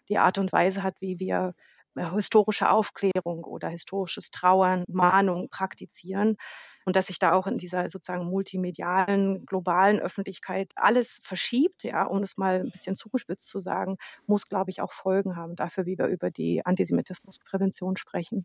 die 0.08 0.18
Art 0.18 0.38
und 0.38 0.52
Weise 0.52 0.82
hat, 0.82 0.94
wie 1.00 1.18
wir 1.18 1.54
historische 1.96 2.70
Aufklärung 2.70 3.44
oder 3.44 3.68
historisches 3.68 4.30
Trauern, 4.30 4.84
Mahnung 4.88 5.48
praktizieren 5.48 6.36
und 6.84 6.96
dass 6.96 7.06
sich 7.06 7.18
da 7.18 7.32
auch 7.32 7.46
in 7.46 7.58
dieser 7.58 7.88
sozusagen 7.88 8.26
multimedialen, 8.26 9.46
globalen 9.46 10.00
Öffentlichkeit 10.00 10.72
alles 10.76 11.20
verschiebt, 11.22 11.82
ja, 11.82 12.04
um 12.04 12.22
es 12.22 12.36
mal 12.36 12.60
ein 12.60 12.70
bisschen 12.70 12.96
zugespitzt 12.96 13.48
zu 13.48 13.58
sagen, 13.58 13.96
muss, 14.26 14.48
glaube 14.48 14.70
ich, 14.70 14.80
auch 14.80 14.92
Folgen 14.92 15.36
haben 15.36 15.56
dafür, 15.56 15.86
wie 15.86 15.98
wir 15.98 16.06
über 16.06 16.30
die 16.30 16.64
Antisemitismusprävention 16.64 17.96
sprechen. 17.96 18.44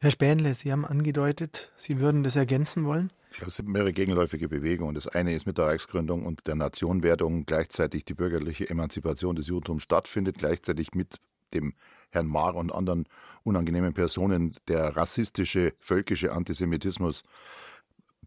Herr 0.00 0.12
Spähnle, 0.12 0.54
Sie 0.54 0.70
haben 0.70 0.86
angedeutet, 0.86 1.72
Sie 1.74 1.98
würden 1.98 2.22
das 2.22 2.36
ergänzen 2.36 2.84
wollen? 2.84 3.12
Ich 3.32 3.38
glaube, 3.38 3.48
es 3.48 3.56
sind 3.56 3.68
mehrere 3.68 3.92
gegenläufige 3.92 4.48
Bewegungen. 4.48 4.94
Das 4.94 5.08
eine 5.08 5.34
ist 5.34 5.44
mit 5.44 5.58
der 5.58 5.66
Reichsgründung 5.66 6.24
und 6.24 6.46
der 6.46 6.54
Nationwerdung 6.54 7.46
gleichzeitig 7.46 8.04
die 8.04 8.14
bürgerliche 8.14 8.70
Emanzipation 8.70 9.34
des 9.34 9.48
Judentums 9.48 9.82
stattfindet, 9.82 10.38
gleichzeitig 10.38 10.94
mit 10.94 11.16
dem 11.54 11.74
Herrn 12.10 12.26
Mar 12.26 12.54
und 12.54 12.72
anderen 12.72 13.06
unangenehmen 13.42 13.94
Personen 13.94 14.56
der 14.68 14.96
rassistische, 14.96 15.74
völkische 15.80 16.32
Antisemitismus 16.32 17.22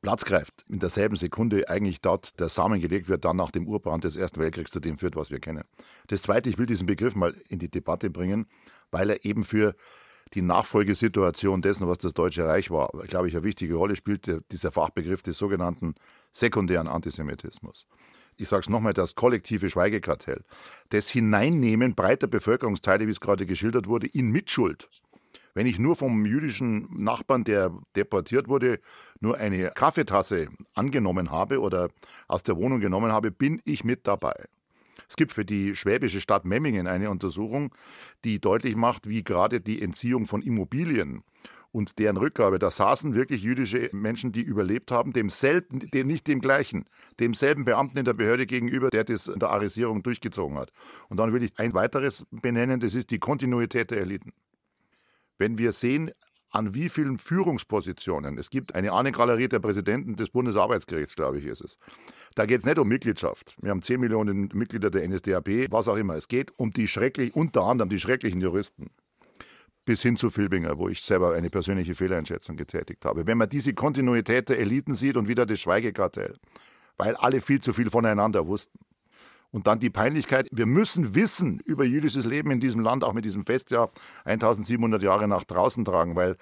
Platz 0.01 0.25
greift, 0.25 0.65
in 0.67 0.79
derselben 0.79 1.15
Sekunde 1.15 1.69
eigentlich 1.69 2.01
dort 2.01 2.39
der 2.39 2.49
Samen 2.49 2.81
gelegt 2.81 3.07
wird, 3.07 3.23
dann 3.23 3.37
nach 3.37 3.51
dem 3.51 3.67
Urbrand 3.67 4.03
des 4.03 4.15
Ersten 4.15 4.39
Weltkriegs 4.39 4.71
zu 4.71 4.79
dem 4.79 4.97
führt, 4.97 5.15
was 5.15 5.29
wir 5.29 5.39
kennen. 5.39 5.63
Das 6.07 6.23
Zweite, 6.23 6.49
ich 6.49 6.57
will 6.57 6.65
diesen 6.65 6.87
Begriff 6.87 7.15
mal 7.15 7.35
in 7.49 7.59
die 7.59 7.69
Debatte 7.69 8.09
bringen, 8.09 8.47
weil 8.89 9.11
er 9.11 9.25
eben 9.25 9.43
für 9.43 9.75
die 10.33 10.41
Nachfolgesituation 10.41 11.61
dessen, 11.61 11.87
was 11.87 11.99
das 11.99 12.13
Deutsche 12.13 12.45
Reich 12.45 12.71
war, 12.71 12.89
glaube 13.07 13.27
ich, 13.27 13.35
eine 13.35 13.43
wichtige 13.43 13.75
Rolle 13.75 13.95
spielt, 13.95 14.27
dieser 14.51 14.71
Fachbegriff 14.71 15.21
des 15.21 15.37
sogenannten 15.37 15.93
sekundären 16.31 16.87
Antisemitismus 16.87 17.85
ich 18.37 18.49
sage 18.49 18.61
es 18.61 18.69
nochmal, 18.69 18.93
das 18.93 19.15
kollektive 19.15 19.69
Schweigekartell, 19.69 20.43
das 20.89 21.09
Hineinnehmen 21.09 21.95
breiter 21.95 22.27
Bevölkerungsteile, 22.27 23.07
wie 23.07 23.11
es 23.11 23.19
gerade 23.19 23.45
geschildert 23.45 23.87
wurde, 23.87 24.07
in 24.07 24.31
Mitschuld. 24.31 24.89
Wenn 25.53 25.65
ich 25.65 25.79
nur 25.79 25.95
vom 25.95 26.25
jüdischen 26.25 26.87
Nachbarn, 27.03 27.43
der 27.43 27.71
deportiert 27.95 28.47
wurde, 28.47 28.79
nur 29.19 29.37
eine 29.37 29.71
Kaffeetasse 29.71 30.47
angenommen 30.73 31.29
habe 31.29 31.59
oder 31.59 31.89
aus 32.27 32.43
der 32.43 32.55
Wohnung 32.55 32.79
genommen 32.79 33.11
habe, 33.11 33.31
bin 33.31 33.61
ich 33.65 33.83
mit 33.83 34.07
dabei. 34.07 34.45
Es 35.09 35.17
gibt 35.17 35.33
für 35.33 35.43
die 35.43 35.75
schwäbische 35.75 36.21
Stadt 36.21 36.45
Memmingen 36.45 36.87
eine 36.87 37.09
Untersuchung, 37.09 37.75
die 38.23 38.39
deutlich 38.39 38.77
macht, 38.77 39.09
wie 39.09 39.25
gerade 39.25 39.59
die 39.59 39.81
Entziehung 39.81 40.25
von 40.25 40.41
Immobilien 40.41 41.23
und 41.71 41.99
deren 41.99 42.17
Rückgabe, 42.17 42.59
da 42.59 42.69
saßen 42.69 43.13
wirklich 43.13 43.43
jüdische 43.43 43.89
Menschen, 43.93 44.31
die 44.31 44.41
überlebt 44.41 44.91
haben, 44.91 45.13
demselben, 45.13 45.79
dem, 45.91 46.07
nicht 46.07 46.27
dem 46.27 46.41
gleichen, 46.41 46.85
demselben 47.19 47.65
Beamten 47.65 47.97
in 47.97 48.05
der 48.05 48.13
Behörde 48.13 48.45
gegenüber, 48.45 48.89
der 48.89 49.03
das 49.03 49.27
in 49.27 49.39
der 49.39 49.49
Arisierung 49.49 50.03
durchgezogen 50.03 50.57
hat. 50.57 50.71
Und 51.09 51.17
dann 51.17 51.33
will 51.33 51.43
ich 51.43 51.57
ein 51.57 51.73
weiteres 51.73 52.25
benennen, 52.31 52.79
das 52.79 52.95
ist 52.95 53.11
die 53.11 53.19
Kontinuität 53.19 53.91
der 53.91 54.01
Eliten. 54.01 54.33
Wenn 55.37 55.57
wir 55.57 55.71
sehen, 55.73 56.11
an 56.51 56.73
wie 56.73 56.89
vielen 56.89 57.17
Führungspositionen. 57.17 58.37
Es 58.37 58.49
gibt 58.49 58.75
eine 58.75 58.91
Ahnengalerie 58.91 59.47
der 59.47 59.59
Präsidenten 59.59 60.17
des 60.17 60.29
Bundesarbeitsgerichts, 60.29 61.15
glaube 61.15 61.39
ich, 61.39 61.45
ist 61.45 61.61
es. 61.61 61.77
Da 62.35 62.45
geht 62.45 62.59
es 62.59 62.65
nicht 62.65 62.77
um 62.77 62.87
Mitgliedschaft. 62.87 63.55
Wir 63.61 63.71
haben 63.71 63.81
10 63.81 63.99
Millionen 63.99 64.49
Mitglieder 64.53 64.89
der 64.89 65.07
NSDAP, 65.07 65.71
was 65.71 65.87
auch 65.87 65.95
immer. 65.95 66.15
Es 66.15 66.27
geht 66.27 66.51
um 66.57 66.71
die 66.71 66.87
schrecklich, 66.87 67.33
unter 67.35 67.63
anderem 67.63 67.89
die 67.89 67.99
schrecklichen 67.99 68.41
Juristen. 68.41 68.89
Bis 69.83 70.01
hin 70.01 70.15
zu 70.15 70.29
Filbinger, 70.29 70.77
wo 70.77 70.89
ich 70.89 71.01
selber 71.01 71.33
eine 71.33 71.49
persönliche 71.49 71.95
Fehleinschätzung 71.95 72.55
getätigt 72.55 73.03
habe. 73.03 73.25
Wenn 73.25 73.37
man 73.37 73.49
diese 73.49 73.73
Kontinuität 73.73 74.49
der 74.49 74.59
Eliten 74.59 74.93
sieht 74.93 75.17
und 75.17 75.27
wieder 75.27 75.45
das 75.45 75.59
Schweigekartell, 75.59 76.37
weil 76.97 77.15
alle 77.15 77.41
viel 77.41 77.61
zu 77.61 77.73
viel 77.73 77.89
voneinander 77.89 78.45
wussten. 78.47 78.79
Und 79.51 79.67
dann 79.67 79.79
die 79.79 79.89
Peinlichkeit, 79.89 80.47
wir 80.51 80.65
müssen 80.65 81.13
Wissen 81.13 81.59
über 81.65 81.83
jüdisches 81.83 82.25
Leben 82.25 82.51
in 82.51 82.61
diesem 82.61 82.79
Land, 82.79 83.03
auch 83.03 83.11
mit 83.11 83.25
diesem 83.25 83.43
Festjahr 83.43 83.91
1700 84.23 85.01
Jahre 85.01 85.27
nach 85.27 85.43
draußen 85.43 85.83
tragen, 85.83 86.15
weil 86.15 86.37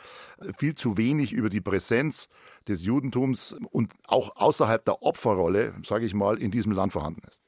viel 0.58 0.76
zu 0.76 0.96
wenig 0.96 1.34
über 1.34 1.50
die 1.50 1.62
Präsenz 1.62 2.28
des 2.68 2.84
Judentums 2.84 3.56
und 3.72 3.94
auch 4.06 4.36
außerhalb 4.36 4.86
der 4.86 5.02
Opferrolle, 5.02 5.74
sage 5.84 6.06
ich 6.06 6.14
mal, 6.14 6.38
in 6.38 6.52
diesem 6.52 6.72
Land 6.72 6.94
vorhanden 6.94 7.22
ist. 7.28 7.40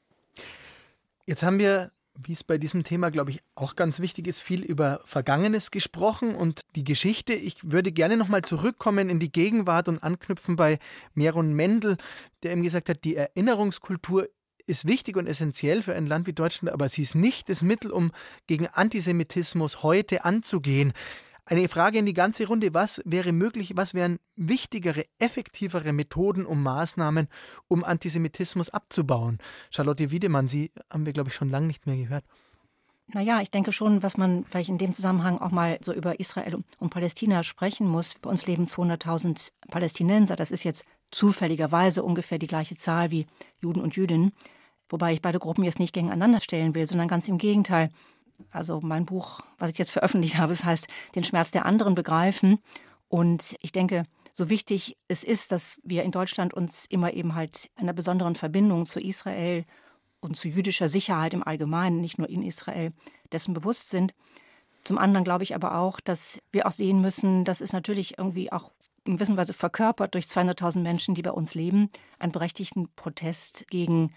Jetzt 1.26 1.44
haben 1.44 1.60
wir 1.60 1.92
wie 2.14 2.32
es 2.32 2.44
bei 2.44 2.58
diesem 2.58 2.84
Thema, 2.84 3.10
glaube 3.10 3.30
ich, 3.30 3.40
auch 3.54 3.76
ganz 3.76 4.00
wichtig 4.00 4.26
ist, 4.26 4.40
viel 4.40 4.62
über 4.62 5.00
Vergangenes 5.04 5.70
gesprochen 5.70 6.34
und 6.34 6.60
die 6.76 6.84
Geschichte. 6.84 7.32
Ich 7.32 7.72
würde 7.72 7.92
gerne 7.92 8.16
nochmal 8.16 8.42
zurückkommen 8.42 9.08
in 9.08 9.18
die 9.18 9.32
Gegenwart 9.32 9.88
und 9.88 10.02
anknüpfen 10.02 10.56
bei 10.56 10.78
Meron 11.14 11.54
Mendel, 11.54 11.96
der 12.42 12.52
eben 12.52 12.62
gesagt 12.62 12.88
hat, 12.88 13.04
die 13.04 13.16
Erinnerungskultur 13.16 14.28
ist 14.66 14.86
wichtig 14.86 15.16
und 15.16 15.26
essentiell 15.26 15.82
für 15.82 15.94
ein 15.94 16.06
Land 16.06 16.26
wie 16.26 16.32
Deutschland, 16.32 16.72
aber 16.72 16.88
sie 16.88 17.02
ist 17.02 17.14
nicht 17.14 17.48
das 17.48 17.62
Mittel, 17.62 17.90
um 17.90 18.12
gegen 18.46 18.68
Antisemitismus 18.68 19.82
heute 19.82 20.24
anzugehen. 20.24 20.92
Eine 21.44 21.68
Frage 21.68 21.98
in 21.98 22.06
die 22.06 22.12
ganze 22.12 22.46
Runde. 22.46 22.72
Was 22.72 23.02
wäre 23.04 23.32
möglich, 23.32 23.72
was 23.74 23.94
wären 23.94 24.20
wichtigere, 24.36 25.04
effektivere 25.18 25.92
Methoden 25.92 26.46
und 26.46 26.62
Maßnahmen, 26.62 27.28
um 27.66 27.82
Antisemitismus 27.82 28.70
abzubauen? 28.70 29.38
Charlotte 29.70 30.10
Wiedemann, 30.12 30.46
Sie 30.46 30.70
haben 30.88 31.04
wir, 31.04 31.12
glaube 31.12 31.30
ich, 31.30 31.34
schon 31.34 31.50
lange 31.50 31.66
nicht 31.66 31.86
mehr 31.86 31.96
gehört. 31.96 32.24
Naja, 33.08 33.42
ich 33.42 33.50
denke 33.50 33.72
schon, 33.72 34.02
was 34.02 34.16
man 34.16 34.44
vielleicht 34.44 34.70
in 34.70 34.78
dem 34.78 34.94
Zusammenhang 34.94 35.38
auch 35.38 35.50
mal 35.50 35.78
so 35.82 35.92
über 35.92 36.20
Israel 36.20 36.58
und 36.78 36.90
Palästina 36.90 37.42
sprechen 37.42 37.88
muss. 37.88 38.14
Bei 38.22 38.30
uns 38.30 38.46
leben 38.46 38.66
200.000 38.66 39.50
Palästinenser. 39.68 40.36
Das 40.36 40.52
ist 40.52 40.62
jetzt 40.62 40.84
zufälligerweise 41.10 42.04
ungefähr 42.04 42.38
die 42.38 42.46
gleiche 42.46 42.76
Zahl 42.76 43.10
wie 43.10 43.26
Juden 43.60 43.82
und 43.82 43.96
Jüdinnen. 43.96 44.32
Wobei 44.88 45.12
ich 45.12 45.22
beide 45.22 45.40
Gruppen 45.40 45.64
jetzt 45.64 45.78
nicht 45.78 45.92
gegeneinander 45.92 46.40
stellen 46.40 46.74
will, 46.74 46.86
sondern 46.86 47.08
ganz 47.08 47.28
im 47.28 47.38
Gegenteil. 47.38 47.90
Also 48.50 48.80
mein 48.80 49.06
Buch, 49.06 49.40
was 49.58 49.70
ich 49.70 49.78
jetzt 49.78 49.90
veröffentlicht 49.90 50.38
habe, 50.38 50.52
es 50.52 50.64
heißt 50.64 50.86
Den 51.14 51.24
Schmerz 51.24 51.50
der 51.50 51.66
anderen 51.66 51.94
begreifen. 51.94 52.58
Und 53.08 53.56
ich 53.60 53.72
denke, 53.72 54.04
so 54.32 54.48
wichtig 54.48 54.96
es 55.08 55.22
ist, 55.24 55.52
dass 55.52 55.80
wir 55.84 56.02
in 56.02 56.10
Deutschland 56.10 56.54
uns 56.54 56.86
immer 56.86 57.12
eben 57.12 57.34
halt 57.34 57.70
einer 57.76 57.92
besonderen 57.92 58.34
Verbindung 58.34 58.86
zu 58.86 59.00
Israel 59.00 59.64
und 60.20 60.36
zu 60.36 60.48
jüdischer 60.48 60.88
Sicherheit 60.88 61.34
im 61.34 61.42
Allgemeinen, 61.42 62.00
nicht 62.00 62.18
nur 62.18 62.28
in 62.28 62.42
Israel, 62.42 62.92
dessen 63.32 63.54
bewusst 63.54 63.90
sind. 63.90 64.14
Zum 64.84 64.98
anderen 64.98 65.24
glaube 65.24 65.44
ich 65.44 65.54
aber 65.54 65.76
auch, 65.76 66.00
dass 66.00 66.40
wir 66.50 66.66
auch 66.66 66.72
sehen 66.72 67.00
müssen, 67.00 67.44
dass 67.44 67.60
es 67.60 67.72
natürlich 67.72 68.18
irgendwie 68.18 68.50
auch 68.50 68.72
in 69.04 69.16
gewisser 69.16 69.36
Weise 69.36 69.52
verkörpert 69.52 70.14
durch 70.14 70.26
200.000 70.26 70.78
Menschen, 70.80 71.14
die 71.14 71.22
bei 71.22 71.32
uns 71.32 71.54
leben, 71.54 71.88
einen 72.18 72.32
berechtigten 72.32 72.88
Protest 72.94 73.66
gegen 73.68 74.12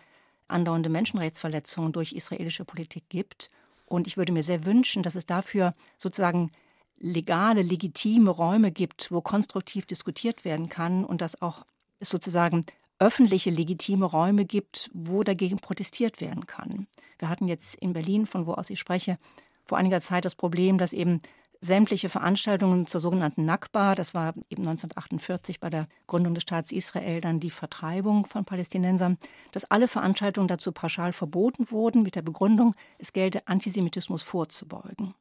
andauernde 0.47 0.89
Menschenrechtsverletzungen 0.89 1.91
durch 1.91 2.13
israelische 2.13 2.65
Politik 2.65 3.09
gibt. 3.09 3.49
Und 3.85 4.07
ich 4.07 4.17
würde 4.17 4.31
mir 4.31 4.43
sehr 4.43 4.65
wünschen, 4.65 5.03
dass 5.03 5.15
es 5.15 5.25
dafür 5.25 5.73
sozusagen 5.97 6.51
legale, 6.97 7.61
legitime 7.61 8.29
Räume 8.29 8.71
gibt, 8.71 9.11
wo 9.11 9.21
konstruktiv 9.21 9.85
diskutiert 9.85 10.45
werden 10.45 10.69
kann 10.69 11.03
und 11.03 11.21
dass 11.21 11.41
auch 11.41 11.65
es 11.99 12.09
sozusagen 12.09 12.65
öffentliche, 12.99 13.49
legitime 13.49 14.05
Räume 14.05 14.45
gibt, 14.45 14.89
wo 14.93 15.23
dagegen 15.23 15.57
protestiert 15.57 16.21
werden 16.21 16.47
kann. 16.47 16.87
Wir 17.19 17.29
hatten 17.29 17.47
jetzt 17.47 17.75
in 17.75 17.93
Berlin, 17.93 18.25
von 18.25 18.47
wo 18.47 18.53
aus 18.53 18.69
ich 18.69 18.79
spreche, 18.79 19.17
vor 19.65 19.77
einiger 19.77 19.99
Zeit 19.99 20.25
das 20.25 20.35
Problem, 20.35 20.77
dass 20.77 20.93
eben 20.93 21.21
sämtliche 21.65 22.09
Veranstaltungen 22.09 22.87
zur 22.87 23.01
sogenannten 23.01 23.45
Nakba, 23.45 23.95
das 23.95 24.13
war 24.13 24.33
eben 24.49 24.63
1948 24.63 25.59
bei 25.59 25.69
der 25.69 25.87
Gründung 26.07 26.33
des 26.33 26.43
Staats 26.43 26.71
Israel 26.71 27.21
dann 27.21 27.39
die 27.39 27.51
Vertreibung 27.51 28.25
von 28.25 28.45
Palästinensern, 28.45 29.17
dass 29.51 29.65
alle 29.65 29.87
Veranstaltungen 29.87 30.47
dazu 30.47 30.71
pauschal 30.71 31.11
verboten 31.11 31.71
wurden 31.71 32.03
mit 32.03 32.15
der 32.15 32.21
Begründung, 32.21 32.75
es 32.99 33.13
gelte 33.13 33.47
Antisemitismus 33.47 34.21
vorzubeugen. 34.21 35.13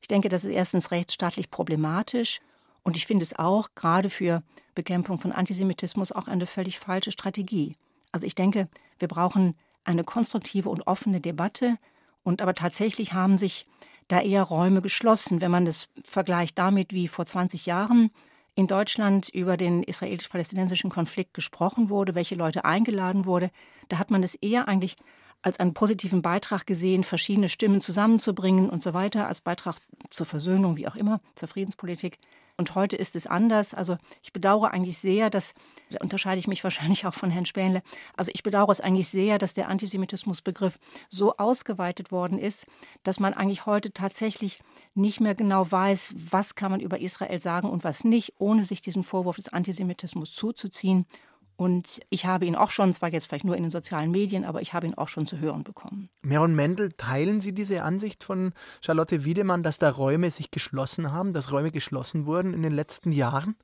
Ich 0.00 0.08
denke, 0.08 0.28
das 0.28 0.44
ist 0.44 0.52
erstens 0.52 0.90
rechtsstaatlich 0.90 1.50
problematisch 1.50 2.40
und 2.82 2.96
ich 2.96 3.06
finde 3.06 3.24
es 3.24 3.38
auch 3.38 3.68
gerade 3.74 4.10
für 4.10 4.42
Bekämpfung 4.74 5.20
von 5.20 5.32
Antisemitismus 5.32 6.12
auch 6.12 6.28
eine 6.28 6.46
völlig 6.46 6.78
falsche 6.78 7.12
Strategie. 7.12 7.76
Also 8.12 8.26
ich 8.26 8.34
denke, 8.34 8.68
wir 8.98 9.08
brauchen 9.08 9.54
eine 9.84 10.04
konstruktive 10.04 10.68
und 10.68 10.86
offene 10.86 11.20
Debatte 11.20 11.78
und 12.22 12.42
aber 12.42 12.54
tatsächlich 12.54 13.12
haben 13.12 13.38
sich 13.38 13.66
da 14.08 14.20
eher 14.20 14.42
Räume 14.42 14.82
geschlossen, 14.82 15.40
wenn 15.40 15.50
man 15.50 15.64
das 15.64 15.88
vergleicht 16.04 16.58
damit, 16.58 16.92
wie 16.92 17.08
vor 17.08 17.26
20 17.26 17.66
Jahren 17.66 18.10
in 18.54 18.66
Deutschland 18.66 19.28
über 19.28 19.56
den 19.56 19.82
israelisch-palästinensischen 19.84 20.90
Konflikt 20.90 21.34
gesprochen 21.34 21.90
wurde, 21.90 22.14
welche 22.14 22.34
Leute 22.34 22.64
eingeladen 22.64 23.24
wurde, 23.24 23.50
da 23.88 23.98
hat 23.98 24.10
man 24.10 24.22
es 24.22 24.34
eher 24.34 24.66
eigentlich 24.66 24.96
als 25.42 25.60
einen 25.60 25.74
positiven 25.74 26.22
Beitrag 26.22 26.66
gesehen, 26.66 27.04
verschiedene 27.04 27.48
Stimmen 27.48 27.80
zusammenzubringen 27.80 28.68
und 28.68 28.82
so 28.82 28.94
weiter, 28.94 29.28
als 29.28 29.40
Beitrag 29.40 29.76
zur 30.10 30.26
Versöhnung, 30.26 30.76
wie 30.76 30.88
auch 30.88 30.96
immer, 30.96 31.20
zur 31.36 31.46
Friedenspolitik. 31.46 32.18
Und 32.60 32.74
heute 32.74 32.96
ist 32.96 33.14
es 33.14 33.28
anders. 33.28 33.72
Also 33.72 33.98
ich 34.20 34.32
bedauere 34.32 34.72
eigentlich 34.72 34.98
sehr, 34.98 35.30
dass, 35.30 35.54
da 35.90 35.98
unterscheide 36.00 36.40
ich 36.40 36.48
mich 36.48 36.64
wahrscheinlich 36.64 37.06
auch 37.06 37.14
von 37.14 37.30
Herrn 37.30 37.46
Spähnle, 37.46 37.82
also 38.16 38.32
ich 38.34 38.42
bedauere 38.42 38.72
es 38.72 38.80
eigentlich 38.80 39.08
sehr, 39.08 39.38
dass 39.38 39.54
der 39.54 39.68
Antisemitismusbegriff 39.68 40.78
so 41.08 41.36
ausgeweitet 41.36 42.10
worden 42.10 42.36
ist, 42.36 42.66
dass 43.04 43.20
man 43.20 43.32
eigentlich 43.32 43.64
heute 43.64 43.92
tatsächlich 43.92 44.58
nicht 44.94 45.20
mehr 45.20 45.36
genau 45.36 45.70
weiß, 45.70 46.14
was 46.30 46.56
kann 46.56 46.72
man 46.72 46.80
über 46.80 46.98
Israel 46.98 47.40
sagen 47.40 47.70
und 47.70 47.84
was 47.84 48.02
nicht, 48.02 48.34
ohne 48.38 48.64
sich 48.64 48.82
diesen 48.82 49.04
Vorwurf 49.04 49.36
des 49.36 49.52
Antisemitismus 49.52 50.32
zuzuziehen. 50.32 51.06
Und 51.58 52.00
ich 52.08 52.24
habe 52.24 52.46
ihn 52.46 52.54
auch 52.54 52.70
schon, 52.70 52.94
zwar 52.94 53.12
jetzt 53.12 53.26
vielleicht 53.26 53.44
nur 53.44 53.56
in 53.56 53.64
den 53.64 53.70
sozialen 53.70 54.12
Medien, 54.12 54.44
aber 54.44 54.62
ich 54.62 54.74
habe 54.74 54.86
ihn 54.86 54.94
auch 54.94 55.08
schon 55.08 55.26
zu 55.26 55.40
hören 55.40 55.64
bekommen. 55.64 56.08
Meron 56.22 56.54
Mendel, 56.54 56.92
teilen 56.92 57.40
Sie 57.40 57.52
diese 57.52 57.82
Ansicht 57.82 58.22
von 58.22 58.52
Charlotte 58.80 59.24
Wiedemann, 59.24 59.64
dass 59.64 59.80
da 59.80 59.90
Räume 59.90 60.30
sich 60.30 60.52
geschlossen 60.52 61.10
haben, 61.10 61.32
dass 61.32 61.50
Räume 61.50 61.72
geschlossen 61.72 62.26
wurden 62.26 62.54
in 62.54 62.62
den 62.62 62.70
letzten 62.70 63.10
Jahren? 63.10 63.56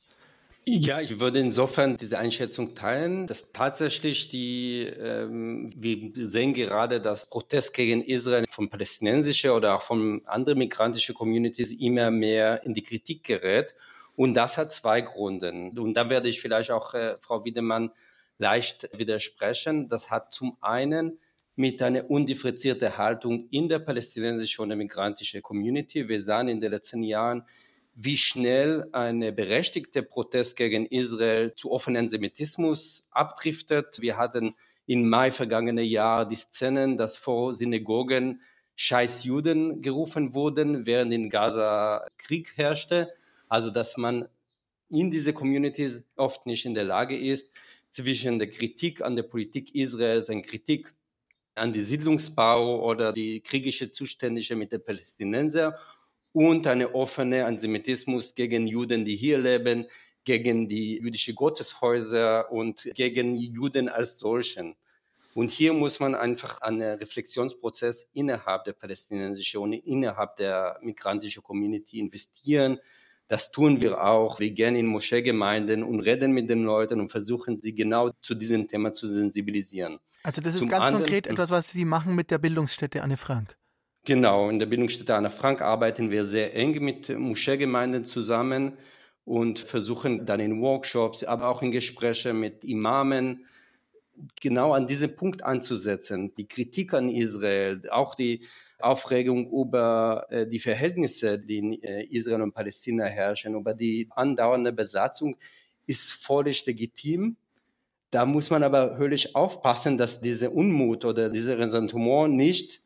Ja, 0.67 1.01
ich 1.01 1.21
würde 1.21 1.39
insofern 1.39 1.97
diese 1.97 2.19
Einschätzung 2.19 2.75
teilen, 2.75 3.29
dass 3.29 3.53
tatsächlich 3.53 4.29
die, 4.29 4.81
ähm, 4.81 5.73
wir 5.77 6.29
sehen 6.29 6.53
gerade, 6.53 7.01
dass 7.01 7.31
Protest 7.31 7.75
gegen 7.75 8.03
Israel 8.03 8.47
von 8.49 8.71
palästinensischen 8.71 9.51
oder 9.51 9.77
auch 9.77 9.83
von 9.83 10.23
anderen 10.25 10.59
migrantischen 10.59 11.15
Communities 11.15 11.71
immer 11.71 12.11
mehr 12.11 12.65
in 12.65 12.75
die 12.75 12.83
Kritik 12.83 13.23
gerät. 13.23 13.73
Und 14.17 14.35
das 14.35 14.57
hat 14.57 14.73
zwei 14.73 15.01
Gründe. 15.01 15.51
Und 15.51 15.95
da 15.95 16.09
werde 16.09 16.29
ich 16.29 16.41
vielleicht 16.41 16.71
auch 16.71 16.95
äh, 16.95 17.17
Frau 17.21 17.45
Wiedemann 17.45 17.91
leicht 18.39 18.89
widersprechen. 18.93 19.89
Das 19.89 20.11
hat 20.11 20.33
zum 20.33 20.57
einen 20.61 21.19
mit 21.57 21.83
einer 21.83 22.11
undifferenzierten 22.11 22.97
Haltung 22.97 23.49
in 23.51 23.69
der 23.69 23.79
palästinensischen 23.79 24.71
und 24.71 24.77
migrantischen 24.77 25.43
Community. 25.43 26.09
Wir 26.09 26.21
sahen 26.21 26.49
in 26.49 26.61
den 26.61 26.71
letzten 26.71 27.03
Jahren, 27.03 27.45
wie 27.95 28.17
schnell 28.17 28.89
eine 28.93 29.33
berechtigte 29.33 30.03
Protest 30.03 30.57
gegen 30.57 30.87
Israel 30.87 31.55
zu 31.55 31.71
offenen 31.71 32.05
Antisemitismus 32.05 33.09
abdriftet. 33.13 34.01
Wir 34.01 34.17
hatten 34.17 34.57
im 34.87 35.09
Mai 35.09 35.31
vergangenen 35.31 35.85
Jahr 35.85 36.27
die 36.27 36.35
Szenen, 36.35 36.97
dass 36.97 37.17
vor 37.17 37.55
Synagogen 37.55 38.43
Scheiß 38.75 39.23
Juden 39.23 39.81
gerufen 39.81 40.35
wurden, 40.35 40.87
während 40.87 41.13
in 41.13 41.31
Gaza 41.31 42.05
Krieg 42.19 42.53
herrschte. 42.57 43.15
Also 43.49 43.71
dass 43.71 43.97
man 43.97 44.29
in 44.91 45.11
diese 45.11 45.33
Communities 45.33 46.05
oft 46.17 46.47
nicht 46.47 46.65
in 46.65 46.75
der 46.75 46.85
Lage 46.85 47.19
ist, 47.19 47.51
zwischen 47.91 48.39
der 48.39 48.51
Kritik 48.51 49.03
an 49.03 49.17
der 49.17 49.23
Politik 49.23 49.75
Israels, 49.75 50.29
und 50.29 50.43
Kritik 50.43 50.93
an 51.55 51.73
die 51.73 51.83
Siedlungsbau 51.83 52.85
oder 52.85 53.13
die 53.13 53.41
kriegische 53.41 53.91
Zustände 53.91 54.43
mit 54.57 54.73
den 54.73 54.85
Palästinensern 54.85 55.75
und 56.33 56.67
eine 56.67 56.95
offene 56.95 57.47
Antisemitismus 57.47 58.35
gegen 58.35 58.67
Juden, 58.67 59.05
die 59.05 59.15
hier 59.15 59.39
leben, 59.39 59.87
gegen 60.25 60.69
die 60.69 60.99
jüdischen 60.99 61.37
Gotteshäuser 61.37 62.51
und 62.51 62.91
gegen 62.95 63.37
Juden 63.37 63.89
als 63.89 64.19
solchen. 64.19 64.75
Und 65.35 65.51
hier 65.51 65.73
muss 65.73 66.01
man 66.01 66.15
einfach 66.15 66.61
einen 66.61 66.99
Reflexionsprozess 66.99 68.09
innerhalb 68.15 68.65
der 68.65 68.73
palästinensischen 68.73 69.61
und 69.61 69.73
innerhalb 69.73 70.37
der 70.37 70.79
migrantischen 70.83 71.43
Community 71.43 72.01
investieren, 72.01 72.81
Das 73.29 73.51
tun 73.51 73.81
wir 73.81 74.05
auch. 74.05 74.39
Wir 74.39 74.51
gehen 74.51 74.77
in 74.77 74.87
Moscheegemeinden 74.87 75.83
und 75.83 76.01
reden 76.01 76.33
mit 76.33 76.51
den 76.51 76.65
Leuten 76.65 77.01
und 77.01 77.11
versuchen 77.11 77.59
sie 77.59 77.75
genau 77.75 78.11
zu 78.21 78.35
diesem 78.35 78.69
Thema 78.69 78.93
zu 78.93 79.07
sensibilisieren. 79.07 79.99
Also 80.23 80.41
das 80.41 80.55
ist 80.55 80.61
Zum 80.61 80.69
ganz 80.69 80.87
anderen, 80.87 81.05
konkret 81.05 81.27
etwas, 81.27 81.51
was 81.51 81.71
Sie 81.71 81.85
machen 81.85 82.15
mit 82.15 82.31
der 82.31 82.39
Bildungsstätte 82.39 83.03
Anne 83.03 83.17
Frank. 83.17 83.57
Genau, 84.05 84.51
in 84.51 84.59
der 84.59 84.67
Bildungsstätte 84.67 85.15
Anne 85.15 85.31
Frank 85.31 85.63
arbeiten 85.63 86.11
wir 86.11 86.27
sehr 86.27 86.55
eng 86.55 86.83
mit 86.85 87.09
Moscheegemeinden 87.09 88.05
zusammen 88.05 88.77
und 89.25 89.59
versuchen 89.59 90.27
dann 90.27 90.41
in 90.41 90.61
Workshops, 90.61 91.25
aber 91.25 91.49
auch 91.49 91.63
in 91.63 91.71
Gesprächen 91.71 92.39
mit 92.39 92.65
Imamen 92.65 93.47
genau 94.41 94.73
an 94.73 94.87
diesem 94.87 95.17
Punkt 95.17 95.43
anzusetzen. 95.43 96.35
Die 96.37 96.47
Kritik 96.47 96.95
an 96.95 97.09
Israel, 97.09 97.83
auch 97.91 98.15
die 98.15 98.45
Aufregung 98.79 99.51
über 99.51 100.27
äh, 100.31 100.47
die 100.47 100.59
Verhältnisse, 100.59 101.39
die 101.39 101.59
in 101.59 101.83
äh, 101.83 102.05
Israel 102.05 102.43
und 102.43 102.53
Palästina 102.53 103.05
herrschen, 103.05 103.55
über 103.55 103.75
die 103.75 104.09
andauernde 104.15 104.73
Besatzung, 104.73 105.37
ist 105.87 106.13
völlig 106.13 106.65
legitim. 106.67 107.37
Da 108.11 108.27
muss 108.27 108.51
man 108.51 108.63
aber 108.63 108.97
höllisch 108.97 109.35
aufpassen, 109.35 109.99
dass 109.99 110.21
dieser 110.21 110.53
Unmut 110.53 111.05
oder 111.05 111.31
dieser 111.31 111.59
Ressentiment 111.59 112.35
nicht 112.35 112.83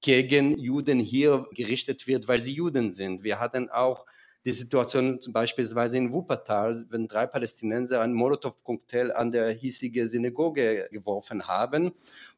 gegen 0.00 0.58
Juden 0.58 0.98
hier 0.98 1.46
gerichtet 1.54 2.06
wird, 2.06 2.28
weil 2.28 2.42
sie 2.42 2.52
Juden 2.54 2.90
sind. 2.90 3.22
Wir 3.22 3.38
hatten 3.38 3.70
auch 3.70 4.04
die 4.44 4.52
Situation 4.52 5.18
beispielsweise 5.30 5.96
in 5.96 6.12
Wuppertal, 6.12 6.84
wenn 6.90 7.08
drei 7.08 7.26
Palästinenser 7.26 8.00
einen 8.00 8.12
Molotow-Cocktail 8.12 9.10
an 9.12 9.32
der 9.32 9.50
hiesige 9.50 10.06
Synagoge 10.06 10.88
geworfen 10.90 11.48
haben 11.48 11.92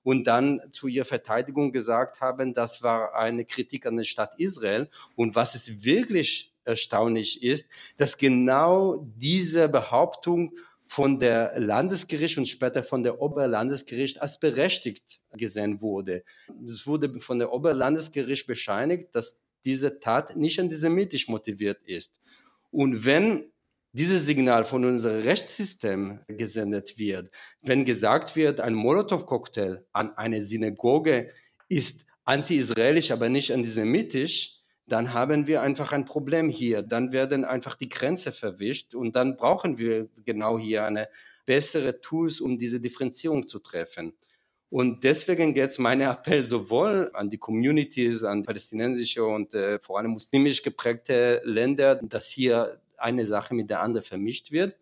und 0.05 0.27
dann 0.27 0.61
zu 0.71 0.87
ihrer 0.87 1.05
Verteidigung 1.05 1.73
gesagt 1.73 2.21
haben, 2.21 2.55
das 2.55 2.83
war 2.83 3.15
eine 3.15 3.45
Kritik 3.45 3.87
an 3.87 3.97
der 3.97 4.05
Stadt 4.05 4.39
Israel. 4.39 4.89
Und 5.17 5.35
was 5.35 5.57
es 5.57 5.83
wirklich 5.85 6.55
erstaunlich 6.65 7.43
ist, 7.43 7.71
dass 7.97 8.19
genau 8.19 9.05
diese 9.17 9.69
Behauptung 9.69 10.53
von 10.89 11.19
der 11.19 11.59
Landesgericht 11.59 12.39
und 12.39 12.47
später 12.47 12.85
von 12.85 13.03
der 13.03 13.21
Oberlandesgericht 13.21 14.23
als 14.23 14.39
berechtigt 14.39 15.21
gesehen 15.33 15.81
wurde. 15.81 16.23
Es 16.65 16.87
wurde 16.87 17.21
von 17.21 17.41
der 17.41 17.53
Oberlandesgericht 17.53 18.47
bescheinigt, 18.47 19.09
dass 19.13 19.41
diese 19.67 20.01
Tat 20.01 20.37
nicht 20.37 20.59
antisemitisch 20.61 21.29
motiviert 21.29 21.83
ist. 21.85 22.21
Und 22.71 23.05
wenn 23.05 23.53
dieses 23.93 24.27
Signal 24.27 24.65
von 24.65 24.85
unserem 24.85 25.23
Rechtssystem 25.23 26.21
gesendet 26.29 26.99
wird, 26.99 27.31
wenn 27.63 27.85
gesagt 27.85 28.37
wird, 28.37 28.61
ein 28.61 28.75
Molotow-Cocktail 28.75 29.85
an 29.93 30.17
eine 30.17 30.43
Synagoge 30.43 31.31
ist 31.69 32.07
anti-israelisch, 32.25 33.11
aber 33.11 33.29
nicht 33.29 33.53
antisemitisch, 33.53 34.61
dann 34.87 35.13
haben 35.13 35.47
wir 35.47 35.63
einfach 35.63 35.93
ein 35.93 36.05
Problem 36.05 36.49
hier. 36.49 36.83
Dann 36.83 37.13
werden 37.13 37.45
einfach 37.45 37.77
die 37.77 37.89
Grenze 37.89 38.33
verwischt 38.33 38.95
und 38.95 39.17
dann 39.17 39.37
brauchen 39.37 39.79
wir 39.79 40.09
genau 40.25 40.59
hier 40.59 40.85
eine 40.85 41.09
bessere 41.45 42.01
Tools, 42.01 42.41
um 42.41 42.59
diese 42.59 42.81
Differenzierung 42.81 43.47
zu 43.47 43.59
treffen. 43.59 44.13
Und 44.69 45.05
deswegen 45.05 45.55
geht 45.55 45.71
es 45.71 45.79
mein 45.79 46.01
Appell 46.01 46.43
sowohl 46.43 47.11
an 47.15 47.31
die 47.31 47.39
Communities, 47.39 48.25
an 48.25 48.43
palästinensische 48.43 49.25
und 49.25 49.55
äh, 49.55 49.79
vor 49.79 49.99
allem 49.99 50.11
muslimisch 50.11 50.63
geprägte 50.63 51.41
Länder, 51.45 51.97
dass 52.03 52.29
hier 52.29 52.81
eine 52.97 53.27
Sache 53.27 53.55
mit 53.55 53.71
der 53.71 53.81
anderen 53.81 54.05
vermischt 54.05 54.51
wird, 54.51 54.75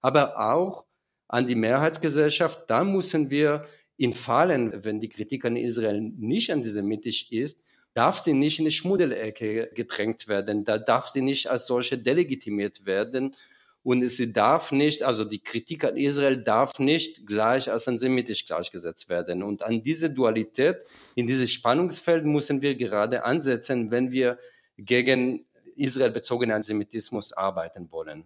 aber 0.00 0.38
auch 0.38 0.84
an 1.28 1.46
die 1.46 1.54
Mehrheitsgesellschaft. 1.54 2.64
Da 2.68 2.84
müssen 2.84 3.30
wir 3.30 3.66
in 3.96 4.12
Fallen, 4.12 4.84
wenn 4.84 5.00
die 5.00 5.08
Kritik 5.08 5.44
an 5.44 5.56
Israel 5.56 6.00
nicht 6.00 6.52
antisemitisch 6.52 7.30
ist, 7.30 7.62
darf 7.94 8.22
sie 8.22 8.34
nicht 8.34 8.58
in 8.58 8.66
die 8.66 8.70
Schmuddelecke 8.70 9.70
gedrängt 9.74 10.28
werden. 10.28 10.64
Da 10.64 10.78
darf 10.78 11.08
sie 11.08 11.22
nicht 11.22 11.48
als 11.48 11.66
solche 11.66 11.98
delegitimiert 11.98 12.84
werden, 12.84 13.34
und 13.82 14.06
sie 14.08 14.32
darf 14.32 14.70
nicht, 14.70 15.02
also 15.02 15.24
die 15.24 15.40
Kritik 15.40 15.84
an 15.84 15.96
Israel 15.96 16.42
darf 16.42 16.78
nicht 16.78 17.26
gleich 17.26 17.70
als 17.70 17.88
antisemitisch 17.88 18.46
gleichgesetzt 18.46 19.08
werden. 19.08 19.42
Und 19.42 19.62
an 19.62 19.82
diese 19.82 20.10
Dualität, 20.10 20.84
in 21.16 21.26
dieses 21.26 21.50
Spannungsfeld 21.50 22.24
müssen 22.24 22.62
wir 22.62 22.76
gerade 22.76 23.24
ansetzen, 23.24 23.90
wenn 23.90 24.12
wir 24.12 24.38
gegen 24.78 25.44
Israel 25.74 26.10
bezogenen 26.10 26.54
Antisemitismus 26.54 27.32
arbeiten 27.32 27.90
wollen. 27.90 28.24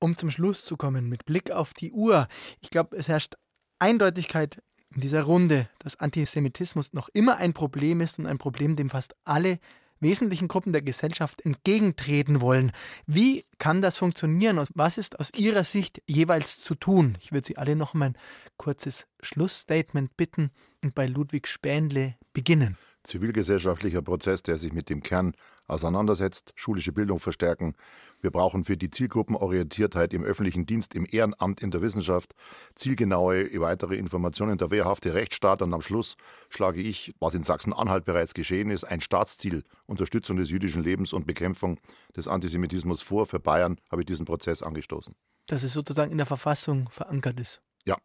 Um 0.00 0.16
zum 0.16 0.30
Schluss 0.30 0.64
zu 0.64 0.76
kommen, 0.76 1.08
mit 1.08 1.24
Blick 1.24 1.50
auf 1.50 1.74
die 1.74 1.92
Uhr, 1.92 2.28
ich 2.60 2.70
glaube, 2.70 2.96
es 2.96 3.08
herrscht 3.08 3.34
Eindeutigkeit 3.78 4.62
in 4.94 5.00
dieser 5.00 5.22
Runde, 5.22 5.68
dass 5.78 6.00
Antisemitismus 6.00 6.92
noch 6.92 7.08
immer 7.12 7.36
ein 7.36 7.52
Problem 7.52 8.00
ist 8.00 8.18
und 8.18 8.26
ein 8.26 8.38
Problem, 8.38 8.74
dem 8.74 8.90
fast 8.90 9.14
alle 9.24 9.58
wesentlichen 10.00 10.48
Gruppen 10.48 10.72
der 10.72 10.82
Gesellschaft 10.82 11.44
entgegentreten 11.44 12.40
wollen. 12.40 12.72
Wie 13.06 13.44
kann 13.58 13.80
das 13.80 13.98
funktionieren? 13.98 14.62
Was 14.74 14.98
ist 14.98 15.18
aus 15.18 15.32
Ihrer 15.34 15.64
Sicht 15.64 16.02
jeweils 16.06 16.60
zu 16.60 16.74
tun? 16.74 17.16
Ich 17.20 17.32
würde 17.32 17.46
Sie 17.46 17.56
alle 17.56 17.76
noch 17.76 17.94
um 17.94 18.02
ein 18.02 18.16
kurzes 18.56 19.06
Schlussstatement 19.20 20.16
bitten 20.16 20.50
und 20.82 20.94
bei 20.94 21.06
Ludwig 21.06 21.48
Spähnle 21.48 22.16
beginnen. 22.32 22.76
Zivilgesellschaftlicher 23.04 24.02
Prozess, 24.02 24.42
der 24.42 24.58
sich 24.58 24.72
mit 24.72 24.90
dem 24.90 25.02
Kern 25.02 25.32
auseinandersetzt, 25.66 26.52
schulische 26.56 26.92
Bildung 26.92 27.20
verstärken. 27.20 27.74
Wir 28.20 28.30
brauchen 28.30 28.64
für 28.64 28.76
die 28.76 28.90
Zielgruppenorientiertheit 28.90 30.12
im 30.12 30.24
öffentlichen 30.24 30.66
Dienst, 30.66 30.94
im 30.94 31.06
Ehrenamt, 31.08 31.60
in 31.60 31.70
der 31.70 31.82
Wissenschaft 31.82 32.34
zielgenaue 32.74 33.48
weitere 33.60 33.96
Informationen, 33.96 34.58
der 34.58 34.70
wehrhafte 34.70 35.14
Rechtsstaat. 35.14 35.62
Und 35.62 35.72
am 35.72 35.82
Schluss 35.82 36.16
schlage 36.48 36.80
ich, 36.80 37.14
was 37.20 37.34
in 37.34 37.42
Sachsen-Anhalt 37.42 38.04
bereits 38.04 38.34
geschehen 38.34 38.70
ist, 38.70 38.84
ein 38.84 39.00
Staatsziel, 39.00 39.62
Unterstützung 39.86 40.36
des 40.36 40.50
jüdischen 40.50 40.82
Lebens 40.82 41.12
und 41.12 41.26
Bekämpfung 41.26 41.78
des 42.16 42.28
Antisemitismus 42.28 43.02
vor. 43.02 43.26
Für 43.26 43.40
Bayern 43.40 43.78
habe 43.90 44.02
ich 44.02 44.06
diesen 44.06 44.26
Prozess 44.26 44.62
angestoßen. 44.62 45.14
Dass 45.46 45.62
es 45.62 45.72
sozusagen 45.72 46.10
in 46.10 46.18
der 46.18 46.26
Verfassung 46.26 46.88
verankert 46.90 47.38
ist. 47.40 47.62
Ja. 47.84 47.96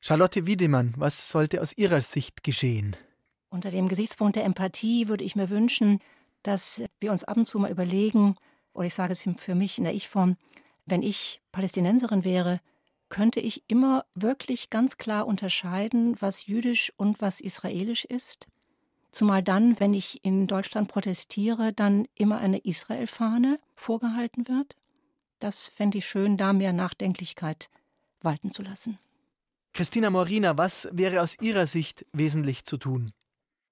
Charlotte 0.00 0.46
Wiedemann, 0.46 0.94
was 0.98 1.30
sollte 1.30 1.62
aus 1.62 1.76
Ihrer 1.76 2.02
Sicht 2.02 2.42
geschehen? 2.42 2.96
Unter 3.54 3.70
dem 3.70 3.86
Gesichtspunkt 3.86 4.34
der 4.34 4.42
Empathie 4.42 5.06
würde 5.06 5.22
ich 5.22 5.36
mir 5.36 5.48
wünschen, 5.48 6.00
dass 6.42 6.82
wir 6.98 7.12
uns 7.12 7.22
ab 7.22 7.36
und 7.36 7.44
zu 7.44 7.60
mal 7.60 7.70
überlegen, 7.70 8.34
oder 8.72 8.88
ich 8.88 8.94
sage 8.94 9.12
es 9.12 9.28
für 9.38 9.54
mich 9.54 9.78
in 9.78 9.84
der 9.84 9.94
Ich-Form, 9.94 10.36
wenn 10.86 11.04
ich 11.04 11.40
Palästinenserin 11.52 12.24
wäre, 12.24 12.58
könnte 13.10 13.38
ich 13.38 13.62
immer 13.68 14.06
wirklich 14.16 14.70
ganz 14.70 14.96
klar 14.96 15.28
unterscheiden, 15.28 16.20
was 16.20 16.48
jüdisch 16.48 16.92
und 16.96 17.22
was 17.22 17.40
israelisch 17.40 18.04
ist. 18.04 18.48
Zumal 19.12 19.40
dann, 19.40 19.78
wenn 19.78 19.94
ich 19.94 20.24
in 20.24 20.48
Deutschland 20.48 20.88
protestiere, 20.88 21.72
dann 21.72 22.08
immer 22.16 22.38
eine 22.38 22.58
Israel-Fahne 22.58 23.60
vorgehalten 23.76 24.48
wird. 24.48 24.74
Das 25.38 25.68
fände 25.68 25.98
ich 25.98 26.06
schön, 26.06 26.36
da 26.36 26.52
mehr 26.52 26.72
Nachdenklichkeit 26.72 27.70
walten 28.20 28.50
zu 28.50 28.62
lassen. 28.62 28.98
Christina 29.74 30.10
Morina, 30.10 30.58
was 30.58 30.88
wäre 30.90 31.22
aus 31.22 31.36
Ihrer 31.40 31.68
Sicht 31.68 32.04
wesentlich 32.12 32.64
zu 32.64 32.78
tun? 32.78 33.12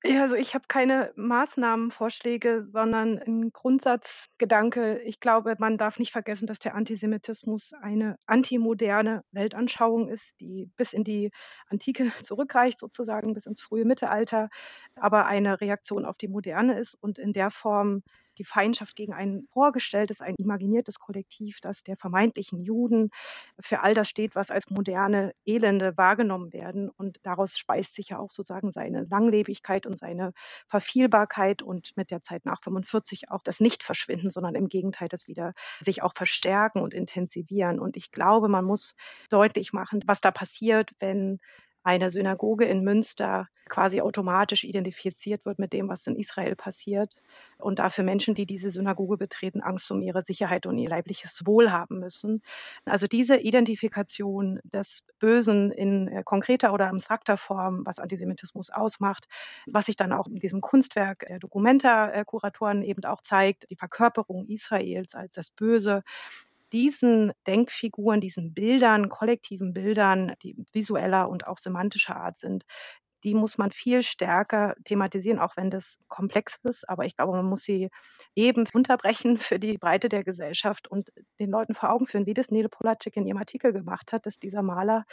Ja, 0.04 0.22
also 0.22 0.34
ich 0.34 0.54
habe 0.54 0.64
keine 0.66 1.12
Maßnahmenvorschläge, 1.14 2.64
sondern 2.64 3.18
ein 3.20 3.52
Grundsatzgedanke. 3.52 5.00
Ich 5.02 5.20
glaube, 5.20 5.54
man 5.60 5.78
darf 5.78 6.00
nicht 6.00 6.10
vergessen, 6.10 6.46
dass 6.46 6.58
der 6.58 6.74
Antisemitismus 6.74 7.72
eine 7.80 8.16
antimoderne 8.26 9.22
Weltanschauung 9.30 10.08
ist, 10.08 10.40
die 10.40 10.68
bis 10.76 10.92
in 10.92 11.04
die 11.04 11.30
Antike 11.68 12.10
zurückreicht, 12.24 12.80
sozusagen 12.80 13.32
bis 13.32 13.46
ins 13.46 13.62
frühe 13.62 13.84
Mittelalter, 13.84 14.48
aber 14.96 15.26
eine 15.26 15.60
Reaktion 15.60 16.04
auf 16.04 16.18
die 16.18 16.28
Moderne 16.28 16.80
ist 16.80 16.96
und 17.00 17.18
in 17.20 17.32
der 17.32 17.50
Form 17.50 18.02
die 18.38 18.44
Feindschaft 18.44 18.96
gegen 18.96 19.12
ein 19.12 19.46
vorgestelltes, 19.52 20.20
ein 20.20 20.34
imaginiertes 20.36 20.98
Kollektiv, 20.98 21.60
das 21.60 21.82
der 21.82 21.96
vermeintlichen 21.96 22.62
Juden 22.62 23.10
für 23.60 23.80
all 23.80 23.94
das 23.94 24.08
steht, 24.08 24.34
was 24.34 24.50
als 24.50 24.70
moderne 24.70 25.34
Elende 25.44 25.96
wahrgenommen 25.96 26.52
werden. 26.52 26.88
Und 26.90 27.18
daraus 27.22 27.58
speist 27.58 27.94
sich 27.94 28.10
ja 28.10 28.18
auch 28.18 28.30
sozusagen 28.30 28.70
seine 28.72 29.04
Langlebigkeit 29.04 29.86
und 29.86 29.98
seine 29.98 30.32
Verfehlbarkeit 30.66 31.62
und 31.62 31.96
mit 31.96 32.10
der 32.10 32.22
Zeit 32.22 32.44
nach 32.44 32.62
45 32.62 33.30
auch 33.30 33.42
das 33.42 33.60
Nicht-Verschwinden, 33.60 34.30
sondern 34.30 34.54
im 34.54 34.68
Gegenteil 34.68 35.08
das 35.08 35.28
wieder 35.28 35.54
sich 35.80 36.02
auch 36.02 36.14
verstärken 36.14 36.80
und 36.80 36.94
intensivieren. 36.94 37.78
Und 37.78 37.96
ich 37.96 38.12
glaube, 38.12 38.48
man 38.48 38.64
muss 38.64 38.94
deutlich 39.30 39.72
machen, 39.72 40.00
was 40.06 40.20
da 40.20 40.30
passiert, 40.30 40.90
wenn 40.98 41.40
eine 41.82 42.10
Synagoge 42.10 42.64
in 42.64 42.82
Münster 42.82 43.48
quasi 43.68 44.00
automatisch 44.00 44.64
identifiziert 44.64 45.46
wird 45.46 45.58
mit 45.58 45.72
dem, 45.72 45.88
was 45.88 46.06
in 46.06 46.16
Israel 46.16 46.54
passiert 46.56 47.16
und 47.58 47.78
dafür 47.78 48.04
Menschen, 48.04 48.34
die 48.34 48.44
diese 48.44 48.70
Synagoge 48.70 49.16
betreten, 49.16 49.62
Angst 49.62 49.90
um 49.90 50.02
ihre 50.02 50.22
Sicherheit 50.22 50.66
und 50.66 50.76
ihr 50.76 50.90
leibliches 50.90 51.46
Wohl 51.46 51.72
haben 51.72 51.98
müssen. 51.98 52.42
Also 52.84 53.06
diese 53.06 53.36
Identifikation 53.36 54.60
des 54.64 55.06
Bösen 55.18 55.70
in 55.70 56.08
äh, 56.08 56.22
konkreter 56.22 56.74
oder 56.74 56.88
abstrakter 56.88 57.36
Form, 57.36 57.86
was 57.86 57.98
Antisemitismus 57.98 58.70
ausmacht, 58.70 59.26
was 59.66 59.86
sich 59.86 59.96
dann 59.96 60.12
auch 60.12 60.26
in 60.26 60.36
diesem 60.36 60.60
Kunstwerk 60.60 61.24
der 61.26 61.38
Documenta-Kuratoren 61.38 62.82
eben 62.82 63.04
auch 63.04 63.22
zeigt, 63.22 63.70
die 63.70 63.76
Verkörperung 63.76 64.46
Israels 64.48 65.14
als 65.14 65.34
das 65.34 65.50
Böse, 65.50 66.02
diesen 66.72 67.32
Denkfiguren, 67.46 68.20
diesen 68.20 68.54
Bildern, 68.54 69.08
kollektiven 69.08 69.72
Bildern, 69.72 70.34
die 70.42 70.56
visueller 70.72 71.28
und 71.28 71.46
auch 71.46 71.58
semantischer 71.58 72.16
Art 72.16 72.38
sind, 72.38 72.64
die 73.24 73.34
muss 73.34 73.58
man 73.58 73.70
viel 73.70 74.02
stärker 74.02 74.74
thematisieren, 74.84 75.38
auch 75.38 75.56
wenn 75.56 75.70
das 75.70 75.98
komplex 76.08 76.58
ist. 76.64 76.88
Aber 76.88 77.04
ich 77.04 77.16
glaube, 77.16 77.32
man 77.32 77.46
muss 77.46 77.62
sie 77.62 77.90
eben 78.34 78.64
unterbrechen 78.72 79.38
für 79.38 79.58
die 79.58 79.78
Breite 79.78 80.08
der 80.08 80.24
Gesellschaft 80.24 80.88
und 80.88 81.12
den 81.38 81.50
Leuten 81.50 81.74
vor 81.74 81.90
Augen 81.90 82.06
führen, 82.06 82.26
wie 82.26 82.34
das 82.34 82.50
Nele 82.50 82.68
Polacek 82.68 83.16
in 83.16 83.26
ihrem 83.26 83.38
Artikel 83.38 83.72
gemacht 83.72 84.12
hat, 84.12 84.26
dass 84.26 84.38
dieser 84.38 84.62
Maler, 84.62 85.04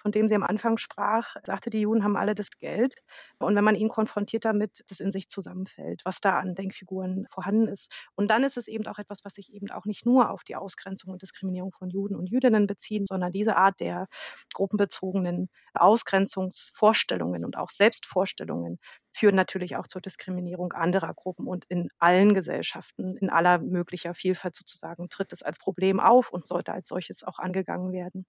von 0.00 0.12
dem 0.12 0.28
sie 0.28 0.34
am 0.34 0.42
Anfang 0.42 0.78
sprach, 0.78 1.36
sagte, 1.44 1.70
die 1.70 1.80
Juden 1.80 2.04
haben 2.04 2.16
alle 2.16 2.34
das 2.34 2.50
Geld. 2.58 2.94
Und 3.38 3.56
wenn 3.56 3.64
man 3.64 3.74
ihn 3.74 3.88
konfrontiert 3.88 4.44
damit, 4.44 4.84
das 4.88 5.00
in 5.00 5.12
sich 5.12 5.28
zusammenfällt, 5.28 6.02
was 6.04 6.20
da 6.20 6.38
an 6.38 6.54
Denkfiguren 6.54 7.26
vorhanden 7.28 7.68
ist. 7.68 7.94
Und 8.14 8.30
dann 8.30 8.44
ist 8.44 8.56
es 8.56 8.68
eben 8.68 8.86
auch 8.86 8.98
etwas, 8.98 9.24
was 9.24 9.34
sich 9.34 9.52
eben 9.52 9.70
auch 9.70 9.84
nicht 9.84 10.06
nur 10.06 10.30
auf 10.30 10.44
die 10.44 10.56
Ausgrenzung 10.56 11.12
und 11.12 11.22
Diskriminierung 11.22 11.72
von 11.72 11.90
Juden 11.90 12.16
und 12.16 12.28
Jüdinnen 12.30 12.66
bezieht, 12.66 13.08
sondern 13.08 13.32
diese 13.32 13.56
Art 13.56 13.80
der 13.80 14.06
gruppenbezogenen 14.54 15.48
Ausgrenzungsvorstellungen 15.74 17.44
und 17.44 17.55
auch 17.56 17.70
Selbstvorstellungen 17.70 18.78
führen 19.12 19.34
natürlich 19.34 19.76
auch 19.76 19.86
zur 19.86 20.00
Diskriminierung 20.00 20.72
anderer 20.72 21.14
Gruppen 21.14 21.46
und 21.46 21.64
in 21.66 21.88
allen 21.98 22.34
Gesellschaften, 22.34 23.16
in 23.16 23.30
aller 23.30 23.58
möglicher 23.58 24.14
Vielfalt 24.14 24.56
sozusagen 24.56 25.08
tritt 25.08 25.32
es 25.32 25.42
als 25.42 25.58
Problem 25.58 26.00
auf 26.00 26.30
und 26.30 26.46
sollte 26.48 26.72
als 26.72 26.88
solches 26.88 27.24
auch 27.24 27.38
angegangen 27.38 27.92
werden. 27.92 28.26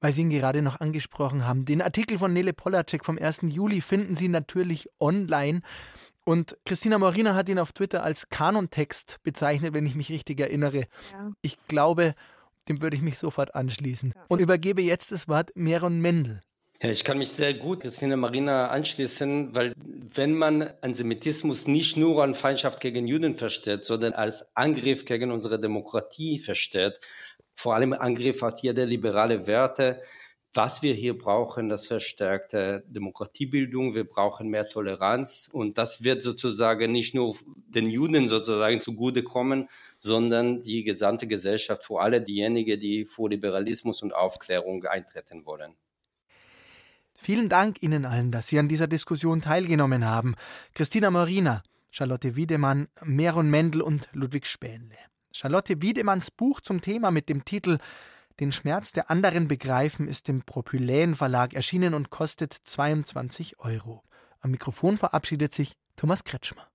Weil 0.00 0.12
Sie 0.12 0.22
ihn 0.22 0.30
gerade 0.30 0.62
noch 0.62 0.80
angesprochen 0.80 1.46
haben. 1.46 1.64
Den 1.64 1.82
Artikel 1.82 2.16
von 2.16 2.32
Nele 2.32 2.52
Polacek 2.52 3.04
vom 3.04 3.18
1. 3.18 3.42
Juli 3.42 3.80
finden 3.80 4.14
Sie 4.14 4.28
natürlich 4.28 4.88
online. 4.98 5.60
Und 6.24 6.56
Christina 6.64 6.98
Morina 6.98 7.34
hat 7.34 7.48
ihn 7.48 7.58
auf 7.58 7.72
Twitter 7.72 8.02
als 8.02 8.28
Kanontext 8.28 9.18
bezeichnet, 9.22 9.74
wenn 9.74 9.86
ich 9.86 9.94
mich 9.94 10.10
richtig 10.10 10.40
erinnere. 10.40 10.86
Ja. 11.12 11.32
Ich 11.42 11.58
glaube, 11.66 12.14
dem 12.68 12.80
würde 12.80 12.96
ich 12.96 13.02
mich 13.02 13.18
sofort 13.18 13.54
anschließen. 13.54 14.14
Und 14.28 14.40
übergebe 14.40 14.80
jetzt 14.82 15.12
das 15.12 15.28
Wort 15.28 15.50
Meron 15.54 16.00
Mendel. 16.00 16.40
Ja, 16.82 16.90
ich 16.90 17.04
kann 17.04 17.18
mich 17.18 17.28
sehr 17.28 17.52
gut 17.52 17.80
Christina 17.80 18.16
Marina 18.16 18.68
anschließen, 18.68 19.54
weil 19.54 19.74
wenn 20.14 20.32
man 20.32 20.62
Antisemitismus 20.80 21.66
nicht 21.66 21.98
nur 21.98 22.22
an 22.24 22.34
Feindschaft 22.34 22.80
gegen 22.80 23.06
Juden 23.06 23.36
versteht, 23.36 23.84
sondern 23.84 24.14
als 24.14 24.46
Angriff 24.56 25.04
gegen 25.04 25.30
unsere 25.30 25.60
Demokratie 25.60 26.38
versteht, 26.38 26.98
vor 27.54 27.74
allem 27.74 27.92
Angriff 27.92 28.42
auf 28.42 28.60
jede 28.62 28.86
liberale 28.86 29.46
Werte, 29.46 30.00
was 30.54 30.80
wir 30.80 30.94
hier 30.94 31.18
brauchen, 31.18 31.68
das 31.68 31.86
verstärkte 31.86 32.82
Demokratiebildung, 32.86 33.94
wir 33.94 34.04
brauchen 34.04 34.48
mehr 34.48 34.66
Toleranz 34.66 35.50
und 35.52 35.76
das 35.76 36.02
wird 36.02 36.22
sozusagen 36.22 36.92
nicht 36.92 37.14
nur 37.14 37.36
den 37.68 37.90
Juden 37.90 38.30
sozusagen 38.30 38.80
zugutekommen, 38.80 39.68
sondern 39.98 40.62
die 40.62 40.82
gesamte 40.82 41.26
Gesellschaft, 41.26 41.84
vor 41.84 42.00
allem 42.00 42.24
diejenigen, 42.24 42.80
die 42.80 43.04
vor 43.04 43.28
Liberalismus 43.28 44.00
und 44.02 44.14
Aufklärung 44.14 44.86
eintreten 44.86 45.44
wollen. 45.44 45.74
Vielen 47.22 47.50
Dank 47.50 47.82
Ihnen 47.82 48.06
allen, 48.06 48.32
dass 48.32 48.46
Sie 48.46 48.58
an 48.58 48.66
dieser 48.66 48.86
Diskussion 48.86 49.42
teilgenommen 49.42 50.06
haben. 50.06 50.36
Christina 50.72 51.10
Morina, 51.10 51.62
Charlotte 51.90 52.34
Wiedemann, 52.34 52.88
Meron 53.04 53.50
Mendel 53.50 53.82
und 53.82 54.08
Ludwig 54.12 54.46
Spähnle. 54.46 54.96
Charlotte 55.30 55.82
Wiedemanns 55.82 56.30
Buch 56.30 56.62
zum 56.62 56.80
Thema 56.80 57.10
mit 57.10 57.28
dem 57.28 57.44
Titel 57.44 57.76
Den 58.40 58.52
Schmerz 58.52 58.92
der 58.92 59.10
anderen 59.10 59.48
begreifen 59.48 60.08
ist 60.08 60.30
im 60.30 60.40
Propyläen 60.44 61.14
Verlag 61.14 61.52
erschienen 61.52 61.92
und 61.92 62.08
kostet 62.08 62.54
22 62.54 63.58
Euro. 63.58 64.02
Am 64.40 64.52
Mikrofon 64.52 64.96
verabschiedet 64.96 65.52
sich 65.52 65.76
Thomas 65.96 66.24
Kretschmer. 66.24 66.69